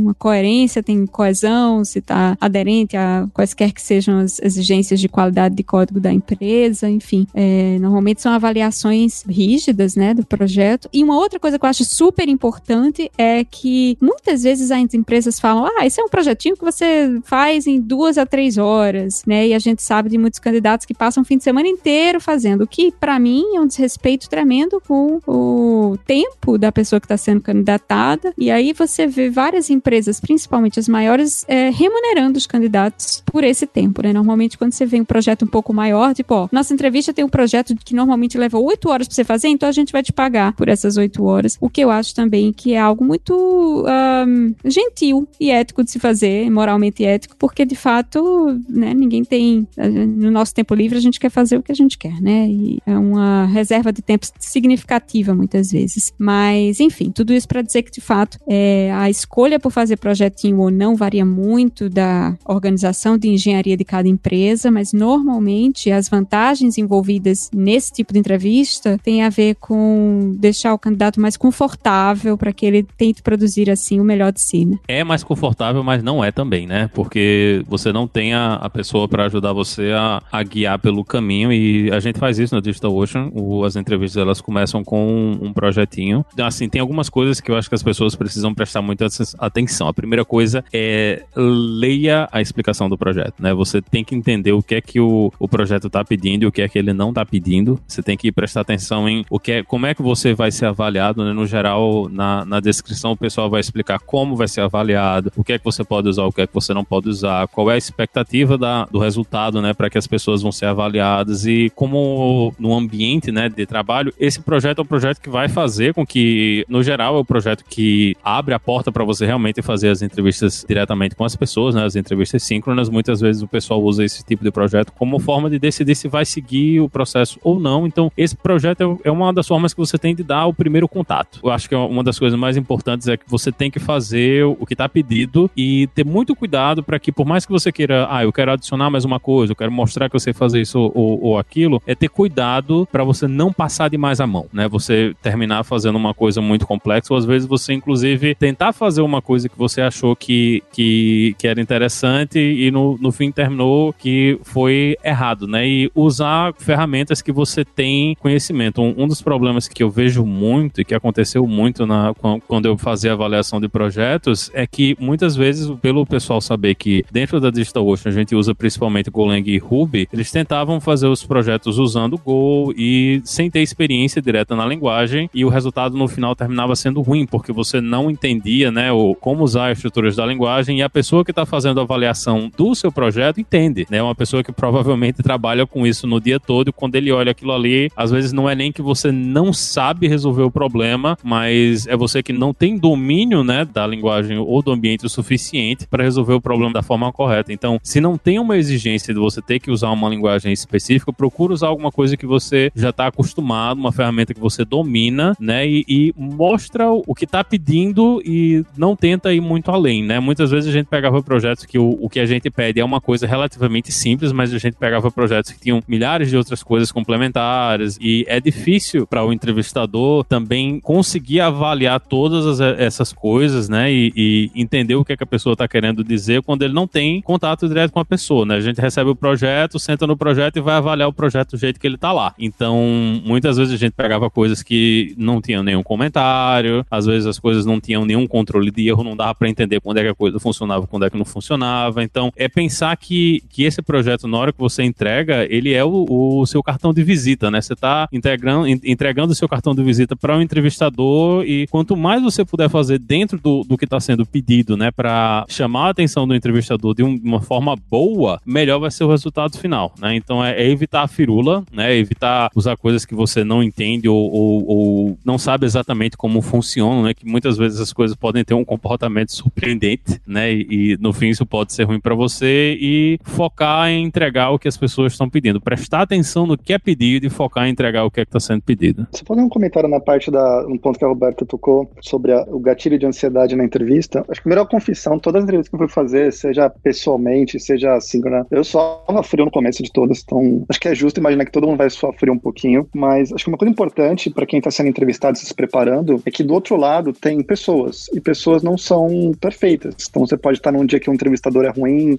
uma 0.00 0.14
coerência, 0.14 0.82
tem 0.82 1.06
coesão, 1.06 1.84
se 1.84 1.98
está 1.98 2.36
aderente 2.40 2.96
a 2.96 3.26
quaisquer 3.32 3.72
que 3.72 3.82
sejam 3.82 4.18
as 4.18 4.40
exigências 4.40 5.00
de 5.00 5.08
qualidade 5.08 5.54
de 5.54 5.62
código 5.62 6.00
da 6.00 6.12
empresa, 6.12 6.88
enfim. 6.88 7.26
É, 7.34 7.78
normalmente 7.78 8.22
são 8.22 8.32
avaliações 8.32 9.22
rígidas, 9.28 9.94
né, 9.94 10.14
do 10.14 10.24
projeto. 10.24 10.88
E 10.92 11.02
uma 11.02 11.16
outra 11.16 11.38
coisa 11.38 11.58
que 11.58 11.64
eu 11.64 11.70
acho 11.70 11.84
super 11.84 12.28
importante 12.28 13.10
é 13.16 13.44
que 13.44 13.96
muitas 14.00 14.42
vezes 14.42 14.70
as 14.70 14.94
empresas 14.94 15.38
falam, 15.38 15.66
ah, 15.66 15.86
esse 15.86 16.00
é 16.00 16.04
um 16.04 16.08
projetinho 16.08 16.56
que 16.56 16.64
você 16.64 17.20
faz 17.24 17.66
em 17.66 17.80
duas 17.80 18.18
a 18.18 18.26
três 18.26 18.58
horas, 18.58 19.22
né? 19.26 19.48
E 19.48 19.54
a 19.54 19.58
gente 19.58 19.82
sabe 19.82 20.08
de 20.08 20.18
muitos 20.18 20.38
candidatos 20.38 20.86
que 20.86 20.94
passam 20.94 21.22
o 21.22 21.26
fim 21.26 21.36
de 21.36 21.44
semana 21.44 21.68
inteiro 21.68 22.20
fazendo, 22.20 22.64
o 22.64 22.66
que 22.66 22.92
para 22.92 23.18
mim 23.18 23.44
é 23.56 23.60
um 23.60 23.66
desrespeito 23.66 24.28
tremendo 24.28 24.80
com 24.86 25.20
o 25.26 25.98
tempo 26.06 26.56
da 26.58 26.72
pessoa 26.72 27.00
que 27.00 27.06
está 27.06 27.16
sendo 27.16 27.40
candidatada. 27.40 28.32
E 28.36 28.50
aí 28.50 28.72
você 28.72 29.06
vê 29.06 29.30
várias 29.30 29.70
empresas, 29.70 29.89
principalmente 30.20 30.78
as 30.78 30.88
maiores, 30.88 31.44
é, 31.48 31.70
remunerando 31.70 32.38
os 32.38 32.46
candidatos 32.46 33.22
por 33.26 33.44
esse 33.44 33.66
tempo, 33.66 34.02
né? 34.02 34.12
Normalmente 34.12 34.58
quando 34.58 34.72
você 34.72 34.86
vê 34.86 35.00
um 35.00 35.04
projeto 35.04 35.44
um 35.44 35.48
pouco 35.48 35.72
maior, 35.72 36.14
tipo, 36.14 36.34
ó, 36.34 36.48
nossa 36.52 36.72
entrevista 36.72 37.12
tem 37.12 37.24
um 37.24 37.28
projeto 37.28 37.74
que 37.84 37.94
normalmente 37.94 38.38
leva 38.38 38.58
oito 38.58 38.88
horas 38.88 39.06
para 39.06 39.14
você 39.14 39.24
fazer, 39.24 39.48
então 39.48 39.68
a 39.68 39.72
gente 39.72 39.92
vai 39.92 40.02
te 40.02 40.12
pagar 40.12 40.52
por 40.52 40.68
essas 40.68 40.96
oito 40.96 41.24
horas. 41.24 41.56
O 41.60 41.68
que 41.68 41.80
eu 41.80 41.90
acho 41.90 42.14
também 42.14 42.52
que 42.52 42.74
é 42.74 42.78
algo 42.78 43.04
muito 43.04 43.84
um, 43.86 44.54
gentil 44.64 45.28
e 45.38 45.50
ético 45.50 45.82
de 45.82 45.90
se 45.90 45.98
fazer, 45.98 46.50
moralmente 46.50 47.04
ético, 47.04 47.36
porque 47.36 47.64
de 47.64 47.76
fato, 47.76 48.60
né, 48.68 48.94
ninguém 48.94 49.24
tem. 49.24 49.66
No 49.76 50.30
nosso 50.30 50.54
tempo 50.54 50.74
livre, 50.74 50.98
a 50.98 51.00
gente 51.00 51.20
quer 51.20 51.30
fazer 51.30 51.56
o 51.56 51.62
que 51.62 51.72
a 51.72 51.74
gente 51.74 51.96
quer, 51.98 52.20
né? 52.20 52.48
E 52.48 52.78
é 52.86 52.96
uma 52.96 53.46
reserva 53.46 53.92
de 53.92 54.02
tempo 54.02 54.26
significativa 54.38 55.34
muitas 55.34 55.70
vezes. 55.70 56.12
Mas, 56.18 56.80
enfim, 56.80 57.10
tudo 57.10 57.32
isso 57.32 57.48
para 57.48 57.62
dizer 57.62 57.82
que 57.82 57.90
de 57.90 58.00
fato 58.00 58.38
é, 58.48 58.92
a 58.94 59.08
escolha 59.08 59.58
por 59.58 59.70
fazer 59.80 59.96
projetinho 59.96 60.58
ou 60.58 60.70
não 60.70 60.94
varia 60.94 61.24
muito 61.24 61.88
da 61.88 62.36
organização 62.44 63.16
de 63.16 63.28
engenharia 63.28 63.78
de 63.78 63.84
cada 63.84 64.06
empresa, 64.06 64.70
mas 64.70 64.92
normalmente 64.92 65.90
as 65.90 66.06
vantagens 66.06 66.76
envolvidas 66.76 67.50
nesse 67.54 67.90
tipo 67.90 68.12
de 68.12 68.18
entrevista 68.18 68.98
têm 69.02 69.22
a 69.22 69.30
ver 69.30 69.54
com 69.54 70.34
deixar 70.36 70.74
o 70.74 70.78
candidato 70.78 71.18
mais 71.18 71.34
confortável 71.34 72.36
para 72.36 72.52
que 72.52 72.66
ele 72.66 72.82
tente 72.98 73.22
produzir 73.22 73.70
assim 73.70 73.98
o 73.98 74.04
melhor 74.04 74.32
de 74.32 74.42
si. 74.42 74.66
Né? 74.66 74.78
É 74.86 75.02
mais 75.02 75.24
confortável, 75.24 75.82
mas 75.82 76.02
não 76.02 76.22
é 76.22 76.30
também, 76.30 76.66
né? 76.66 76.90
Porque 76.92 77.64
você 77.66 77.90
não 77.90 78.06
tem 78.06 78.34
a, 78.34 78.56
a 78.56 78.68
pessoa 78.68 79.08
para 79.08 79.24
ajudar 79.24 79.54
você 79.54 79.92
a, 79.96 80.22
a, 80.30 80.42
guiar 80.42 80.78
pelo 80.78 81.02
caminho 81.02 81.50
e 81.50 81.90
a 81.90 82.00
gente 82.00 82.18
faz 82.18 82.38
isso 82.38 82.54
no 82.54 82.60
Digital 82.60 82.94
Ocean. 82.94 83.30
O, 83.32 83.64
as 83.64 83.76
entrevistas 83.76 84.20
elas 84.20 84.42
começam 84.42 84.84
com 84.84 85.06
um, 85.06 85.46
um 85.46 85.52
projetinho. 85.54 86.22
Assim, 86.38 86.68
tem 86.68 86.82
algumas 86.82 87.08
coisas 87.08 87.40
que 87.40 87.50
eu 87.50 87.56
acho 87.56 87.70
que 87.70 87.74
as 87.74 87.82
pessoas 87.82 88.14
precisam 88.14 88.52
prestar 88.52 88.82
muita 88.82 89.06
atenção. 89.38 89.69
A 89.88 89.92
primeira 89.92 90.24
coisa 90.24 90.64
é 90.72 91.22
leia 91.36 92.28
a 92.32 92.40
explicação 92.40 92.88
do 92.88 92.98
projeto, 92.98 93.34
né? 93.38 93.52
Você 93.54 93.80
tem 93.80 94.04
que 94.04 94.14
entender 94.14 94.52
o 94.52 94.62
que 94.62 94.74
é 94.74 94.80
que 94.80 95.00
o, 95.00 95.32
o 95.38 95.48
projeto 95.48 95.86
está 95.86 96.04
pedindo 96.04 96.42
e 96.42 96.46
o 96.46 96.52
que 96.52 96.62
é 96.62 96.68
que 96.68 96.78
ele 96.78 96.92
não 96.92 97.10
está 97.10 97.24
pedindo. 97.24 97.80
Você 97.86 98.02
tem 98.02 98.16
que 98.16 98.30
prestar 98.32 98.60
atenção 98.60 99.08
em 99.08 99.24
o 99.30 99.38
que 99.38 99.52
é, 99.52 99.62
como 99.62 99.86
é 99.86 99.94
que 99.94 100.02
você 100.02 100.34
vai 100.34 100.50
ser 100.50 100.66
avaliado, 100.66 101.24
né? 101.24 101.32
No 101.32 101.46
geral, 101.46 102.08
na, 102.08 102.44
na 102.44 102.60
descrição 102.60 103.12
o 103.12 103.16
pessoal 103.16 103.48
vai 103.48 103.60
explicar 103.60 103.98
como 103.98 104.36
vai 104.36 104.48
ser 104.48 104.60
avaliado, 104.60 105.32
o 105.36 105.44
que 105.44 105.52
é 105.52 105.58
que 105.58 105.64
você 105.64 105.84
pode 105.84 106.08
usar, 106.08 106.24
o 106.24 106.32
que 106.32 106.42
é 106.42 106.46
que 106.46 106.54
você 106.54 106.74
não 106.74 106.84
pode 106.84 107.08
usar, 107.08 107.48
qual 107.48 107.70
é 107.70 107.74
a 107.74 107.78
expectativa 107.78 108.56
da, 108.56 108.84
do 108.86 108.98
resultado, 108.98 109.60
né? 109.62 109.72
Para 109.74 109.90
que 109.90 109.98
as 109.98 110.06
pessoas 110.06 110.42
vão 110.42 110.52
ser 110.52 110.66
avaliadas 110.66 111.46
e 111.46 111.70
como 111.74 112.54
no 112.58 112.74
ambiente, 112.74 113.32
né, 113.32 113.48
de 113.48 113.66
trabalho, 113.66 114.12
esse 114.18 114.40
projeto 114.40 114.78
é 114.78 114.82
o 114.82 114.84
projeto 114.84 115.20
que 115.20 115.28
vai 115.28 115.48
fazer 115.48 115.94
com 115.94 116.06
que, 116.06 116.64
no 116.68 116.82
geral, 116.82 117.16
é 117.16 117.18
o 117.18 117.24
projeto 117.24 117.64
que 117.64 118.16
abre 118.22 118.54
a 118.54 118.58
porta 118.58 118.90
para 118.92 119.04
você 119.04 119.26
realmente 119.26 119.59
fazer 119.62 119.88
as 119.88 120.02
entrevistas 120.02 120.64
diretamente 120.66 121.14
com 121.14 121.24
as 121.24 121.36
pessoas, 121.36 121.74
né? 121.74 121.84
As 121.84 121.96
entrevistas 121.96 122.42
síncronas, 122.42 122.88
muitas 122.88 123.20
vezes 123.20 123.42
o 123.42 123.48
pessoal 123.48 123.82
usa 123.82 124.04
esse 124.04 124.24
tipo 124.24 124.44
de 124.44 124.50
projeto 124.50 124.92
como 124.92 125.18
forma 125.18 125.50
de 125.50 125.58
decidir 125.58 125.94
se 125.94 126.08
vai 126.08 126.24
seguir 126.24 126.80
o 126.80 126.88
processo 126.88 127.38
ou 127.42 127.58
não. 127.58 127.86
Então, 127.86 128.10
esse 128.16 128.36
projeto 128.36 129.00
é, 129.04 129.08
é 129.08 129.10
uma 129.10 129.32
das 129.32 129.46
formas 129.46 129.72
que 129.72 129.80
você 129.80 129.98
tem 129.98 130.14
de 130.14 130.22
dar 130.22 130.46
o 130.46 130.54
primeiro 130.54 130.88
contato. 130.88 131.40
Eu 131.42 131.50
acho 131.50 131.68
que 131.68 131.74
é 131.74 131.78
uma 131.78 132.02
das 132.02 132.18
coisas 132.18 132.38
mais 132.38 132.56
importantes 132.56 133.08
é 133.08 133.16
que 133.16 133.24
você 133.28 133.52
tem 133.52 133.70
que 133.70 133.78
fazer 133.78 134.44
o 134.44 134.66
que 134.66 134.74
está 134.74 134.88
pedido 134.88 135.50
e 135.56 135.88
ter 135.94 136.04
muito 136.04 136.34
cuidado 136.34 136.82
para 136.82 136.98
que, 136.98 137.12
por 137.12 137.26
mais 137.26 137.44
que 137.44 137.52
você 137.52 137.70
queira, 137.72 138.06
ah, 138.10 138.24
eu 138.24 138.32
quero 138.32 138.52
adicionar 138.52 138.90
mais 138.90 139.04
uma 139.04 139.20
coisa, 139.20 139.52
eu 139.52 139.56
quero 139.56 139.72
mostrar 139.72 140.08
que 140.08 140.16
eu 140.16 140.20
sei 140.20 140.32
fazer 140.32 140.60
isso 140.60 140.78
ou, 140.94 141.22
ou 141.22 141.38
aquilo, 141.38 141.82
é 141.86 141.94
ter 141.94 142.08
cuidado 142.08 142.88
para 142.90 143.04
você 143.04 143.26
não 143.26 143.52
passar 143.52 143.88
demais 143.88 144.20
a 144.20 144.26
mão, 144.26 144.46
né? 144.52 144.68
Você 144.68 145.14
terminar 145.22 145.64
fazendo 145.64 145.96
uma 145.96 146.14
coisa 146.14 146.40
muito 146.40 146.66
complexa, 146.66 147.12
ou 147.12 147.18
às 147.18 147.24
vezes 147.24 147.46
você, 147.46 147.72
inclusive, 147.72 148.34
tentar 148.34 148.72
fazer 148.72 149.02
uma 149.02 149.20
coisa 149.20 149.48
que 149.50 149.58
você 149.58 149.80
achou 149.80 150.14
que, 150.16 150.62
que, 150.72 151.34
que 151.38 151.46
era 151.46 151.60
interessante 151.60 152.38
e 152.38 152.70
no, 152.70 152.96
no 152.98 153.12
fim 153.12 153.30
terminou 153.30 153.92
que 153.92 154.38
foi 154.42 154.96
errado, 155.04 155.46
né? 155.46 155.66
E 155.66 155.90
usar 155.94 156.54
ferramentas 156.58 157.20
que 157.20 157.32
você 157.32 157.64
tem 157.64 158.14
conhecimento. 158.20 158.80
Um, 158.80 158.94
um 159.04 159.08
dos 159.08 159.20
problemas 159.20 159.68
que 159.68 159.82
eu 159.82 159.90
vejo 159.90 160.24
muito 160.24 160.80
e 160.80 160.84
que 160.84 160.94
aconteceu 160.94 161.46
muito 161.46 161.86
na, 161.86 162.14
quando 162.46 162.66
eu 162.66 162.76
fazia 162.78 163.12
avaliação 163.12 163.60
de 163.60 163.68
projetos 163.68 164.50
é 164.54 164.66
que 164.66 164.96
muitas 164.98 165.36
vezes, 165.36 165.70
pelo 165.80 166.06
pessoal 166.06 166.40
saber 166.40 166.74
que 166.74 167.04
dentro 167.10 167.40
da 167.40 167.50
DigitalOcean 167.50 168.10
a 168.10 168.14
gente 168.14 168.34
usa 168.34 168.54
principalmente 168.54 169.10
Golang 169.10 169.48
e 169.50 169.58
Ruby, 169.58 170.08
eles 170.12 170.30
tentavam 170.30 170.80
fazer 170.80 171.06
os 171.06 171.24
projetos 171.24 171.78
usando 171.78 172.18
Go 172.18 172.72
e 172.76 173.20
sem 173.24 173.50
ter 173.50 173.60
experiência 173.60 174.22
direta 174.22 174.54
na 174.56 174.66
linguagem 174.66 175.28
e 175.34 175.44
o 175.44 175.48
resultado 175.48 175.96
no 175.96 176.08
final 176.08 176.34
terminava 176.34 176.74
sendo 176.76 177.00
ruim, 177.00 177.26
porque 177.26 177.52
você 177.52 177.80
não 177.80 178.10
entendia, 178.10 178.70
né, 178.70 178.92
o, 178.92 179.14
como 179.14 179.39
usar 179.42 179.70
as 179.70 179.78
estruturas 179.78 180.16
da 180.16 180.26
linguagem 180.26 180.78
e 180.78 180.82
a 180.82 180.90
pessoa 180.90 181.24
que 181.24 181.30
está 181.30 181.46
fazendo 181.46 181.80
a 181.80 181.82
avaliação 181.82 182.50
do 182.56 182.74
seu 182.74 182.92
projeto 182.92 183.40
entende, 183.40 183.86
né, 183.90 184.02
uma 184.02 184.14
pessoa 184.14 184.42
que 184.42 184.52
provavelmente 184.52 185.22
trabalha 185.22 185.66
com 185.66 185.86
isso 185.86 186.06
no 186.06 186.20
dia 186.20 186.38
todo 186.38 186.72
quando 186.72 186.94
ele 186.96 187.12
olha 187.12 187.32
aquilo 187.32 187.52
ali, 187.52 187.90
às 187.96 188.10
vezes 188.10 188.32
não 188.32 188.48
é 188.48 188.54
nem 188.54 188.72
que 188.72 188.82
você 188.82 189.10
não 189.12 189.52
sabe 189.52 190.08
resolver 190.08 190.42
o 190.42 190.50
problema, 190.50 191.16
mas 191.22 191.86
é 191.86 191.96
você 191.96 192.22
que 192.22 192.32
não 192.32 192.52
tem 192.52 192.76
domínio, 192.76 193.44
né, 193.44 193.64
da 193.64 193.86
linguagem 193.86 194.38
ou 194.38 194.62
do 194.62 194.72
ambiente 194.72 195.06
o 195.06 195.08
suficiente 195.08 195.86
para 195.86 196.04
resolver 196.04 196.34
o 196.34 196.40
problema 196.40 196.72
da 196.72 196.82
forma 196.82 197.12
correta. 197.12 197.52
Então, 197.52 197.78
se 197.82 198.00
não 198.00 198.16
tem 198.16 198.38
uma 198.38 198.56
exigência 198.56 199.12
de 199.12 199.20
você 199.20 199.40
ter 199.40 199.60
que 199.60 199.70
usar 199.70 199.90
uma 199.90 200.08
linguagem 200.08 200.52
específica, 200.52 201.12
procura 201.12 201.52
usar 201.52 201.68
alguma 201.68 201.90
coisa 201.90 202.16
que 202.16 202.26
você 202.26 202.70
já 202.74 202.90
está 202.90 203.06
acostumado, 203.06 203.78
uma 203.78 203.92
ferramenta 203.92 204.34
que 204.34 204.40
você 204.40 204.64
domina, 204.64 205.34
né, 205.38 205.66
e, 205.66 205.84
e 205.88 206.14
mostra 206.16 206.90
o 206.90 207.14
que 207.14 207.24
está 207.24 207.42
pedindo 207.42 208.22
e 208.24 208.64
não 208.76 208.96
tenta 208.96 209.29
ir 209.34 209.40
muito 209.40 209.70
além, 209.70 210.02
né? 210.02 210.20
Muitas 210.20 210.50
vezes 210.50 210.68
a 210.68 210.72
gente 210.72 210.86
pegava 210.86 211.22
projetos 211.22 211.64
que 211.64 211.78
o, 211.78 211.98
o 212.00 212.08
que 212.08 212.20
a 212.20 212.26
gente 212.26 212.50
pede 212.50 212.80
é 212.80 212.84
uma 212.84 213.00
coisa 213.00 213.26
relativamente 213.26 213.92
simples, 213.92 214.32
mas 214.32 214.52
a 214.52 214.58
gente 214.58 214.76
pegava 214.76 215.10
projetos 215.10 215.52
que 215.52 215.60
tinham 215.60 215.82
milhares 215.86 216.30
de 216.30 216.36
outras 216.36 216.62
coisas 216.62 216.92
complementares 216.92 217.98
e 218.00 218.24
é 218.28 218.40
difícil 218.40 219.06
para 219.06 219.24
o 219.24 219.32
entrevistador 219.32 220.24
também 220.24 220.80
conseguir 220.80 221.40
avaliar 221.40 222.00
todas 222.00 222.46
as, 222.46 222.60
essas 222.78 223.12
coisas, 223.12 223.68
né, 223.68 223.92
e, 223.92 224.12
e, 224.16 224.50
entender 224.54 224.94
o 224.94 225.04
que, 225.04 225.12
é 225.12 225.16
que 225.16 225.24
a 225.24 225.26
pessoa 225.26 225.52
está 225.52 225.66
querendo 225.68 226.02
dizer 226.02 226.42
quando 226.42 226.62
ele 226.62 226.74
não 226.74 226.86
tem 226.86 227.20
contato 227.20 227.68
direto 227.68 227.92
com 227.92 228.00
a 228.00 228.04
pessoa, 228.04 228.44
né? 228.44 228.56
A 228.56 228.60
gente 228.60 228.80
recebe 228.80 229.10
o 229.10 229.16
projeto, 229.16 229.78
senta 229.78 230.06
no 230.06 230.16
projeto 230.16 230.56
e 230.56 230.60
vai 230.60 230.74
avaliar 230.74 231.08
o 231.08 231.12
projeto 231.12 231.52
do 231.52 231.56
jeito 231.56 231.78
que 231.78 231.86
ele 231.86 231.94
está 231.94 232.12
lá. 232.12 232.34
Então, 232.38 233.20
muitas 233.24 233.56
vezes 233.56 233.72
a 233.74 233.76
gente 233.76 233.92
pegava 233.92 234.30
coisas 234.30 234.62
que 234.62 235.14
não 235.16 235.40
tinham 235.40 235.62
nenhum 235.62 235.82
comentário, 235.82 236.84
às 236.90 237.06
vezes 237.06 237.26
as 237.26 237.38
coisas 237.38 237.64
não 237.64 237.80
tinham 237.80 238.04
nenhum 238.04 238.26
controle 238.26 238.70
de 238.70 238.88
erro, 238.88 239.04
não 239.04 239.16
dava 239.20 239.34
para 239.34 239.48
entender 239.48 239.80
quando 239.80 239.98
é 239.98 240.02
que 240.02 240.08
a 240.08 240.14
coisa 240.14 240.40
funcionava, 240.40 240.86
quando 240.86 241.04
é 241.04 241.10
que 241.10 241.18
não 241.18 241.24
funcionava. 241.24 242.02
Então, 242.02 242.32
é 242.36 242.48
pensar 242.48 242.96
que, 242.96 243.42
que 243.50 243.64
esse 243.64 243.82
projeto, 243.82 244.26
na 244.26 244.38
hora 244.38 244.52
que 244.52 244.58
você 244.58 244.82
entrega, 244.82 245.46
ele 245.52 245.72
é 245.72 245.84
o, 245.84 246.06
o 246.08 246.46
seu 246.46 246.62
cartão 246.62 246.92
de 246.92 247.02
visita, 247.02 247.50
né? 247.50 247.60
Você 247.60 247.74
está 247.74 248.08
entregando, 248.12 248.66
entregando 248.66 249.32
o 249.32 249.34
seu 249.34 249.48
cartão 249.48 249.74
de 249.74 249.82
visita 249.82 250.16
para 250.16 250.34
o 250.34 250.38
um 250.38 250.42
entrevistador 250.42 251.44
e 251.44 251.66
quanto 251.68 251.96
mais 251.96 252.22
você 252.22 252.44
puder 252.44 252.68
fazer 252.70 252.98
dentro 252.98 253.38
do, 253.38 253.62
do 253.62 253.76
que 253.76 253.84
está 253.84 254.00
sendo 254.00 254.24
pedido, 254.24 254.76
né, 254.76 254.90
para 254.90 255.44
chamar 255.48 255.86
a 255.86 255.90
atenção 255.90 256.26
do 256.26 256.34
entrevistador 256.34 256.94
de 256.94 257.02
uma 257.02 257.40
forma 257.40 257.76
boa, 257.90 258.40
melhor 258.46 258.78
vai 258.78 258.90
ser 258.90 259.04
o 259.04 259.10
resultado 259.10 259.58
final, 259.58 259.92
né? 259.98 260.14
Então 260.14 260.44
é, 260.44 260.52
é 260.62 260.68
evitar 260.68 261.02
a 261.02 261.08
firula, 261.08 261.64
né? 261.72 261.94
Evitar 261.94 262.50
usar 262.54 262.76
coisas 262.76 263.04
que 263.04 263.14
você 263.14 263.44
não 263.44 263.62
entende 263.62 264.08
ou, 264.08 264.30
ou, 264.32 264.68
ou, 264.68 265.18
não 265.24 265.36
sabe 265.36 265.66
exatamente 265.66 266.16
como 266.16 266.40
funcionam, 266.40 267.02
né? 267.02 267.14
Que 267.14 267.26
muitas 267.26 267.56
vezes 267.58 267.80
as 267.80 267.92
coisas 267.92 268.16
podem 268.16 268.44
ter 268.44 268.54
um 268.54 268.64
comportamento 268.64 268.99
surpreendente, 269.32 270.20
né? 270.26 270.52
E, 270.52 270.66
e 270.70 270.96
no 271.00 271.12
fim 271.12 271.28
isso 271.28 271.46
pode 271.46 271.72
ser 271.72 271.84
ruim 271.84 272.00
para 272.00 272.14
você 272.14 272.76
e 272.80 273.18
focar 273.22 273.88
em 273.88 274.04
entregar 274.04 274.50
o 274.50 274.58
que 274.58 274.68
as 274.68 274.76
pessoas 274.76 275.12
estão 275.12 275.28
pedindo, 275.28 275.60
prestar 275.60 276.02
atenção 276.02 276.46
no 276.46 276.56
que 276.56 276.72
é 276.72 276.78
pedido 276.78 277.26
e 277.26 277.30
focar 277.30 277.66
em 277.66 277.70
entregar 277.70 278.04
o 278.04 278.10
que 278.10 278.20
é 278.20 278.22
está 278.22 278.40
sendo 278.40 278.62
pedido. 278.62 279.06
Você 279.10 279.24
pode 279.24 279.40
dar 279.40 279.46
um 279.46 279.48
comentário 279.48 279.88
na 279.88 280.00
parte 280.00 280.30
da 280.30 280.66
um 280.66 280.78
ponto 280.78 280.98
que 280.98 281.04
a 281.04 281.08
Roberta 281.08 281.44
tocou 281.44 281.90
sobre 282.00 282.32
a, 282.32 282.42
o 282.48 282.60
gatilho 282.60 282.98
de 282.98 283.06
ansiedade 283.06 283.56
na 283.56 283.64
entrevista? 283.64 284.24
Acho 284.28 284.42
que 284.42 284.48
melhor 284.48 284.66
confissão, 284.66 285.18
todas 285.18 285.40
as 285.40 285.44
entrevistas 285.44 285.68
que 285.68 285.74
eu 285.74 285.78
fui 285.78 285.88
fazer, 285.88 286.32
seja 286.32 286.70
pessoalmente, 286.70 287.58
seja 287.58 287.94
assim, 287.94 288.20
né? 288.20 288.44
Eu 288.50 288.64
só 288.64 289.04
frio 289.24 289.44
no 289.44 289.50
começo 289.50 289.82
de 289.82 289.92
todas, 289.92 290.22
então 290.24 290.64
acho 290.68 290.80
que 290.80 290.88
é 290.88 290.94
justo 290.94 291.20
imaginar 291.20 291.44
que 291.44 291.52
todo 291.52 291.66
mundo 291.66 291.78
vai 291.78 291.90
sofrer 291.90 292.30
um 292.30 292.38
pouquinho, 292.38 292.88
mas 292.94 293.32
acho 293.32 293.44
que 293.44 293.50
uma 293.50 293.58
coisa 293.58 293.70
importante 293.70 294.30
para 294.30 294.46
quem 294.46 294.58
está 294.58 294.70
sendo 294.70 294.88
entrevistado, 294.88 295.36
se 295.36 295.54
preparando, 295.54 296.22
é 296.24 296.30
que 296.30 296.42
do 296.42 296.54
outro 296.54 296.76
lado 296.76 297.12
tem 297.12 297.42
pessoas, 297.42 298.06
e 298.14 298.20
pessoas 298.20 298.62
não 298.62 298.78
são 298.90 299.32
perfeitas. 299.40 299.94
Então 300.08 300.26
você 300.26 300.36
pode 300.36 300.58
estar 300.58 300.72
num 300.72 300.84
dia 300.84 300.98
que 300.98 301.08
o 301.08 301.14
entrevistador 301.14 301.64
é 301.64 301.68
ruim, 301.68 302.18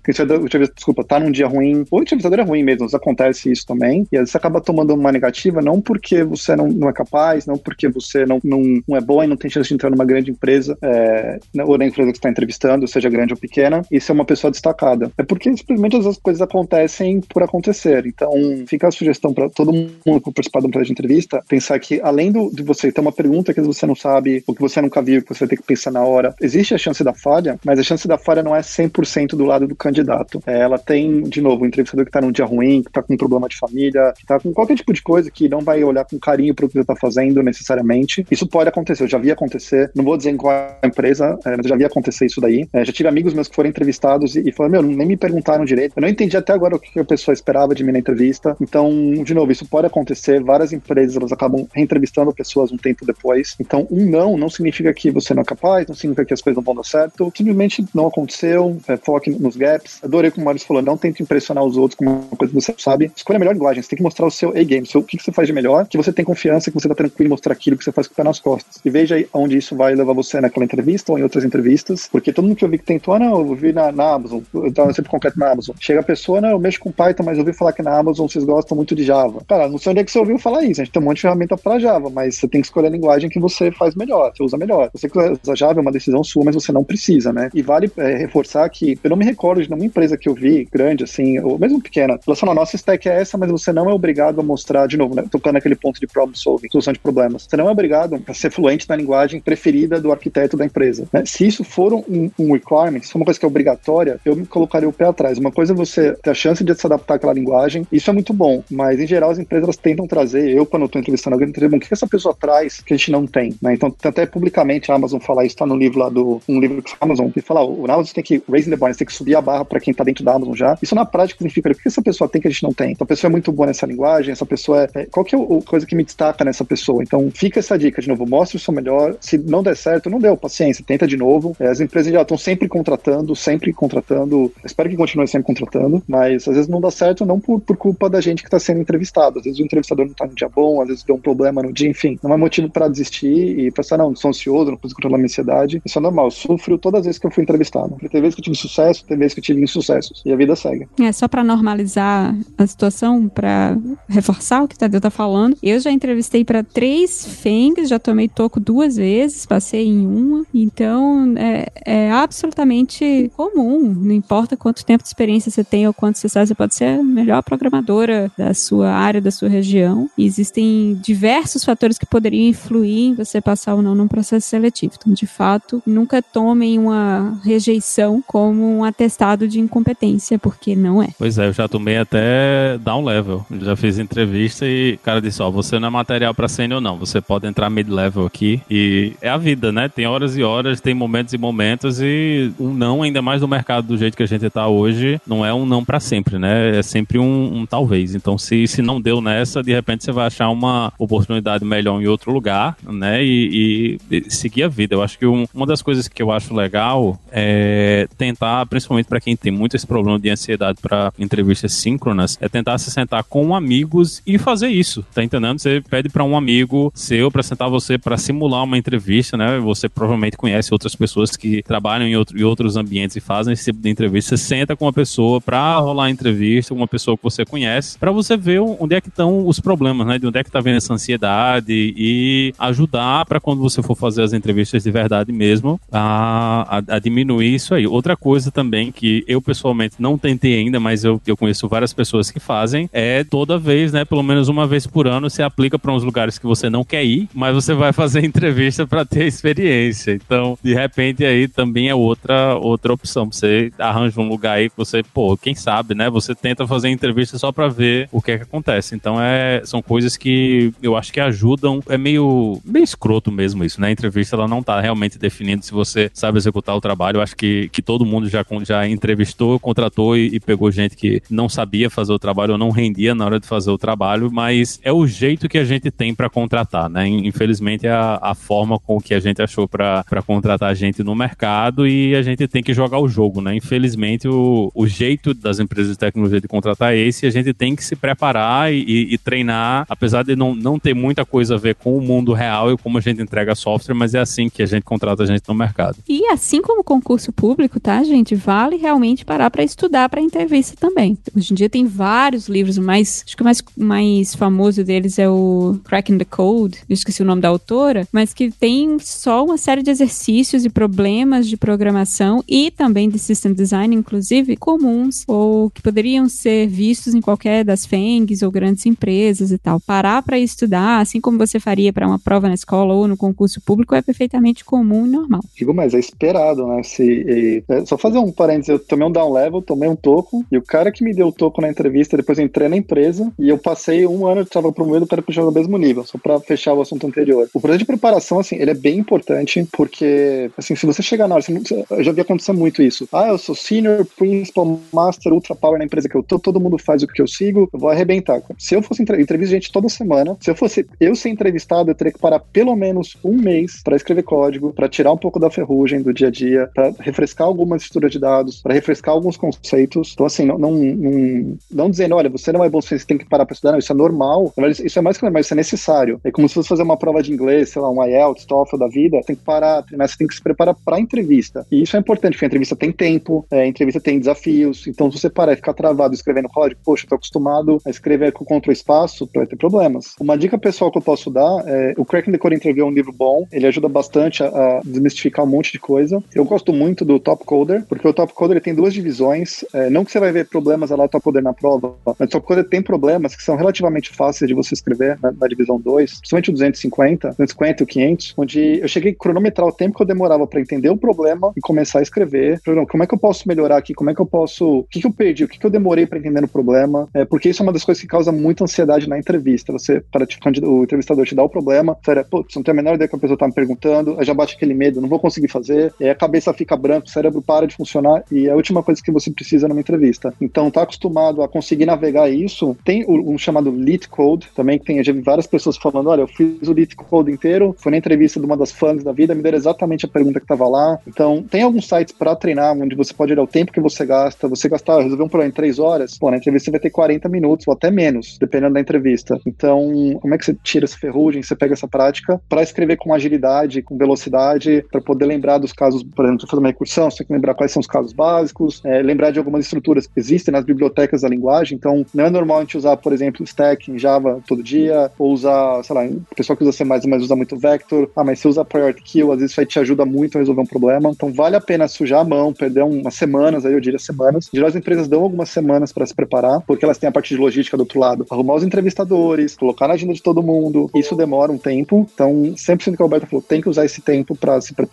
desculpa, 0.74 1.04
tá 1.04 1.20
num 1.20 1.30
dia 1.30 1.48
ruim, 1.48 1.86
ou 1.92 2.00
o 2.00 2.02
entrevistador 2.02 2.40
é 2.40 2.44
ruim 2.44 2.64
mesmo, 2.64 2.88
acontece 2.94 3.52
isso 3.52 3.66
também, 3.66 4.08
e 4.12 4.16
às 4.16 4.22
vezes 4.22 4.32
você 4.32 4.38
acaba 4.38 4.62
tomando 4.62 4.94
uma 4.94 5.12
negativa 5.12 5.62
não 5.62 5.82
porque 5.82 6.24
você 6.24 6.56
não, 6.56 6.68
não 6.68 6.88
é 6.88 6.94
capaz, 6.94 7.46
não 7.46 7.58
porque 7.58 7.90
você 7.90 8.26
não, 8.26 8.40
não, 8.44 8.62
não 8.88 8.98
é 8.98 9.02
bom 9.02 9.22
e 9.24 9.28
não 9.28 9.36
tem 9.36 9.52
chance 9.52 9.68
de 9.68 9.76
entrar 9.76 9.90
numa 9.90 10.06
grande 10.06 10.32
empresa, 10.32 10.78
é, 10.82 11.40
ou 11.66 11.78
na 11.78 11.86
empresa 11.86 12.12
que 12.12 12.18
está 12.18 12.30
entrevistando, 12.30 12.88
seja 12.88 13.10
grande 13.10 13.34
ou 13.34 13.40
pequena, 13.40 13.82
e 13.92 14.00
ser 14.00 14.14
uma 14.14 14.26
pessoa 14.26 14.50
destacada. 14.50 15.12
É 15.18 15.24
porque 15.24 15.56
simplesmente 15.58 15.98
as 15.98 16.18
coisas 16.18 16.42
acontecem 16.42 17.22
por 17.22 17.44
acontecer. 17.44 18.06
Então, 18.06 18.32
fica 18.66 18.88
a 18.88 18.92
sugestão 18.92 19.34
para 19.34 19.50
todo 19.50 19.74
mundo 19.74 20.22
que 20.22 20.32
participar 20.32 20.62
de 20.62 20.68
uma 20.68 20.84
de 20.84 20.92
entrevista, 20.92 21.44
pensar 21.48 21.78
que 21.80 22.00
além 22.02 22.32
do, 22.32 22.50
de 22.50 22.64
você 22.64 22.92
ter 22.92 23.02
uma 23.02 23.12
pergunta 23.12 23.54
que 23.54 23.62
você 23.62 23.86
não 23.86 23.96
sabe, 23.96 24.44
ou 24.48 24.56
que 24.56 24.62
você 24.62 24.82
nunca 24.82 25.02
viu, 25.02 25.22
que 25.22 25.34
você 25.34 25.48
ter 25.48 25.58
que 25.58 25.64
pensar 25.64 25.92
na 25.92 26.04
hora, 26.04 26.34
existe 26.42 26.61
a 26.74 26.78
chance 26.78 27.04
da 27.04 27.14
falha, 27.14 27.60
mas 27.66 27.80
a 27.80 27.84
chance 27.84 28.08
da 28.08 28.18
falha 28.18 28.44
não 28.44 28.56
é 28.56 28.62
100% 28.62 29.30
do 29.30 29.46
lado 29.46 29.68
do 29.68 29.76
candidato. 29.76 30.42
É, 30.46 30.60
ela 30.60 30.78
tem, 30.78 31.24
de 31.24 31.42
novo, 31.42 31.64
o 31.64 31.68
entrevistador 31.68 32.06
que 32.06 32.10
está 32.10 32.22
num 32.22 32.32
dia 32.32 32.46
ruim, 32.46 32.82
que 32.82 32.90
está 32.90 33.02
com 33.02 33.14
um 33.14 33.18
problema 33.18 33.48
de 33.48 33.58
família, 33.58 34.14
que 34.16 34.22
está 34.22 34.40
com 34.40 34.54
qualquer 34.54 34.76
tipo 34.76 34.94
de 34.94 35.02
coisa 35.02 35.30
que 35.32 35.50
não 35.50 35.62
vai 35.62 35.84
olhar 35.84 36.06
com 36.06 36.20
carinho 36.20 36.54
para 36.54 36.66
o 36.66 36.68
que 36.68 36.74
você 36.74 36.82
está 36.82 36.96
fazendo 36.96 37.42
necessariamente. 37.42 38.26
Isso 38.30 38.48
pode 38.48 38.70
acontecer, 38.70 39.04
eu 39.04 39.08
já 39.08 39.18
vi 39.18 39.32
acontecer, 39.32 39.92
não 39.96 40.04
vou 40.04 40.18
dizer 40.18 40.32
em 40.32 40.38
qual 40.38 40.78
empresa, 40.84 41.38
é, 41.46 41.58
mas 41.58 41.66
eu 41.66 41.70
já 41.70 41.76
vi 41.76 41.86
acontecer 41.86 42.26
isso 42.26 42.42
daí. 42.42 42.68
É, 42.74 42.86
já 42.86 42.92
tive 42.92 43.10
amigos 43.10 43.34
meus 43.34 43.48
que 43.48 43.56
foram 43.56 43.70
entrevistados 43.70 44.36
e, 44.36 44.48
e 44.48 44.52
falaram, 44.52 44.84
meu, 44.84 44.98
nem 44.98 45.08
me 45.08 45.18
perguntaram 45.18 45.66
direito, 45.66 45.94
eu 45.96 46.02
não 46.02 46.10
entendi 46.10 46.36
até 46.38 46.54
agora 46.54 46.76
o 46.76 46.80
que 46.80 47.00
a 47.00 47.06
pessoa 47.06 47.34
esperava 47.34 47.74
de 47.74 47.84
mim 47.84 47.92
na 47.92 48.00
entrevista. 48.00 48.56
Então, 48.62 48.90
de 49.24 49.34
novo, 49.34 49.52
isso 49.52 49.66
pode 49.66 49.88
acontecer, 49.88 50.44
várias 50.44 50.74
empresas 50.74 51.16
elas 51.16 51.32
acabam 51.32 51.68
reentrevistando 51.74 52.34
pessoas 52.34 52.72
um 52.72 52.78
tempo 52.78 53.06
depois. 53.06 53.56
Então, 53.60 53.88
um 53.90 54.06
não 54.10 54.38
não 54.38 54.50
significa 54.50 54.94
que 54.94 55.12
você 55.12 55.34
não 55.34 55.42
é 55.42 55.46
capaz, 55.46 55.88
não 55.88 55.96
significa 55.96 56.26
que 56.26 56.34
as 56.34 56.42
não 56.56 56.64
vão 56.64 56.76
dar 56.76 56.84
certo, 56.84 57.32
simplesmente 57.36 57.86
não 57.94 58.08
aconteceu, 58.08 58.78
é, 58.88 58.98
foque 58.98 59.30
nos 59.32 59.56
gaps. 59.56 60.00
Adorei 60.04 60.32
como 60.32 60.44
o 60.44 60.46
Maurício 60.46 60.68
falou, 60.68 60.82
não 60.82 60.98
tente 60.98 61.24
impressionar 61.24 61.64
os 61.64 61.78
outros 61.78 61.98
com 61.98 62.06
uma 62.06 62.38
coisa 62.38 62.54
que 62.54 62.62
você 62.62 62.74
sabe. 62.78 63.12
Escolha 63.16 63.38
a 63.38 63.40
melhor 63.40 63.54
linguagem, 63.54 63.82
você 63.82 63.90
tem 63.90 63.98
que 63.98 64.04
mostrar 64.04 64.26
o 64.26 64.32
seu 64.32 64.50
A-game, 64.50 64.88
o 64.94 65.04
que, 65.04 65.18
que 65.18 65.24
você 65.24 65.32
faz 65.32 65.48
de 65.48 65.54
melhor, 65.54 65.88
que 65.88 65.98
você 65.98 66.12
tem 66.12 66.26
confiança, 66.26 66.72
que 66.72 66.80
você 66.80 66.88
tá 66.88 66.96
tranquilo 66.96 67.28
em 67.28 67.30
mostrar 67.30 67.54
aquilo 67.54 67.78
que 67.78 67.84
você 67.84 67.92
faz 67.92 68.08
com 68.08 68.14
o 68.14 68.16
pé 68.16 68.24
nas 68.24 68.40
costas. 68.40 68.80
E 68.84 68.90
veja 68.90 69.16
aí 69.16 69.28
onde 69.34 69.58
isso 69.58 69.76
vai 69.76 69.94
levar 69.96 70.14
você 70.14 70.40
naquela 70.42 70.66
entrevista 70.66 71.12
ou 71.12 71.20
em 71.20 71.24
outras 71.24 71.44
entrevistas, 71.44 72.08
porque 72.12 72.34
todo 72.34 72.46
mundo 72.46 72.58
que 72.58 72.66
eu 72.66 72.70
vi 72.70 72.78
que 72.78 72.86
tentou, 72.86 73.14
ah, 73.14 73.20
não, 73.20 73.40
eu 73.40 73.56
vi 73.56 73.72
na, 73.72 73.92
na 73.92 74.14
Amazon, 74.14 74.42
eu 74.54 74.74
tava 74.74 74.94
sempre 74.94 75.10
concreto 75.12 75.40
na 75.40 75.52
Amazon. 75.52 75.76
Chega 75.80 76.00
a 76.00 76.04
pessoa, 76.04 76.42
não, 76.42 76.50
eu 76.50 76.60
mexo 76.60 76.80
com 76.80 76.92
Python, 76.92 77.24
mas 77.24 77.38
eu 77.38 77.44
ouvi 77.44 77.54
falar 77.54 77.74
que 77.74 77.82
na 77.82 77.98
Amazon 77.98 78.28
vocês 78.28 78.44
gostam 78.44 78.76
muito 78.76 78.96
de 78.96 79.04
Java. 79.04 79.42
Cara, 79.48 79.68
não 79.68 79.78
sei 79.78 79.92
onde 79.92 80.02
é 80.02 80.04
que 80.04 80.12
você 80.12 80.20
ouviu 80.20 80.38
falar 80.38 80.64
isso, 80.64 80.82
a 80.82 80.84
gente 80.84 80.94
tem 80.94 81.02
um 81.02 81.06
monte 81.06 81.18
de 81.18 81.22
ferramenta 81.22 81.58
para 81.58 81.80
Java, 81.80 82.10
mas 82.10 82.38
você 82.38 82.48
tem 82.48 82.62
que 82.62 82.68
escolher 82.68 82.88
a 82.88 82.92
linguagem 82.92 83.30
que 83.30 83.40
você 83.40 83.72
faz 83.72 83.96
melhor, 83.96 84.32
você 84.36 84.44
usa 84.44 84.58
melhor. 84.58 84.90
Você 84.94 85.10
que 85.10 85.18
usa 85.18 85.56
Java 85.56 85.80
é 85.80 85.82
uma 85.82 85.92
decisão 85.92 86.24
sua, 86.24 86.41
mas 86.44 86.56
você 86.56 86.72
não 86.72 86.84
precisa, 86.84 87.32
né? 87.32 87.50
E 87.54 87.62
vale 87.62 87.92
é, 87.98 88.18
reforçar 88.18 88.68
que 88.70 88.98
eu 89.04 89.10
não 89.10 89.18
me 89.18 89.26
recordo 89.26 89.62
de 89.62 89.70
nenhuma 89.70 89.86
empresa 89.86 90.18
que 90.18 90.30
eu 90.30 90.34
vi 90.34 90.68
grande, 90.72 91.04
assim, 91.04 91.40
ou 91.40 91.58
mesmo 91.58 91.82
pequena, 91.82 92.20
falou, 92.36 92.56
nossa 92.56 92.76
stack 92.76 93.08
é 93.08 93.22
essa, 93.22 93.38
mas 93.38 93.50
você 93.50 93.72
não 93.72 93.90
é 93.90 93.94
obrigado 93.94 94.40
a 94.40 94.44
mostrar, 94.44 94.88
de 94.88 94.98
novo, 94.98 95.16
né, 95.16 95.24
tocando 95.30 95.54
naquele 95.54 95.76
ponto 95.76 96.00
de 96.00 96.08
problem 96.08 96.36
solving, 96.36 96.70
solução 96.70 96.94
de 96.94 97.00
problemas. 97.00 97.48
Você 97.50 97.58
não 97.58 97.68
é 97.68 97.72
obrigado 97.72 98.22
a 98.28 98.34
ser 98.34 98.52
fluente 98.52 98.88
na 98.88 98.96
linguagem 98.96 99.40
preferida 99.40 100.00
do 100.00 100.12
arquiteto 100.12 100.58
da 100.58 100.66
empresa. 100.66 101.08
Né? 101.12 101.24
Se 101.26 101.46
isso 101.46 101.64
for 101.64 101.94
um, 101.94 102.30
um 102.38 102.54
requirement, 102.54 103.02
se 103.02 103.12
for 103.12 103.20
uma 103.20 103.26
coisa 103.26 103.40
que 103.40 103.46
é 103.46 103.48
obrigatória, 103.48 104.20
eu 104.26 104.36
me 104.36 104.46
colocaria 104.46 104.88
o 104.88 104.94
pé 104.94 105.06
atrás. 105.06 105.38
Uma 105.38 105.52
coisa 105.52 105.74
é 105.74 105.76
você 105.76 106.14
ter 106.14 106.32
a 106.32 106.34
chance 106.34 106.64
de 106.64 106.74
se 106.76 106.86
adaptar 106.86 107.16
àquela 107.16 107.34
linguagem, 107.34 107.86
isso 107.92 108.10
é 108.10 108.14
muito 108.14 108.34
bom, 108.34 108.64
mas 108.70 109.00
em 109.00 109.08
geral 109.08 109.30
as 109.30 109.40
empresas 109.40 109.76
tentam 109.78 110.08
trazer, 110.08 110.50
eu 110.50 110.66
quando 110.66 110.86
estou 110.86 111.00
entrevistando 111.00 111.36
alguém, 111.36 111.52
bom, 111.70 111.78
o 111.78 111.80
que 111.80 111.94
essa 111.94 112.08
pessoa 112.08 112.36
traz 112.40 112.82
que 112.82 112.94
a 112.94 112.98
gente 112.98 113.12
não 113.12 113.26
tem, 113.26 113.56
né? 113.62 113.74
Então, 113.74 113.94
até 114.04 114.26
publicamente 114.26 114.92
a 114.92 114.96
Amazon 114.96 115.20
falar 115.20 115.46
isso, 115.46 115.56
tá 115.56 115.66
no 115.66 115.76
livro 115.76 116.00
lá 116.00 116.10
do, 116.10 116.31
um 116.48 116.60
livro 116.60 116.82
que 116.82 116.94
a 116.94 117.06
Amazon, 117.06 117.30
que 117.30 117.42
fala, 117.42 117.64
o 117.64 117.86
Amazon 117.86 118.14
tem 118.14 118.24
que 118.24 118.44
raise 118.50 118.70
the 118.70 118.76
bar, 118.76 118.96
tem 118.96 119.08
que 119.08 119.14
subir 119.14 119.36
a 119.36 119.42
barra 119.42 119.66
para 119.66 119.80
quem 119.80 119.94
tá 119.94 120.04
dentro 120.04 120.24
da 120.24 120.34
Amazon 120.34 120.56
já. 120.56 120.78
Isso 120.82 120.96
na 120.96 121.06
prática 121.06 121.38
significa, 121.38 121.72
o 121.72 121.76
que 121.76 121.88
essa 121.88 122.02
pessoa 122.02 122.30
tem 122.30 122.42
que 122.42 122.48
a 122.48 122.52
gente 122.52 122.64
não 122.64 122.74
tem? 122.74 122.92
Então, 122.92 123.06
a 123.06 123.08
pessoa 123.08 123.30
é 123.30 123.32
muito 123.32 123.52
boa 123.52 123.68
nessa 123.68 123.86
linguagem, 123.86 124.32
essa 124.32 124.46
pessoa 124.46 124.84
é, 124.84 125.02
é 125.02 125.06
qual 125.06 125.26
que 125.26 125.36
é 125.36 125.40
a 125.40 125.62
coisa 125.66 125.86
que 125.86 125.96
me 125.96 126.04
destaca 126.04 126.44
nessa 126.44 126.64
pessoa? 126.64 127.04
Então, 127.04 127.30
fica 127.34 127.60
essa 127.60 127.78
dica 127.78 128.02
de 128.02 128.08
novo, 128.08 128.28
mostre 128.28 128.58
o 128.58 128.60
seu 128.60 128.74
melhor, 128.74 129.16
se 129.20 129.38
não 129.38 129.64
der 129.64 129.76
certo, 129.76 130.10
não 130.10 130.20
deu, 130.20 130.38
paciência, 130.38 130.84
tenta 130.86 131.08
de 131.08 131.18
novo. 131.18 131.56
É, 131.60 131.68
as 131.68 131.80
empresas 131.80 132.12
já 132.12 132.22
estão 132.22 132.38
sempre 132.38 132.68
contratando, 132.68 133.36
sempre 133.36 133.74
contratando, 133.74 134.52
espero 134.64 134.90
que 134.90 134.96
continue 134.96 135.28
sempre 135.28 135.48
contratando, 135.48 136.04
mas 136.08 136.48
às 136.48 136.56
vezes 136.56 136.68
não 136.68 136.82
dá 136.82 136.92
certo 136.92 137.26
não 137.26 137.40
por, 137.40 137.60
por 137.60 137.78
culpa 137.78 138.10
da 138.10 138.22
gente 138.22 138.42
que 138.42 138.48
está 138.48 138.60
sendo 138.60 138.82
entrevistado, 138.82 139.40
às 139.40 139.46
vezes 139.46 139.60
o 139.60 139.64
entrevistador 139.64 140.06
não 140.06 140.12
está 140.12 140.26
no 140.26 140.36
dia 140.36 140.50
bom, 140.50 140.82
às 140.82 140.88
vezes 140.88 141.04
deu 141.04 141.16
um 141.16 141.20
problema 141.20 141.62
no 141.62 141.72
dia, 141.72 141.90
enfim, 141.90 142.20
não 142.22 142.34
é 142.34 142.38
motivo 142.38 142.70
para 142.70 142.88
desistir 142.88 143.60
e 143.60 143.72
pensar, 143.72 143.98
não, 143.98 144.16
sou 144.16 144.30
ansioso, 144.30 144.72
não 144.72 144.78
consigo 144.78 144.98
controlar 144.98 145.18
minha 145.18 145.26
ansiedade, 145.26 145.82
isso 145.86 145.98
é 145.98 146.02
normal, 146.02 146.21
eu 146.26 146.32
sofro 146.32 146.78
todas 146.78 147.00
as 147.00 147.06
vezes 147.06 147.20
que 147.20 147.28
eu 147.28 147.32
fui 147.32 147.44
entrevistado. 147.44 147.96
Tem 148.10 148.22
vezes 148.22 148.36
que 148.36 148.42
eu 148.42 148.46
tive 148.46 148.56
sucesso, 148.56 149.06
tem 149.06 149.18
vezes 149.18 149.34
que 149.34 149.40
eu 149.40 149.44
tive 149.44 149.62
insucessos, 149.62 150.22
e 150.26 150.32
a 150.32 150.36
vida 150.36 150.56
segue. 150.56 150.88
É, 151.00 151.12
só 151.12 151.28
para 151.28 151.44
normalizar 151.44 152.36
a 152.58 152.68
situação, 152.68 153.28
para 153.28 153.78
reforçar 154.08 154.64
o 154.64 154.68
que 154.68 154.76
o 154.76 154.78
Tadeu 154.78 155.02
tá 155.02 155.10
falando, 155.10 155.58
eu 155.62 155.80
já 155.80 155.92
entrevistei 155.92 156.44
para 156.44 156.64
três 156.64 157.26
FENGs, 157.26 157.90
já 157.90 158.00
tomei 158.00 158.28
toco 158.28 158.60
duas 158.60 158.96
vezes, 158.96 159.46
passei 159.46 159.88
em 159.88 160.06
uma, 160.06 160.46
então 160.54 161.34
é, 161.38 161.68
é 161.86 162.12
absolutamente 162.12 163.32
comum, 163.36 163.82
não 163.82 164.14
importa 164.14 164.56
quanto 164.58 164.86
tempo 164.86 165.04
de 165.04 165.08
experiência 165.08 165.52
você 165.52 165.64
tem 165.64 165.88
ou 165.88 165.94
quanto 165.94 166.18
sabe, 166.30 166.48
você 166.48 166.56
pode 166.56 166.76
ser 166.76 167.00
a 167.00 167.04
melhor 167.04 167.42
programadora 167.44 168.32
da 168.38 168.54
sua 168.54 168.92
área, 168.92 169.22
da 169.22 169.32
sua 169.32 169.50
região, 169.50 170.10
e 170.18 170.26
existem 170.26 171.00
diversos 171.02 171.64
fatores 171.64 171.98
que 171.98 172.06
poderiam 172.06 172.48
influir 172.48 173.10
em 173.10 173.16
você 173.16 173.42
passar 173.42 173.76
ou 173.76 173.82
não 173.82 173.96
num 173.96 174.08
processo 174.08 174.48
seletivo. 174.48 174.94
Então, 174.98 175.14
de 175.14 175.26
fato, 175.26 175.82
nunca 175.86 176.11
tomem 176.20 176.80
uma 176.80 177.40
rejeição 177.44 178.24
como 178.26 178.78
um 178.78 178.84
atestado 178.84 179.48
de 179.48 179.60
incompetência, 179.60 180.40
porque 180.40 180.76
não 180.76 181.04
é. 181.04 181.10
Pois 181.20 181.38
é, 181.38 181.48
eu 181.48 181.54
já 181.54 181.68
tomei 181.68 181.98
até 181.98 182.80
down 182.80 183.06
level. 183.06 183.46
Já 183.62 183.76
fiz 183.76 184.00
entrevista 184.00 184.66
e 184.66 184.94
o 184.94 184.98
cara 184.98 185.22
disse: 185.22 185.44
Ó, 185.44 185.52
você 185.52 185.78
não 185.78 185.90
é 185.90 185.92
material 185.92 186.34
para 186.34 186.48
sênior, 186.48 186.82
não. 186.82 186.98
Você 186.98 187.22
pode 187.22 187.46
entrar 187.46 187.70
mid-level 187.70 188.26
aqui. 188.26 188.62
E 188.70 189.14
é 189.22 189.30
a 189.30 189.38
vida, 189.38 189.72
né? 189.72 189.88
Tem 189.88 190.08
horas 190.08 190.36
e 190.36 190.42
horas, 190.42 190.82
tem 190.82 190.96
momentos 190.96 191.34
e 191.34 191.38
momentos. 191.38 192.02
E 192.02 192.52
um 192.60 192.74
não, 192.74 193.04
ainda 193.04 193.22
mais 193.22 193.42
no 193.42 193.48
mercado 193.48 193.88
do 193.88 193.98
jeito 193.98 194.18
que 194.18 194.24
a 194.24 194.28
gente 194.28 194.50
tá 194.50 194.68
hoje, 194.68 195.22
não 195.28 195.46
é 195.46 195.54
um 195.54 195.66
não 195.66 195.86
para 195.86 196.00
sempre, 196.00 196.40
né? 196.40 196.80
É 196.80 196.82
sempre 196.82 197.20
um, 197.20 197.60
um 197.60 197.66
talvez. 197.66 198.16
Então, 198.16 198.38
se, 198.38 198.66
se 198.68 198.82
não 198.82 199.00
deu 199.00 199.22
nessa, 199.22 199.62
de 199.62 199.72
repente 199.72 200.04
você 200.04 200.12
vai 200.12 200.28
achar 200.28 200.50
uma 200.50 200.92
oportunidade 200.98 201.64
melhor 201.64 202.02
em 202.02 202.08
outro 202.08 202.32
lugar, 202.32 202.76
né? 202.84 203.24
E, 203.24 204.00
e 204.10 204.32
seguir 204.32 204.64
a 204.64 204.68
vida. 204.68 204.96
Eu 204.96 205.04
acho 205.04 205.20
que 205.20 205.26
um, 205.26 205.46
uma 205.54 205.66
das 205.66 205.82
coisas 205.82 205.91
que 206.08 206.22
eu 206.22 206.32
acho 206.32 206.54
legal 206.54 207.20
é 207.32 208.08
tentar, 208.18 208.66
principalmente 208.66 209.08
para 209.08 209.20
quem 209.20 209.36
tem 209.36 209.52
muito 209.52 209.76
esse 209.76 209.88
problema 209.88 210.20
de 210.20 210.30
ansiedade 210.30 210.80
para 210.82 211.12
entrevistas 211.18 211.74
síncronas, 211.74 212.38
é 212.42 212.48
tentar 212.50 212.78
se 212.78 212.92
sentar 212.92 213.24
com 213.24 213.56
amigos 213.56 214.22
e 214.26 214.38
fazer 214.38 214.68
isso, 214.68 215.06
tá 215.14 215.24
entendendo? 215.24 215.60
Você 215.60 215.82
pede 215.90 216.10
para 216.10 216.24
um 216.24 216.36
amigo 216.36 216.92
seu 216.96 217.32
para 217.32 217.44
sentar 217.44 217.70
você 217.70 217.98
para 217.98 218.18
simular 218.18 218.64
uma 218.64 218.78
entrevista, 218.78 219.38
né? 219.38 219.60
Você 219.60 219.90
provavelmente 219.90 220.38
conhece 220.38 220.74
outras 220.74 220.96
pessoas 220.96 221.36
que 221.36 221.64
trabalham 221.64 222.08
em, 222.08 222.16
outro, 222.16 222.38
em 222.38 222.44
outros 222.44 222.78
ambientes 222.78 223.16
e 223.16 223.20
fazem 223.20 223.54
esse 223.54 223.66
tipo 223.66 223.82
de 223.82 223.90
entrevista. 223.90 224.36
Você 224.36 224.44
senta 224.44 224.76
com 224.76 224.86
uma 224.86 224.94
pessoa 224.94 225.42
para 225.42 225.78
rolar 225.80 226.06
a 226.06 226.10
entrevista, 226.10 226.74
uma 226.74 226.88
pessoa 226.88 227.18
que 227.18 227.24
você 227.24 227.46
conhece, 227.46 227.98
para 227.98 228.12
você 228.12 228.38
ver 228.38 228.60
onde 228.60 228.96
é 228.96 229.02
que 229.02 229.10
estão 229.10 229.48
os 229.48 229.60
problemas, 229.60 230.06
né? 230.08 230.20
De 230.20 230.28
onde 230.28 230.40
é 230.40 230.44
que 230.44 230.52
tá 230.52 230.60
vendo 230.60 230.78
essa 230.78 230.94
ansiedade 230.94 231.94
e 231.98 232.54
ajudar 232.60 233.26
para 233.26 233.40
quando 233.40 233.62
você 233.62 233.82
for 233.82 233.96
fazer 233.96 234.24
as 234.24 234.34
entrevistas 234.34 234.84
de 234.84 234.92
verdade 234.92 235.32
mesmo 235.32 235.80
a, 235.92 236.78
a, 236.78 236.96
a, 236.96 237.00
diminuir 237.00 237.54
isso 237.54 237.74
aí. 237.76 237.86
Outra 237.86 238.16
coisa 238.16 238.52
também 238.52 238.92
que 238.92 239.24
eu 239.28 239.42
pessoalmente 239.42 239.96
não 240.00 240.18
tentei 240.18 240.60
ainda, 240.60 240.80
mas 240.80 241.04
eu, 241.04 241.22
eu 241.26 241.36
conheço 241.38 241.68
várias 241.68 241.94
pessoas 241.94 242.32
que 242.32 242.40
fazem, 242.40 242.90
é 242.94 243.24
toda 243.24 243.58
vez, 243.58 243.92
né, 243.92 244.06
pelo 244.06 244.24
menos 244.24 244.48
uma 244.48 244.66
vez 244.66 244.88
por 244.88 245.08
ano, 245.08 245.30
você 245.30 245.44
aplica 245.44 245.78
para 245.78 245.92
uns 245.92 246.04
lugares 246.04 246.38
que 246.38 246.46
você 246.46 246.70
não 246.70 246.84
quer 246.84 247.04
ir, 247.04 247.30
mas 247.34 247.54
você 247.54 247.74
vai 247.74 247.94
fazer 247.94 248.24
entrevista 248.26 248.88
para 248.88 249.06
ter 249.06 249.26
experiência. 249.26 250.14
Então, 250.14 250.58
de 250.64 250.74
repente 250.74 251.26
aí 251.26 251.48
também 251.48 251.90
é 251.90 251.96
outra 251.96 252.56
outra 252.56 252.94
opção. 252.94 253.32
Você 253.32 253.72
arranja 253.78 254.20
um 254.20 254.28
lugar 254.28 254.58
aí 254.58 254.70
que 254.70 254.78
você, 254.78 255.04
pô, 255.04 255.36
quem 255.38 255.56
sabe, 255.56 255.94
né? 255.96 256.10
Você 256.10 256.34
tenta 256.34 256.68
fazer 256.68 256.90
entrevista 256.90 257.38
só 257.38 257.52
para 257.52 257.68
ver 257.68 258.08
o 258.12 258.22
que 258.22 258.32
é 258.32 258.38
que 258.38 258.44
acontece. 258.44 258.96
Então, 258.96 259.22
é 259.22 259.62
são 259.66 259.82
coisas 259.82 260.18
que 260.18 260.74
eu 260.82 260.96
acho 260.96 261.12
que 261.12 261.20
ajudam. 261.20 261.82
É 261.88 261.98
meio 261.98 262.62
bem 262.64 262.84
escroto 262.84 263.32
mesmo 263.32 263.64
isso, 263.64 263.80
né? 263.80 263.88
A 263.88 263.92
entrevista 263.92 264.36
ela 264.36 264.48
não 264.48 264.64
tá 264.64 264.80
realmente 264.80 265.18
definindo 265.18 265.64
se 265.64 265.71
você 265.74 266.10
sabe 266.14 266.38
executar 266.38 266.76
o 266.76 266.82
trabalho. 266.82 267.18
Eu 267.18 267.22
acho 267.22 267.36
que, 267.36 267.70
que 267.70 267.82
todo 267.82 268.06
mundo 268.06 268.30
já, 268.30 268.46
já 268.64 268.88
entrevistou, 268.88 269.60
contratou 269.60 270.16
e, 270.16 270.36
e, 270.36 270.40
pegou 270.40 270.72
gente 270.72 270.96
que 270.96 271.22
não 271.30 271.48
sabia 271.48 271.90
fazer 271.90 272.14
o 272.14 272.20
trabalho 272.20 272.54
ou 272.54 272.58
não 272.58 272.70
rendia 272.70 273.16
na 273.16 273.26
hora 273.26 273.40
de 273.40 273.48
fazer 273.48 273.72
o 273.72 273.78
trabalho, 273.78 274.30
mas 274.32 274.80
é 274.84 274.92
o 274.92 275.06
jeito 275.08 275.48
que 275.48 275.58
a 275.58 275.64
gente 275.64 275.90
tem 275.92 276.14
para 276.14 276.30
contratar, 276.30 276.90
né? 276.90 277.08
Infelizmente 277.08 277.88
é 277.88 277.92
a, 277.92 278.20
a, 278.22 278.36
forma 278.36 278.80
com 278.80 279.00
que 279.00 279.14
a 279.14 279.20
gente 279.20 279.42
achou 279.42 279.68
para 279.68 280.04
contratar 280.26 280.76
gente 280.76 281.04
no 281.04 281.16
mercado 281.16 281.88
e 281.88 282.16
a 282.16 282.22
gente 282.22 282.48
tem 282.48 282.64
que 282.64 282.74
jogar 282.74 283.00
o 283.00 283.08
jogo, 283.08 283.42
né? 283.42 283.56
Infelizmente 283.56 284.28
o, 284.28 284.72
o 284.74 284.88
jeito 284.88 285.34
das 285.34 285.60
empresas 285.60 285.94
de 285.94 285.98
tecnologia 285.98 286.42
de 286.42 286.48
contratar 286.48 286.94
é 286.94 286.98
esse, 286.98 287.26
a 287.26 287.30
gente 287.30 287.54
tem 287.54 287.76
que 287.76 287.84
se 287.84 287.96
preparar 287.96 288.74
e, 288.74 288.84
e, 288.84 289.14
e 289.14 289.18
treinar, 289.18 289.86
apesar 289.90 290.24
de 290.24 290.36
não, 290.36 290.56
não 290.56 290.80
ter 290.80 290.94
muita 290.94 291.26
coisa 291.26 291.56
a 291.56 291.58
ver 291.58 291.76
com 291.76 291.98
o 291.98 292.02
mundo 292.02 292.34
real 292.34 292.72
e 292.72 292.78
como 292.78 292.98
a 292.98 293.02
gente 293.02 293.22
entrega 293.22 293.56
software, 293.56 293.96
mas 293.96 294.14
é 294.14 294.20
assim 294.20 294.50
que 294.50 294.62
a 294.62 294.66
gente 294.66 294.84
contrata 294.84 295.24
a 295.24 295.26
gente 295.26 295.44
no 295.48 295.54
mercado. 295.54 295.61
E 296.08 296.26
assim 296.28 296.62
como 296.62 296.82
o 296.82 296.84
concurso 296.84 297.32
público, 297.32 297.80
tá, 297.80 298.04
gente? 298.04 298.36
Vale 298.36 298.78
realmente 298.78 299.26
parar 299.26 299.50
para 299.50 299.64
estudar 299.64 300.10
para 300.10 300.22
entrevista 300.22 300.76
também. 300.80 301.18
Hoje 301.36 301.54
em 301.54 301.56
dia 301.56 301.70
tem 301.70 301.86
vários 301.86 302.48
livros, 302.48 302.78
mais 302.78 303.24
acho 303.26 303.36
que 303.36 303.42
o 303.42 303.46
mais, 303.46 303.64
mais 303.78 304.36
famoso 304.36 304.84
deles 304.84 305.20
é 305.20 305.30
o 305.30 305.80
Cracking 305.84 306.18
the 306.18 306.26
Code, 306.26 306.80
eu 306.90 306.94
esqueci 306.94 307.22
o 307.22 307.26
nome 307.26 307.42
da 307.42 307.50
autora, 307.50 308.08
mas 308.12 308.34
que 308.34 308.52
tem 308.52 308.98
só 309.00 309.44
uma 309.44 309.58
série 309.58 309.84
de 309.84 309.92
exercícios 309.92 310.66
e 310.66 310.70
problemas 310.70 311.48
de 311.48 311.58
programação 311.58 312.44
e 312.48 312.72
também 312.72 313.10
de 313.10 313.20
system 313.20 313.54
design, 313.54 313.96
inclusive, 313.96 314.56
comuns 314.58 315.24
ou 315.28 315.70
que 315.70 315.82
poderiam 315.82 316.28
ser 316.28 316.68
vistos 316.68 317.14
em 317.14 317.22
qualquer 317.22 317.64
das 317.64 317.86
FENGs 317.86 318.42
ou 318.42 318.52
grandes 318.52 318.86
empresas 318.86 319.52
e 319.52 319.58
tal. 319.58 319.80
Parar 319.80 320.22
para 320.24 320.40
estudar, 320.40 321.02
assim 321.02 321.20
como 321.22 321.38
você 321.38 321.60
faria 321.60 321.94
para 321.94 322.08
uma 322.08 322.20
prova 322.20 322.48
na 322.48 322.54
escola 322.54 322.94
ou 322.94 323.08
no 323.08 323.18
concurso 323.18 323.62
público, 323.62 323.96
é 323.96 324.02
perfeitamente 324.02 324.64
comum 324.64 325.06
e 325.06 325.10
normal. 325.10 325.42
Digo, 325.56 325.74
mas 325.74 325.94
é 325.94 326.00
esperado, 326.00 326.66
né? 326.68 326.82
Se, 326.84 327.64
é, 327.70 327.86
só 327.86 327.98
fazer 327.98 328.18
um 328.18 328.32
parênteses, 328.32 328.70
eu 328.70 328.80
tomei 328.80 329.08
um 329.08 329.12
down 329.12 329.32
level, 329.32 329.62
tomei 329.62 329.90
um 329.90 329.96
toco, 329.96 330.46
e 330.52 330.58
o 330.58 330.62
cara 330.62 330.92
que 330.92 331.04
me 331.04 331.14
deu 331.14 331.28
o 331.28 331.32
toco 331.32 331.62
na 331.62 331.70
entrevista, 331.70 332.18
depois 332.18 332.40
eu 332.40 332.46
entrei 332.46 332.68
na 332.68 332.78
empresa, 332.78 333.32
e 333.38 333.50
eu 333.50 333.58
passei 333.58 334.08
um 334.08 334.26
ano, 334.26 334.42
eu 334.42 334.46
estava 334.46 334.72
promovendo 334.72 335.06
para 335.06 335.22
puxar 335.22 335.44
no 335.44 335.52
mesmo 335.52 335.78
nível, 335.78 336.04
só 336.06 336.18
para 336.18 336.40
fechar 336.40 336.74
o 336.74 336.82
assunto 336.82 337.06
anterior. 337.06 337.50
O 337.54 337.60
processo 337.60 337.80
de 337.80 337.86
preparação, 337.86 338.40
assim, 338.40 338.56
ele 338.56 338.72
é 338.72 338.76
bem 338.76 338.98
importante, 338.98 339.68
porque, 339.72 340.50
assim, 340.58 340.76
se 340.76 340.86
você 340.86 341.02
chegar 341.04 341.28
na 341.28 341.36
hora, 341.36 341.44
eu 341.92 342.04
já 342.04 342.12
vi 342.12 342.22
acontecer 342.22 342.54
muito 342.54 342.82
isso. 342.82 343.08
Ah, 343.12 343.28
eu 343.28 343.38
sou 343.38 343.56
senior, 343.56 344.06
principal, 344.18 344.80
master, 344.92 345.34
ultra 345.34 345.56
power 345.56 345.78
na 345.78 345.86
empresa 345.86 346.10
que 346.10 346.16
eu 346.16 346.24
tô, 346.24 346.40
todo 346.40 346.60
mundo 346.60 346.78
faz 346.78 347.04
o 347.04 347.08
que 347.08 347.22
eu 347.22 347.28
sigo, 347.28 347.70
eu 347.74 347.80
vou 347.80 347.90
arrebentar. 347.90 348.42
Se 348.58 348.76
eu 348.76 348.82
fosse 348.82 349.02
entrevistar 349.02 349.52
gente 349.52 349.72
toda 349.72 349.90
semana, 349.90 350.38
se 350.40 350.50
eu 350.50 350.56
fosse 350.56 350.88
eu 351.00 351.16
ser 351.16 351.30
entrevistado, 351.30 351.92
eu 351.92 351.96
teria 351.96 352.14
que 352.14 352.20
parar 352.20 352.40
pelo 352.40 352.76
menos 352.76 353.18
um 353.24 353.36
mês 353.36 353.82
para 353.84 353.96
escrever 353.96 354.24
código, 354.24 354.74
para 354.74 354.90
tirar 354.90 355.12
um 355.12 355.18
pouco 355.18 355.40
da 355.42 355.50
ferrugem 355.50 356.02
do 356.02 356.14
dia 356.14 356.28
a 356.28 356.32
dia, 356.32 356.70
para 356.74 356.94
refrescar 357.00 357.48
algumas 357.48 357.82
estruturas 357.84 358.12
de 358.12 358.20
dados, 358.20 358.62
para 358.62 358.74
refrescar 358.74 359.14
alguns 359.14 359.38
conceitos. 359.38 360.12
Então, 360.14 360.26
assim, 360.26 360.46
não, 360.46 360.58
não, 360.58 360.72
não, 360.72 361.58
não 361.72 361.90
dizendo, 361.90 362.16
olha, 362.16 362.30
você 362.30 362.52
não 362.52 362.64
é 362.64 362.70
bom, 362.70 362.82
você 362.82 362.98
tem 363.00 363.18
que 363.18 363.28
parar 363.28 363.46
para 363.46 363.54
estudar, 363.54 363.74
não, 363.74 363.80
isso 363.80 363.92
é 363.92 363.96
normal. 363.96 364.54
Isso 364.84 365.00
é 365.00 365.02
mais 365.02 365.18
que 365.18 365.24
normal, 365.24 365.42
isso 365.42 365.54
é 365.54 365.58
necessário. 365.58 366.20
É 366.24 366.32
como 366.32 366.48
se 366.48 366.56
fosse 366.56 366.70
fazer 366.70 366.84
uma 366.84 366.98
prova 366.98 367.22
de 367.22 367.32
inglês, 367.32 367.70
sei 367.70 367.82
lá, 367.82 367.90
um 367.90 368.04
IELTS, 368.04 368.46
TOEFL 368.46 368.78
da 368.78 368.88
vida, 368.88 369.22
tem 369.26 369.36
que 369.36 369.44
parar, 369.44 369.84
treinar, 369.84 370.08
você 370.08 370.18
tem 370.18 370.28
que 370.28 370.36
se 370.36 370.42
preparar 370.42 370.76
para 370.86 370.98
a 370.98 371.00
entrevista. 371.00 371.66
E 371.72 371.82
isso 371.82 371.96
é 371.96 372.00
importante, 372.00 372.34
porque 372.34 372.46
a 372.46 372.48
entrevista 372.48 372.76
tem 372.76 372.92
tempo, 372.92 373.46
é, 373.52 373.62
a 373.62 373.68
entrevista 373.68 374.00
tem 374.00 374.20
desafios. 374.20 374.88
Então, 374.88 375.12
se 375.12 375.20
você 375.20 375.30
parar 375.30 375.54
e 375.54 375.56
ficar 375.56 375.74
travado 375.74 376.14
escrevendo 376.14 376.50
código, 376.50 376.82
poxa, 376.84 377.06
eu 377.06 377.10
tô 377.10 377.16
acostumado 377.16 377.82
a 377.86 377.90
escrever 377.90 378.32
com 378.32 378.46
contra 378.46 378.72
espaço, 378.72 379.30
vai 379.34 379.46
ter 379.46 379.56
problemas. 379.56 380.16
Uma 380.20 380.38
dica 380.38 380.58
pessoal 380.58 380.92
que 380.92 380.98
eu 380.98 381.02
posso 381.02 381.30
dar 381.30 381.64
é 381.66 381.94
o 381.98 382.06
Cracking 382.06 382.32
the 382.32 382.38
Code 382.38 382.56
Interview 382.56 382.86
é 382.86 382.90
um 382.90 382.94
livro 382.94 383.12
bom, 383.12 383.48
ele 383.52 383.68
ajuda 383.68 383.88
bastante 383.88 384.44
a, 384.44 384.48
a 384.48 384.82
desmistificar 384.84 385.31
um 385.40 385.48
monte 385.48 385.72
de 385.72 385.80
coisa. 385.80 386.22
Eu 386.34 386.46
gosto 386.46 386.74
muito 386.74 387.06
do 387.06 387.20
Top 387.20 387.46
Coder, 387.46 387.86
porque 387.88 388.08
o 388.08 388.14
Top 388.14 388.34
Coder 388.34 388.62
tem 388.62 388.74
duas 388.74 388.94
divisões. 388.94 389.64
É, 389.74 389.90
não 389.90 390.04
que 390.04 390.12
você 390.12 390.20
vai 390.20 390.32
ver 390.32 390.48
problemas 390.48 390.90
lá 390.90 390.98
no 390.98 391.10
Top 391.10 391.24
Coder 391.24 391.44
na 391.44 391.54
prova, 391.54 391.96
mas 392.06 392.28
o 392.28 392.32
Top 392.32 392.46
Coder 392.46 392.68
tem 392.68 392.82
problemas 392.82 393.36
que 393.36 393.44
são 393.44 393.56
relativamente 393.56 394.10
fáceis 394.10 394.48
de 394.48 394.54
você 394.54 394.74
escrever 394.74 395.18
na, 395.22 395.32
na 395.32 395.48
divisão 395.48 395.80
2, 395.80 396.20
principalmente 396.20 396.50
o 396.50 396.54
250, 396.54 397.28
250 397.30 397.82
e 397.82 397.86
o 397.86 397.88
500, 397.88 398.34
onde 398.38 398.80
eu 398.80 398.88
cheguei 398.88 399.12
a 399.12 399.16
cronometrar 399.16 399.68
o 399.68 399.72
tempo 399.72 399.96
que 399.96 400.02
eu 400.02 400.08
demorava 400.08 400.46
para 400.48 400.60
entender 400.60 400.90
o 400.90 400.98
problema 400.98 401.52
e 401.56 401.62
começar 401.62 402.00
a 402.00 402.02
escrever. 402.02 402.60
Como 402.90 403.04
é 403.04 403.08
que 403.08 403.14
eu 403.14 403.20
posso 403.20 403.48
melhorar 403.48 403.78
aqui? 403.78 403.94
Como 403.94 404.10
é 404.10 404.16
que 404.16 404.22
eu 404.22 404.26
posso. 404.26 404.80
O 404.80 404.84
que, 404.90 405.00
que 405.00 405.08
eu 405.08 405.14
perdi? 405.14 405.44
O 405.44 405.48
que, 405.48 405.60
que 405.60 405.66
eu 405.66 405.70
demorei 405.70 406.06
para 406.06 406.20
entender 406.20 406.44
o 406.44 406.48
problema? 406.48 407.08
É, 407.14 407.26
porque 407.26 407.50
isso 407.50 407.62
é 407.62 407.64
uma 407.64 407.74
das 407.74 407.84
coisas 407.84 408.02
que 408.02 408.08
causa 408.08 408.32
muita 408.32 408.64
ansiedade 408.64 409.08
na 409.08 409.18
entrevista. 409.18 409.72
Você, 409.72 410.02
para 410.12 410.26
o 410.64 410.84
entrevistador 410.84 411.26
te 411.26 411.36
dá 411.36 411.44
o 411.44 411.50
problema, 411.50 411.98
você 412.02 412.12
era, 412.12 412.26
você 412.30 412.58
não 412.58 412.64
tem 412.64 412.72
a 412.72 412.76
menor 412.76 412.96
ideia 412.96 413.08
que 413.08 413.16
a 413.16 413.20
pessoa 413.20 413.38
tá 413.38 413.48
me 413.48 413.54
perguntando, 413.54 414.16
aí 414.20 414.26
já 414.26 414.34
bate 414.34 414.56
aquele 414.56 414.74
medo, 414.74 415.02
não 415.02 415.10
vou 415.10 415.20
conseguir 415.22 415.48
fazer, 415.48 415.94
a 416.02 416.16
cabeça 416.16 416.54
fica 416.54 416.76
branca, 416.76 417.08
o 417.08 417.10
cérebro 417.10 417.42
para 417.42 417.68
de 417.68 417.76
funcionar, 417.76 418.24
e 418.32 418.48
é 418.48 418.52
a 418.52 418.56
última 418.56 418.84
coisa 418.84 419.02
que 419.02 419.12
você 419.12 419.32
precisa 419.32 419.68
numa 419.68 419.80
entrevista. 419.80 420.34
Então, 420.42 420.72
tá 420.72 420.82
acostumado 420.82 421.42
a 421.42 421.48
conseguir 421.48 421.86
navegar 421.86 422.30
isso. 422.30 422.76
Tem 422.84 423.06
um 423.08 423.38
chamado 423.38 423.72
Lit 423.72 424.10
Code 424.10 424.50
também, 424.56 424.80
que 424.80 424.86
tem, 424.86 424.98
eu 424.98 425.04
já 425.04 425.14
vi 425.14 425.22
várias 425.22 425.48
pessoas 425.48 425.78
falando: 425.78 426.10
olha, 426.10 426.22
eu 426.22 426.28
fiz 426.28 426.68
o 426.68 426.74
Lit 426.74 426.96
Code 426.96 427.32
inteiro, 427.32 427.76
foi 427.78 427.92
na 427.92 427.98
entrevista 427.98 428.40
de 428.40 428.46
uma 428.46 428.58
das 428.58 428.72
fãs 428.72 429.04
da 429.04 429.12
vida, 429.12 429.36
me 429.36 429.42
deram 429.42 429.58
exatamente 429.58 430.06
a 430.06 430.10
pergunta 430.10 430.40
que 430.40 430.46
estava 430.46 430.68
lá. 430.68 431.00
Então, 431.08 431.44
tem 431.44 431.62
alguns 431.62 431.88
sites 431.88 432.14
para 432.14 432.36
treinar, 432.36 432.76
onde 432.76 432.96
você 432.96 433.14
pode 433.14 433.32
olhar 433.34 433.44
o 433.44 433.48
tempo 433.48 433.72
que 433.72 433.80
você 433.80 434.06
gasta, 434.06 434.48
você 434.48 434.68
gastar, 434.68 435.02
resolver 435.02 435.24
um 435.24 435.30
problema 435.30 435.50
em 435.50 435.54
três 435.54 435.80
horas, 435.80 436.18
pô, 436.18 436.32
na 436.32 436.38
entrevista 436.38 436.66
você 436.66 436.72
vai 436.72 436.80
ter 436.80 436.90
40 436.90 437.30
minutos, 437.30 437.68
ou 437.68 437.74
até 437.74 437.92
menos, 437.92 438.38
dependendo 438.40 438.74
da 438.74 438.80
entrevista. 438.80 439.40
Então, 439.46 440.18
como 440.22 440.34
é 440.34 440.38
que 440.38 440.46
você 440.46 440.56
tira 440.64 440.86
essa 440.86 440.98
ferrugem, 440.98 441.44
você 441.44 441.56
pega 441.56 441.74
essa 441.74 441.88
prática 441.88 442.42
para 442.48 442.64
escrever 442.64 442.98
com 442.98 443.14
agilidade, 443.14 443.82
com 443.82 443.98
velocidade, 443.98 444.86
para 444.92 445.01
poder 445.02 445.26
lembrar 445.26 445.58
dos 445.58 445.74
casos, 445.74 446.04
por 446.04 446.26
exemplo, 446.26 446.48
fazer 446.48 446.60
uma 446.60 446.70
recursão, 446.70 447.10
você 447.10 447.18
tem 447.18 447.28
que 447.28 447.34
lembrar 447.34 447.54
quais 447.54 447.72
são 447.72 447.80
os 447.80 447.88
casos 447.88 448.14
básicos, 448.14 448.82
é, 448.86 449.02
lembrar 449.02 449.32
de 449.32 449.40
algumas 449.40 449.66
estruturas 449.66 450.08
que 450.08 450.14
existem 450.20 450.52
nas 450.52 450.66
bibliotecas 450.66 451.22
da 451.22 451.30
linguagem. 451.30 451.78
Então, 451.78 452.06
não 452.14 452.26
é 452.26 452.30
normal 452.30 452.58
a 452.58 452.62
gente 452.62 452.78
usar, 452.78 452.98
por 452.98 453.14
exemplo, 453.14 453.44
stack 453.44 453.92
em 453.92 454.00
Java 454.00 454.42
todo 454.48 454.64
dia, 454.64 455.12
ou 455.18 455.32
usar, 455.32 455.84
sei 455.84 455.96
lá, 455.96 456.06
o 456.06 456.36
pessoal 456.36 456.58
que 456.58 456.64
usa 456.64 456.72
C++ 456.72 456.84
usa 456.84 457.36
muito 457.36 457.58
vector. 457.58 458.10
Ah, 458.16 458.24
mas 458.24 458.40
se 458.40 458.48
usa 458.48 458.66
priority 458.66 459.02
kill, 459.02 459.32
às 459.32 459.40
vezes 459.40 459.52
isso 459.52 459.60
aí 459.60 459.66
te 459.66 459.80
ajuda 459.80 460.06
muito 460.06 460.38
a 460.38 460.40
resolver 460.40 460.62
um 460.62 460.66
problema. 460.66 461.10
Então, 461.10 461.32
vale 461.32 461.56
a 461.56 461.62
pena 461.62 461.88
sujar 461.88 462.22
a 462.22 462.24
mão, 462.24 462.54
perder 462.54 462.84
umas 462.84 463.16
semanas, 463.16 463.66
aí 463.66 463.74
eu 463.74 463.80
diria 463.80 464.00
semanas. 464.00 464.50
De 464.52 464.62
as 464.64 464.76
empresas 464.76 465.08
dão 465.08 465.22
algumas 465.22 465.50
semanas 465.50 465.92
para 465.92 466.06
se 466.06 466.14
preparar, 466.14 466.62
porque 466.62 466.86
elas 466.86 466.98
têm 466.98 467.10
a 467.10 467.12
parte 467.12 467.34
de 467.34 467.42
logística 467.42 467.76
do 467.76 467.82
outro 467.82 468.00
lado. 468.00 468.26
Arrumar 468.30 468.56
os 468.56 468.64
entrevistadores, 468.64 469.56
colocar 469.56 469.88
na 469.88 469.96
agenda 469.96 470.14
de 470.14 470.22
todo 470.22 470.44
mundo. 470.44 470.90
Isso 470.96 471.16
demora 471.16 471.52
um 471.52 471.58
tempo. 471.58 472.08
Então, 472.14 472.54
sempre 472.56 472.96
que 472.96 473.02
a 473.02 473.06
Roberta 473.06 473.28
falou, 473.28 473.42
tem 473.42 473.62
que 473.62 473.70
usar 473.70 473.86
esse 473.86 474.02
tempo 474.02 474.36
para 474.36 474.60
se 474.62 474.74
preparar, 474.74 474.91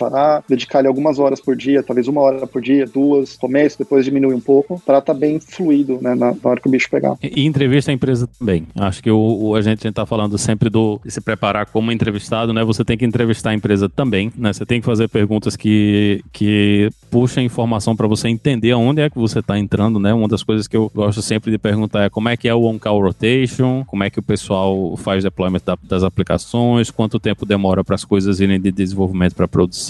dedicar 0.49 0.81
lhe 0.81 0.89
algumas 0.89 1.19
horas 1.19 1.41
por 1.41 1.57
dia, 1.57 1.83
talvez 1.83 2.09
uma 2.09 2.21
hora 2.21 2.47
por 2.47 2.63
dia, 2.63 2.87
duas, 2.87 3.37
começo, 3.37 3.79
depois 3.79 4.05
diminui 4.05 4.35
um 4.35 4.41
pouco, 4.41 4.81
para 4.85 4.99
estar 4.99 5.15
tá 5.15 5.19
bem 5.19 5.41
fluido, 5.41 5.99
né, 6.01 6.15
na, 6.15 6.33
na, 6.33 6.51
hora 6.51 6.61
que 6.61 6.69
o 6.69 6.71
bicho 6.71 6.91
pegar. 6.91 7.17
E, 7.23 7.43
e 7.43 7.47
entrevista 7.47 7.91
a 7.91 7.95
empresa 7.95 8.29
também. 8.39 8.67
Acho 8.77 9.03
que 9.03 9.11
o, 9.11 9.19
o 9.19 9.55
a 9.55 9.61
gente 9.61 9.87
está 9.87 10.07
falando 10.07 10.39
sempre 10.39 10.71
do 10.71 11.01
se 11.07 11.21
preparar 11.21 11.67
como 11.67 11.93
entrevistado, 11.93 12.53
né? 12.53 12.65
Você 12.65 12.85
tem 12.85 12.97
que 12.97 13.05
entrevistar 13.05 13.51
a 13.51 13.55
empresa 13.55 13.89
também, 13.89 14.33
né? 14.37 14.53
Você 14.53 14.65
tem 14.65 14.81
que 14.81 14.87
fazer 14.87 15.09
perguntas 15.09 15.57
que, 15.57 16.23
que 16.33 16.91
puxem 17.11 17.47
informação 17.47 17.97
para 17.97 18.07
você 18.07 18.29
entender 18.29 18.73
aonde 18.73 19.01
é 19.01 19.11
que 19.11 19.19
você 19.19 19.41
está 19.41 19.59
entrando, 19.59 19.99
né? 19.99 20.13
Uma 20.15 20.29
das 20.29 20.43
coisas 20.43 20.67
que 20.67 20.77
eu 20.77 20.91
gosto 20.95 21.23
sempre 21.23 21.51
de 21.51 21.59
perguntar 21.59 22.05
é 22.05 22.11
como 22.11 22.29
é 22.29 22.37
que 22.37 22.49
é 22.49 22.55
o 22.55 22.65
on-call 22.65 23.03
rotation, 23.03 23.85
como 23.87 24.05
é 24.05 24.11
que 24.11 24.19
o 24.19 24.23
pessoal 24.23 24.97
faz 24.97 25.25
deployment 25.25 25.61
da, 25.65 25.77
das 25.83 26.03
aplicações, 26.03 26.91
quanto 26.91 27.19
tempo 27.19 27.45
demora 27.45 27.83
para 27.83 27.95
as 27.95 28.05
coisas 28.05 28.41
irem 28.41 28.61
de 28.61 28.71
desenvolvimento 28.71 29.35
para 29.35 29.49
produção, 29.49 29.88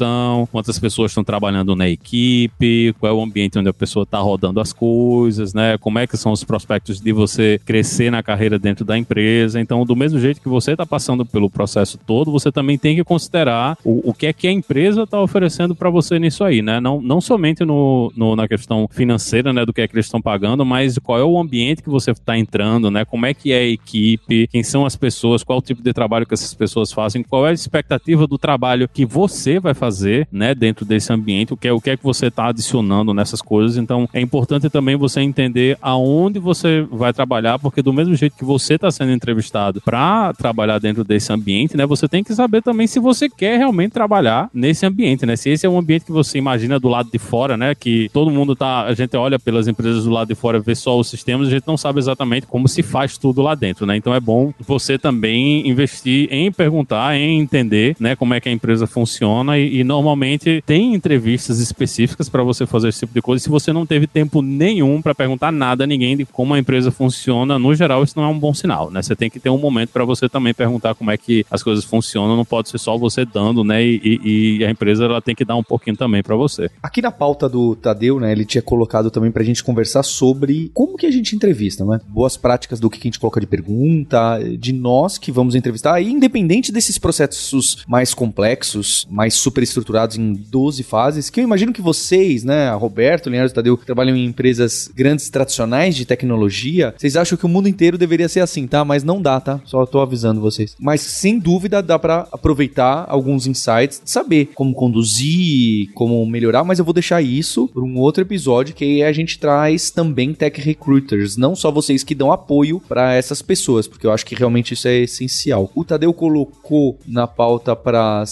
quantas 0.51 0.79
pessoas 0.79 1.11
estão 1.11 1.25
trabalhando 1.25 1.75
na 1.75 1.89
equipe, 1.89 2.95
qual 2.99 3.13
é 3.13 3.15
o 3.15 3.23
ambiente 3.23 3.59
onde 3.59 3.69
a 3.69 3.75
pessoa 3.75 4.03
está 4.03 4.19
rodando 4.19 4.61
as 4.61 4.73
coisas, 4.73 5.55
né? 5.55 5.79
Como 5.79 5.99
é 5.99 6.07
que 6.07 6.17
são 6.17 6.33
os 6.33 6.45
prospectos 6.45 7.01
de 7.01 7.13
você 7.13 7.61
crescer 7.65 8.11
na 8.11 8.23
carreira 8.23 8.59
dentro 8.59 8.85
da 8.85 8.97
empresa. 8.97 9.61
Então, 9.61 9.85
do 9.85 9.97
mesmo 9.97 10.19
jeito 10.19 10.41
que 10.41 10.49
você 10.49 10.73
está 10.73 10.87
passando 10.87 11.25
pelo 11.25 11.51
processo 11.51 11.99
todo, 11.99 12.31
você 12.31 12.51
também 12.51 12.79
tem 12.79 12.97
que 12.97 13.05
considerar 13.05 13.77
o, 13.85 14.11
o 14.11 14.15
que 14.15 14.27
é 14.27 14.33
que 14.33 14.47
a 14.47 14.53
empresa 14.53 15.03
está 15.03 15.21
oferecendo 15.21 15.75
para 15.75 15.91
você 15.91 16.19
nisso 16.19 16.45
aí, 16.45 16.63
né? 16.63 16.81
Não, 16.81 17.01
não 17.01 17.21
somente 17.21 17.65
no, 17.65 18.13
no, 18.17 18.37
na 18.37 18.49
questão 18.49 18.89
financeira, 18.91 19.53
né, 19.53 19.65
do 19.65 19.73
que 19.73 19.81
é 19.81 19.89
que 19.89 19.95
eles 19.95 20.07
estão 20.07 20.21
pagando, 20.21 20.65
mas 20.65 20.99
qual 20.99 21.19
é 21.19 21.25
o 21.25 21.39
ambiente 21.39 21.83
que 21.83 21.89
você 21.89 22.11
está 22.11 22.37
entrando, 22.37 22.91
né? 22.91 23.05
Como 23.05 23.27
é 23.27 23.35
que 23.35 23.53
é 23.53 23.59
a 23.59 23.69
equipe, 23.69 24.47
quem 24.49 24.63
são 24.63 24.85
as 24.85 24.97
pessoas, 24.97 25.43
qual 25.43 25.59
o 25.59 25.63
tipo 25.63 25.83
de 25.83 25.93
trabalho 25.93 26.27
que 26.27 26.35
essas 26.35 26.55
pessoas 26.55 26.93
fazem, 26.93 27.23
qual 27.23 27.47
é 27.47 27.51
a 27.51 27.53
expectativa 27.53 28.27
do 28.27 28.39
trabalho 28.39 28.89
que 28.89 29.05
você 29.05 29.59
vai 29.59 29.75
fazer, 29.75 29.88
né, 30.33 30.55
dentro 30.55 30.85
desse 30.85 31.13
ambiente, 31.13 31.53
o 31.53 31.57
que 31.57 31.69
é, 31.69 31.73
o 31.73 31.81
que, 31.81 31.91
é 31.91 31.97
que 31.97 32.05
você 32.05 32.27
está 32.27 32.49
adicionando 32.49 33.15
nessas 33.15 33.41
coisas. 33.41 33.77
Então, 33.77 34.09
é 34.13 34.21
importante 34.21 34.69
também 34.69 34.97
você 34.97 35.21
entender 35.21 35.79
aonde 35.81 36.39
você 36.39 36.83
vai 36.91 37.13
trabalhar, 37.13 37.59
porque 37.59 37.83
do 37.83 37.93
mesmo 37.93 38.15
jeito 38.15 38.37
que 38.37 38.45
você 38.45 38.75
está 38.75 38.91
sendo 38.91 39.13
entrevistado 39.13 39.81
para 39.81 40.33
trabalhar 40.35 40.79
dentro 40.79 41.05
desse 41.05 41.33
ambiente, 41.33 41.77
né, 41.77 41.87
você 41.87 42.09
tem 42.09 42.23
que 42.23 42.35
saber 42.35 42.63
também 42.63 42.87
se 42.87 42.99
você 42.99 43.29
quer 43.29 43.59
realmente 43.59 43.93
trabalhar 43.93 44.51
nesse 44.53 44.85
ambiente, 44.85 45.25
né? 45.25 45.37
Se 45.37 45.51
esse 45.51 45.67
é 45.67 45.69
um 45.69 45.79
ambiente 45.79 46.05
que 46.05 46.13
você 46.13 46.39
imagina 46.39 46.79
do 46.79 46.89
lado 46.89 47.11
de 47.11 47.19
fora, 47.19 47.57
né, 47.57 47.75
que 47.75 48.09
todo 48.13 48.31
mundo 48.31 48.55
tá, 48.55 48.85
a 48.85 48.95
gente 48.95 49.17
olha 49.17 49.39
pelas 49.39 49.69
empresas 49.69 50.05
do 50.05 50.11
lado 50.11 50.29
de 50.29 50.35
fora, 50.35 50.59
vê 50.59 50.75
só 50.75 50.99
os 50.99 51.09
sistemas, 51.09 51.49
a 51.49 51.51
gente 51.51 51.67
não 51.67 51.77
sabe 51.77 51.99
exatamente 51.99 52.47
como 52.47 52.69
se 52.69 52.83
faz 52.83 53.17
tudo 53.17 53.43
lá 53.43 53.55
dentro, 53.55 53.87
né? 53.87 53.97
Então 53.97 54.15
é 54.15 54.21
bom 54.21 54.53
você 54.61 54.99
também 54.99 55.69
investir 55.69 56.29
em 56.31 56.51
perguntar, 56.51 57.17
em 57.17 57.39
entender, 57.39 57.97
né, 57.99 58.17
como 58.17 58.35
é 58.35 58.41
que 58.41 58.49
a 58.49 58.53
empresa 58.53 58.87
funciona 58.87 59.59
e, 59.59 59.78
e 59.79 59.85
normalmente 59.85 60.63
tem 60.67 60.95
entrevistas 60.95 61.61
específicas 61.61 62.29
para 62.29 62.43
você 62.43 62.67
fazer 62.67 62.89
esse 62.89 63.01
tipo 63.01 63.15
de 63.15 63.23
coisa. 63.23 63.43
Se 63.43 63.49
você 63.49 63.73
não 63.73 63.87
teve 63.87 64.07
tempo 64.07 64.43
nenhum 64.43 65.01
para 65.01 65.15
perguntar 65.15 65.53
nada 65.53 65.85
a 65.85 65.87
ninguém 65.87 66.17
de 66.17 66.25
como 66.25 66.55
a 66.55 66.59
empresa 66.59 66.91
funciona, 66.91 67.59
no 67.59 67.75
geral 67.75 68.03
isso 68.03 68.15
não 68.17 68.25
é 68.25 68.29
um 68.29 68.39
bom 68.39 68.53
sinal, 68.53 68.91
né? 68.91 69.03
Você 69.03 69.15
tem 69.15 69.31
que 69.31 69.39
ter 69.39 69.51
um 69.51 69.59
momento 69.59 69.91
para 69.91 70.05
você 70.05 70.29
também 70.29 70.53
perguntar 70.53 70.95
como 70.95 71.11
é 71.11 71.17
que 71.17 71.47
as 71.51 71.63
coisas 71.63 71.85
funcionam, 71.85 72.37
não 72.37 72.45
pode 72.45 72.69
ser 72.69 72.79
só 72.79 72.99
você 72.99 73.25
dando, 73.25 73.63
né? 73.63 73.85
E, 73.85 74.01
e, 74.03 74.57
e 74.59 74.65
a 74.65 74.71
empresa 74.71 75.05
ela 75.05 75.23
tem 75.23 75.35
que 75.35 75.45
dar 75.45 75.57
um 75.57 75.63
pouquinho 75.63 75.97
também 75.97 76.23
para 76.23 76.35
você. 76.35 76.71
Aqui 76.83 77.01
na 77.01 77.13
pauta 77.13 77.49
do 77.49 77.77
Tadeu, 77.77 78.19
né, 78.19 78.33
ele 78.33 78.45
tinha 78.45 78.63
colocado 78.63 79.11
também 79.11 79.31
pra 79.31 79.45
gente 79.45 79.63
conversar 79.63 80.03
sobre 80.03 80.71
como 80.75 80.97
que 80.97 81.07
a 81.07 81.11
gente 81.11 81.37
entrevista, 81.37 81.85
né? 81.85 82.01
Boas 82.09 82.37
práticas 82.37 82.81
do 82.81 82.91
que 82.91 82.99
a 82.99 83.03
gente 83.03 83.21
coloca 83.21 83.41
de 83.41 83.47
pergunta, 83.47 84.39
de 84.59 84.73
nós 84.73 85.19
que 85.19 85.31
vamos 85.31 85.55
entrevistar, 85.55 86.01
e 86.01 86.11
independente 86.11 86.73
desses 86.73 86.99
processos 86.99 87.85
mais 87.87 88.13
complexos, 88.13 89.07
mais 89.11 89.35
super 89.35 89.63
estruturados 89.69 90.17
em 90.17 90.33
12 90.33 90.83
fases, 90.83 91.31
que 91.31 91.41
eu 91.41 91.45
imagino 91.45 91.73
que 91.73 91.83
vocês, 91.83 92.45
né, 92.45 92.71
Roberto, 92.73 93.31
Leonardo 93.31 93.55
Tadeu, 93.55 93.77
trabalham 93.77 94.17
em 94.17 94.25
empresas 94.25 94.91
grandes 94.95 95.29
tradicionais 95.31 95.97
de 95.97 96.05
tecnologia, 96.05 96.95
vocês 96.97 97.17
acham 97.17 97.39
que 97.39 97.47
o 97.47 97.49
mundo 97.49 97.69
inteiro 97.69 97.99
deveria 97.99 98.29
ser 98.29 98.41
assim, 98.41 98.67
tá? 98.67 98.85
Mas 98.85 99.05
não 99.05 99.21
dá, 99.21 99.41
tá? 99.41 99.61
Só 99.65 99.85
tô 99.87 100.01
avisando 100.01 100.41
vocês. 100.41 100.75
Mas 100.79 101.01
sem 101.01 101.39
dúvida 101.39 101.83
dá 101.83 101.99
para 101.99 102.27
aproveitar 102.33 103.07
alguns 103.09 103.47
insights, 103.47 104.01
saber 104.05 104.51
como 104.55 104.75
conduzir, 104.75 105.91
como 105.95 106.25
melhorar, 106.27 106.65
mas 106.65 106.79
eu 106.79 106.85
vou 106.85 106.95
deixar 106.95 107.23
isso 107.23 107.69
para 107.69 107.83
um 107.83 107.99
outro 107.99 108.23
episódio 108.23 108.75
que 108.75 109.03
a 109.03 109.13
gente 109.13 109.39
traz 109.39 109.91
também 109.91 110.35
tech 110.35 110.61
recruiters, 110.61 111.37
não 111.37 111.55
só 111.55 111.71
vocês 111.71 112.03
que 112.03 112.15
dão 112.15 112.33
apoio 112.33 112.81
para 112.89 113.15
essas 113.15 113.43
pessoas, 113.43 113.87
porque 113.87 114.07
eu 114.07 114.13
acho 114.13 114.25
que 114.25 114.35
realmente 114.35 114.75
isso 114.75 114.89
é 114.89 114.99
essencial. 114.99 115.71
O 115.75 115.85
Tadeu 115.85 116.13
colocou 116.13 116.99
na 117.07 117.27
pauta 117.27 117.75
para 117.75 118.25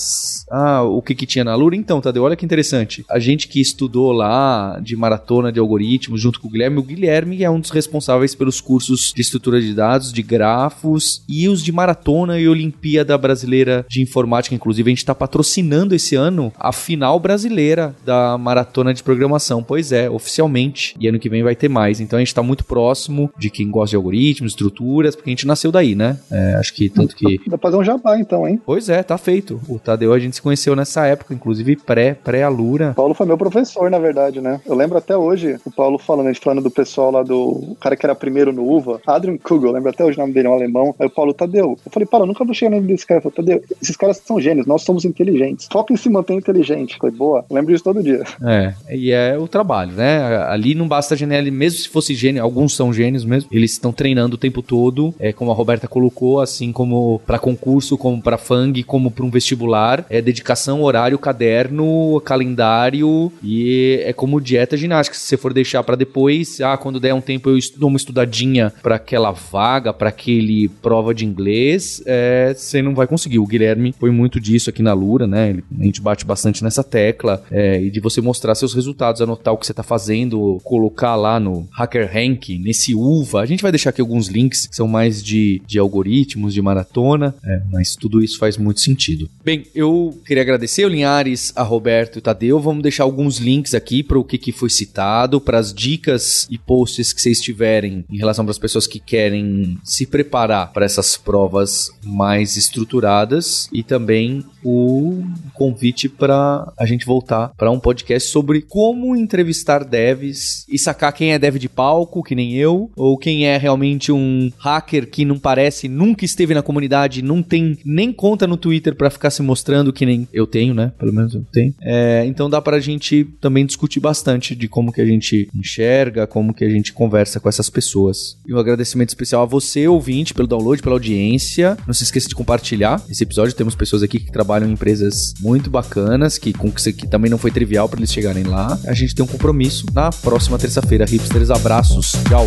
ah, 0.51 0.83
o 0.83 1.03
que 1.03 1.15
que 1.15 1.26
tinha 1.27 1.45
na 1.45 1.55
Lura. 1.55 1.77
Então, 1.77 2.01
Tadeu, 2.01 2.23
olha 2.23 2.37
que 2.37 2.45
interessante. 2.45 3.05
A 3.11 3.19
gente 3.19 3.49
que 3.49 3.61
estudou 3.61 4.13
lá 4.13 4.79
de 4.83 4.97
maratona 4.97 5.53
de 5.53 5.61
algoritmos 5.61 6.21
junto 6.21 6.41
com 6.41 6.49
o 6.49 6.51
Guilherme, 6.51 6.79
o 6.79 6.83
Guilherme 6.83 7.43
é 7.43 7.51
um 7.51 7.61
dos 7.61 7.71
responsáveis 7.71 8.35
pelos 8.35 8.61
cursos 8.61 9.13
de 9.15 9.21
estrutura 9.21 9.61
de 9.61 9.75
dados, 9.75 10.13
de 10.13 10.23
grafos 10.23 11.23
e 11.29 11.49
os 11.49 11.63
de 11.63 11.73
maratona 11.73 12.39
e 12.39 12.49
Olimpíada 12.49 13.17
Brasileira 13.19 13.85
de 13.89 14.01
Informática. 14.01 14.55
Inclusive, 14.55 14.89
a 14.89 14.93
gente 14.93 14.99
está 14.99 15.15
patrocinando 15.15 15.95
esse 15.95 16.15
ano 16.15 16.53
a 16.59 16.73
final 16.73 17.19
brasileira 17.19 17.95
da 18.05 18.39
maratona 18.39 18.95
de 18.95 19.03
programação. 19.03 19.63
Pois 19.63 19.93
é, 19.93 20.09
oficialmente. 20.09 20.95
E 21.01 21.09
ano 21.09 21.19
que 21.19 21.29
vem 21.29 21.43
vai 21.43 21.55
ter 21.55 21.69
mais. 21.69 22.01
Então 22.01 22.17
a 22.17 22.21
gente 22.21 22.29
está 22.29 22.43
muito 22.43 22.65
próximo 22.65 23.31
de 23.39 23.51
quem 23.51 23.71
gosta 23.71 23.91
de 23.91 23.97
algoritmos, 23.97 24.53
estruturas, 24.53 25.15
porque 25.17 25.31
a 25.31 25.33
gente 25.33 25.47
nasceu 25.47 25.73
daí, 25.73 25.95
né? 25.95 26.19
É, 26.31 26.55
acho 26.55 26.75
que 26.75 26.89
tanto 26.89 27.15
que. 27.17 27.39
Dá 27.47 27.59
pra 27.59 27.71
fazer 27.71 27.77
um 27.77 27.85
jabá 27.85 28.19
então, 28.19 28.47
hein? 28.47 28.61
Pois 28.65 28.89
é, 28.89 29.03
tá 29.03 29.19
feito. 29.19 29.61
O 29.69 29.79
Tadeu 29.79 30.13
a 30.13 30.19
gente 30.19 30.37
se 30.37 30.43
conheceu 30.43 30.77
nessa 30.77 31.07
época, 31.07 31.16
inclusive 31.31 31.77
pré, 31.77 32.15
pré-alura. 32.15 32.93
Paulo 32.95 33.15
foi 33.15 33.27
meu 33.27 33.39
professor, 33.39 33.91
na 33.91 33.99
verdade, 33.99 34.41
né? 34.41 34.61
Eu 34.67 34.75
lembro 34.75 34.99
até 34.99 35.17
hoje 35.17 35.57
o 35.65 35.71
Paulo 35.71 35.99
falando, 35.99 36.27
a 36.29 36.33
gente 36.33 36.43
falando 36.43 36.63
do 36.63 36.71
pessoal 36.71 37.11
lá 37.11 37.23
do 37.23 37.37
o 37.37 37.77
cara 37.81 37.97
que 37.97 38.05
era 38.05 38.15
primeiro 38.15 38.53
no 38.53 38.71
UVA, 38.71 39.01
Adrian 39.07 39.37
Kugel, 39.37 39.73
lembro 39.73 39.91
até 39.91 40.05
hoje 40.05 40.19
o 40.19 40.21
nome 40.21 40.33
dele, 40.33 40.49
é 40.49 40.51
um 40.51 40.55
alemão. 40.55 40.95
Aí 40.99 41.07
o 41.07 41.11
Paulo, 41.11 41.35
Tadeu. 41.35 41.79
Eu 41.85 41.93
falei, 41.93 42.07
Paulo, 42.07 42.25
eu 42.25 42.29
nunca 42.29 42.45
vou 42.45 42.55
chegar 42.55 42.71
no 42.71 42.77
nome 42.77 42.89
desse 42.89 43.07
cara. 43.07 43.19
Eu 43.19 43.31
falei, 43.31 43.37
Tadeu, 43.37 43.77
esses 43.83 43.97
caras 43.97 44.23
são 44.25 44.41
gênios, 44.41 44.67
nós 44.67 44.83
somos 44.83 45.05
inteligentes. 45.05 45.69
Foca 45.71 45.93
em 45.93 45.97
se 45.97 46.09
manter 46.09 46.35
inteligente. 46.35 46.97
Foi 46.99 47.11
boa. 47.11 47.45
Eu 47.49 47.57
lembro 47.57 47.73
disso 47.73 47.85
todo 47.85 48.03
dia. 48.03 48.25
É, 48.43 48.75
e 48.91 49.11
é 49.11 49.37
o 49.39 49.49
trabalho, 49.49 49.93
né? 49.93 50.37
Ali 50.49 50.75
não 50.75 50.89
basta 50.89 51.17
genial, 51.17 51.43
mesmo 51.45 51.81
se 51.81 51.89
fosse 51.89 52.15
gênio, 52.15 52.43
alguns 52.43 52.75
são 52.75 52.93
gênios 52.93 53.25
mesmo, 53.25 53.49
eles 53.53 53.73
estão 53.73 53.93
treinando 53.93 54.35
o 54.35 54.39
tempo 54.39 54.63
todo, 54.63 55.15
é 55.19 55.33
como 55.33 55.51
a 55.51 55.55
Roberta 55.55 55.89
colocou, 55.89 56.41
assim 56.41 56.73
como 56.73 57.21
para 57.27 57.39
concurso, 57.39 57.97
como 57.97 58.21
para 58.21 58.39
FANG, 58.39 58.83
como 58.83 59.11
para 59.11 59.25
um 59.25 59.31
vestibular, 59.31 60.05
é 60.11 60.21
dedicação, 60.21 60.83
caderno, 61.15 62.21
calendário 62.25 63.33
e 63.43 64.01
é 64.05 64.13
como 64.13 64.41
dieta 64.41 64.77
ginástica. 64.77 65.17
Se 65.17 65.27
você 65.27 65.37
for 65.37 65.53
deixar 65.53 65.83
para 65.83 65.97
depois, 65.97 66.61
ah, 66.61 66.77
quando 66.77 66.99
der 66.99 67.15
um 67.15 67.21
tempo 67.21 67.51
eu 67.51 67.59
dou 67.77 67.89
uma 67.89 67.97
estudadinha 67.97 68.73
para 68.83 68.97
aquela 68.97 69.31
vaga, 69.31 69.93
para 69.93 70.09
aquele 70.09 70.69
prova 70.69 71.15
de 71.15 71.25
inglês, 71.25 72.03
é, 72.07 72.55
você 72.55 72.83
não 72.83 72.95
vai 72.95 73.07
conseguir. 73.07 73.39
O 73.39 73.47
Guilherme 73.47 73.95
foi 73.99 74.11
muito 74.11 74.41
disso 74.41 74.71
aqui 74.71 74.83
na 74.83 74.93
Lura, 74.93 75.27
né? 75.27 75.59
A 75.79 75.85
gente 75.85 76.01
bate 76.01 76.25
bastante 76.25 76.63
nessa 76.65 76.83
tecla 76.83 77.43
é, 77.51 77.81
e 77.81 77.91
de 77.91 78.01
você 78.01 78.21
mostrar 78.21 78.55
seus 78.55 78.75
resultados, 78.75 79.21
anotar 79.21 79.53
o 79.55 79.59
que 79.59 79.67
você 79.67 79.73
está 79.73 79.83
fazendo, 79.83 80.59
colocar 80.65 81.15
lá 81.15 81.39
no 81.39 81.69
Hacker 81.73 82.11
Rank, 82.13 82.49
nesse 82.59 82.95
UVA. 82.95 83.41
A 83.41 83.47
gente 83.47 83.63
vai 83.63 83.71
deixar 83.71 83.91
aqui 83.91 84.01
alguns 84.01 84.29
links 84.29 84.67
que 84.67 84.75
são 84.75 84.89
mais 84.89 85.23
de, 85.23 85.61
de 85.67 85.79
algoritmos, 85.79 86.55
de 86.55 86.63
maratona, 86.63 87.35
é, 87.45 87.63
mas 87.71 87.95
tudo 87.95 88.23
isso 88.23 88.39
faz 88.39 88.57
muito 88.57 88.81
sentido. 88.81 89.29
Bem, 89.45 89.65
eu 89.75 90.19
queria 90.27 90.43
agradecer 90.43 90.85
o 90.87 90.89
Linhares, 90.89 91.53
a 91.55 91.63
Roberto 91.63 92.19
e 92.19 92.23
Tadeu. 92.23 92.59
Vamos 92.61 92.83
deixar 92.83 93.05
alguns 93.05 93.39
links 93.39 93.75
aqui 93.75 94.03
para 94.03 94.19
o 94.19 94.25
que, 94.25 94.39
que 94.39 94.53
foi 94.53 94.71
citado, 94.71 95.41
para 95.41 95.59
as 95.59 95.73
dicas 95.73 96.47
e 96.51 96.57
posts 96.57 97.13
que 97.13 97.21
vocês 97.21 97.41
tiverem 97.41 98.05
em 98.11 98.17
relação 98.17 98.45
para 98.45 98.53
as 98.53 98.59
pessoas 98.59 98.87
que 98.87 99.01
querem 99.01 99.79
se 99.85 100.07
preparar 100.07 100.73
para 100.73 100.85
essas 100.85 101.17
provas 101.17 101.91
mais 102.05 102.57
estruturadas 102.57 103.69
e 103.73 103.83
também 103.83 104.45
o 104.65 105.23
convite 105.55 106.09
para 106.09 106.73
a 106.79 106.85
gente 106.85 107.07
voltar 107.07 107.53
para 107.57 107.71
um 107.71 107.79
podcast 107.79 108.29
sobre 108.31 108.63
como 108.63 109.15
entrevistar 109.15 109.85
devs 109.85 110.67
e 110.69 110.79
sacar 110.79 111.13
quem 111.13 111.33
é 111.33 111.39
dev 111.39 111.57
de 111.57 111.69
palco, 111.69 112.23
que 112.23 112.35
nem 112.35 112.55
eu, 112.55 112.91
ou 112.97 113.17
quem 113.17 113.47
é 113.47 113.57
realmente 113.57 114.11
um 114.11 114.51
hacker 114.59 115.09
que 115.09 115.25
não 115.25 115.39
parece, 115.39 115.89
nunca 115.89 116.25
esteve 116.25 116.53
na 116.53 116.63
comunidade, 116.63 117.23
não 117.23 117.43
tem 117.43 117.79
nem 117.85 118.13
conta 118.13 118.47
no 118.47 118.57
Twitter 118.57 118.95
para 118.95 119.11
ficar 119.11 119.31
se 119.31 119.43
mostrando 119.43 119.93
que 119.93 120.05
nem 120.05 120.29
eu 120.33 120.47
tenho, 120.47 120.75
né? 120.77 120.93
Pelo 120.99 121.13
menos 121.13 121.35
eu 121.35 121.45
tenho. 121.51 121.75
É, 121.83 122.25
então 122.27 122.49
dá 122.49 122.61
pra 122.61 122.79
gente 122.79 123.25
também 123.41 123.67
discutir 123.67 123.99
bastante 123.99 124.55
de 124.55 124.69
como 124.69 124.93
que 124.93 125.01
a 125.01 125.05
gente 125.07 125.49
enxerga, 125.55 126.27
como 126.27 126.55
que 126.55 126.65
a 126.65 126.69
gente 126.69 126.93
conversa 126.93 127.41
com 127.41 127.49
essas 127.49 127.69
pessoas. 127.69 128.39
E 128.47 128.55
um 128.55 128.59
agradecimento 128.59 129.09
especial 129.09 129.43
a 129.43 129.47
você, 129.47 129.89
ouvinte, 129.89 130.35
pelo 130.35 130.47
download, 130.47 130.83
pela 130.83 130.95
audiência. 130.95 131.77
Não 131.87 131.95
se 131.95 132.05
esqueça 132.05 132.29
de 132.29 132.35
compartilhar 132.35 133.03
esse 133.09 133.25
episódio. 133.25 133.55
Temos 133.55 133.75
pessoas 133.75 134.03
aqui 134.03 134.21
que 134.21 134.31
trabalham 134.31 134.69
em 134.69 134.73
empresas 134.73 135.35
muito 135.41 135.71
bacanas, 135.71 136.39
que 136.39 136.53
com 136.53 136.71
que, 136.71 137.09
também 137.09 137.31
não 137.31 137.39
foi 137.39 137.51
trivial 137.51 137.89
para 137.89 137.99
eles 137.99 138.13
chegarem 138.13 138.45
lá. 138.45 138.79
A 138.87 138.93
gente 138.93 139.15
tem 139.15 139.25
um 139.25 139.29
compromisso 139.29 139.87
na 139.95 140.11
próxima 140.11 140.59
terça-feira. 140.59 141.07
Hipsters, 141.07 141.51
abraços. 141.51 142.13
Tchau. 142.29 142.47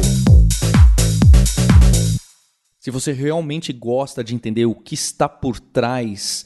Se 2.80 2.92
você 2.92 3.12
realmente 3.12 3.74
gosta 3.74 4.24
de 4.24 4.34
entender 4.34 4.66
o 4.66 4.74
que 4.74 4.96
está 4.96 5.28
por 5.28 5.60
trás 5.60 6.46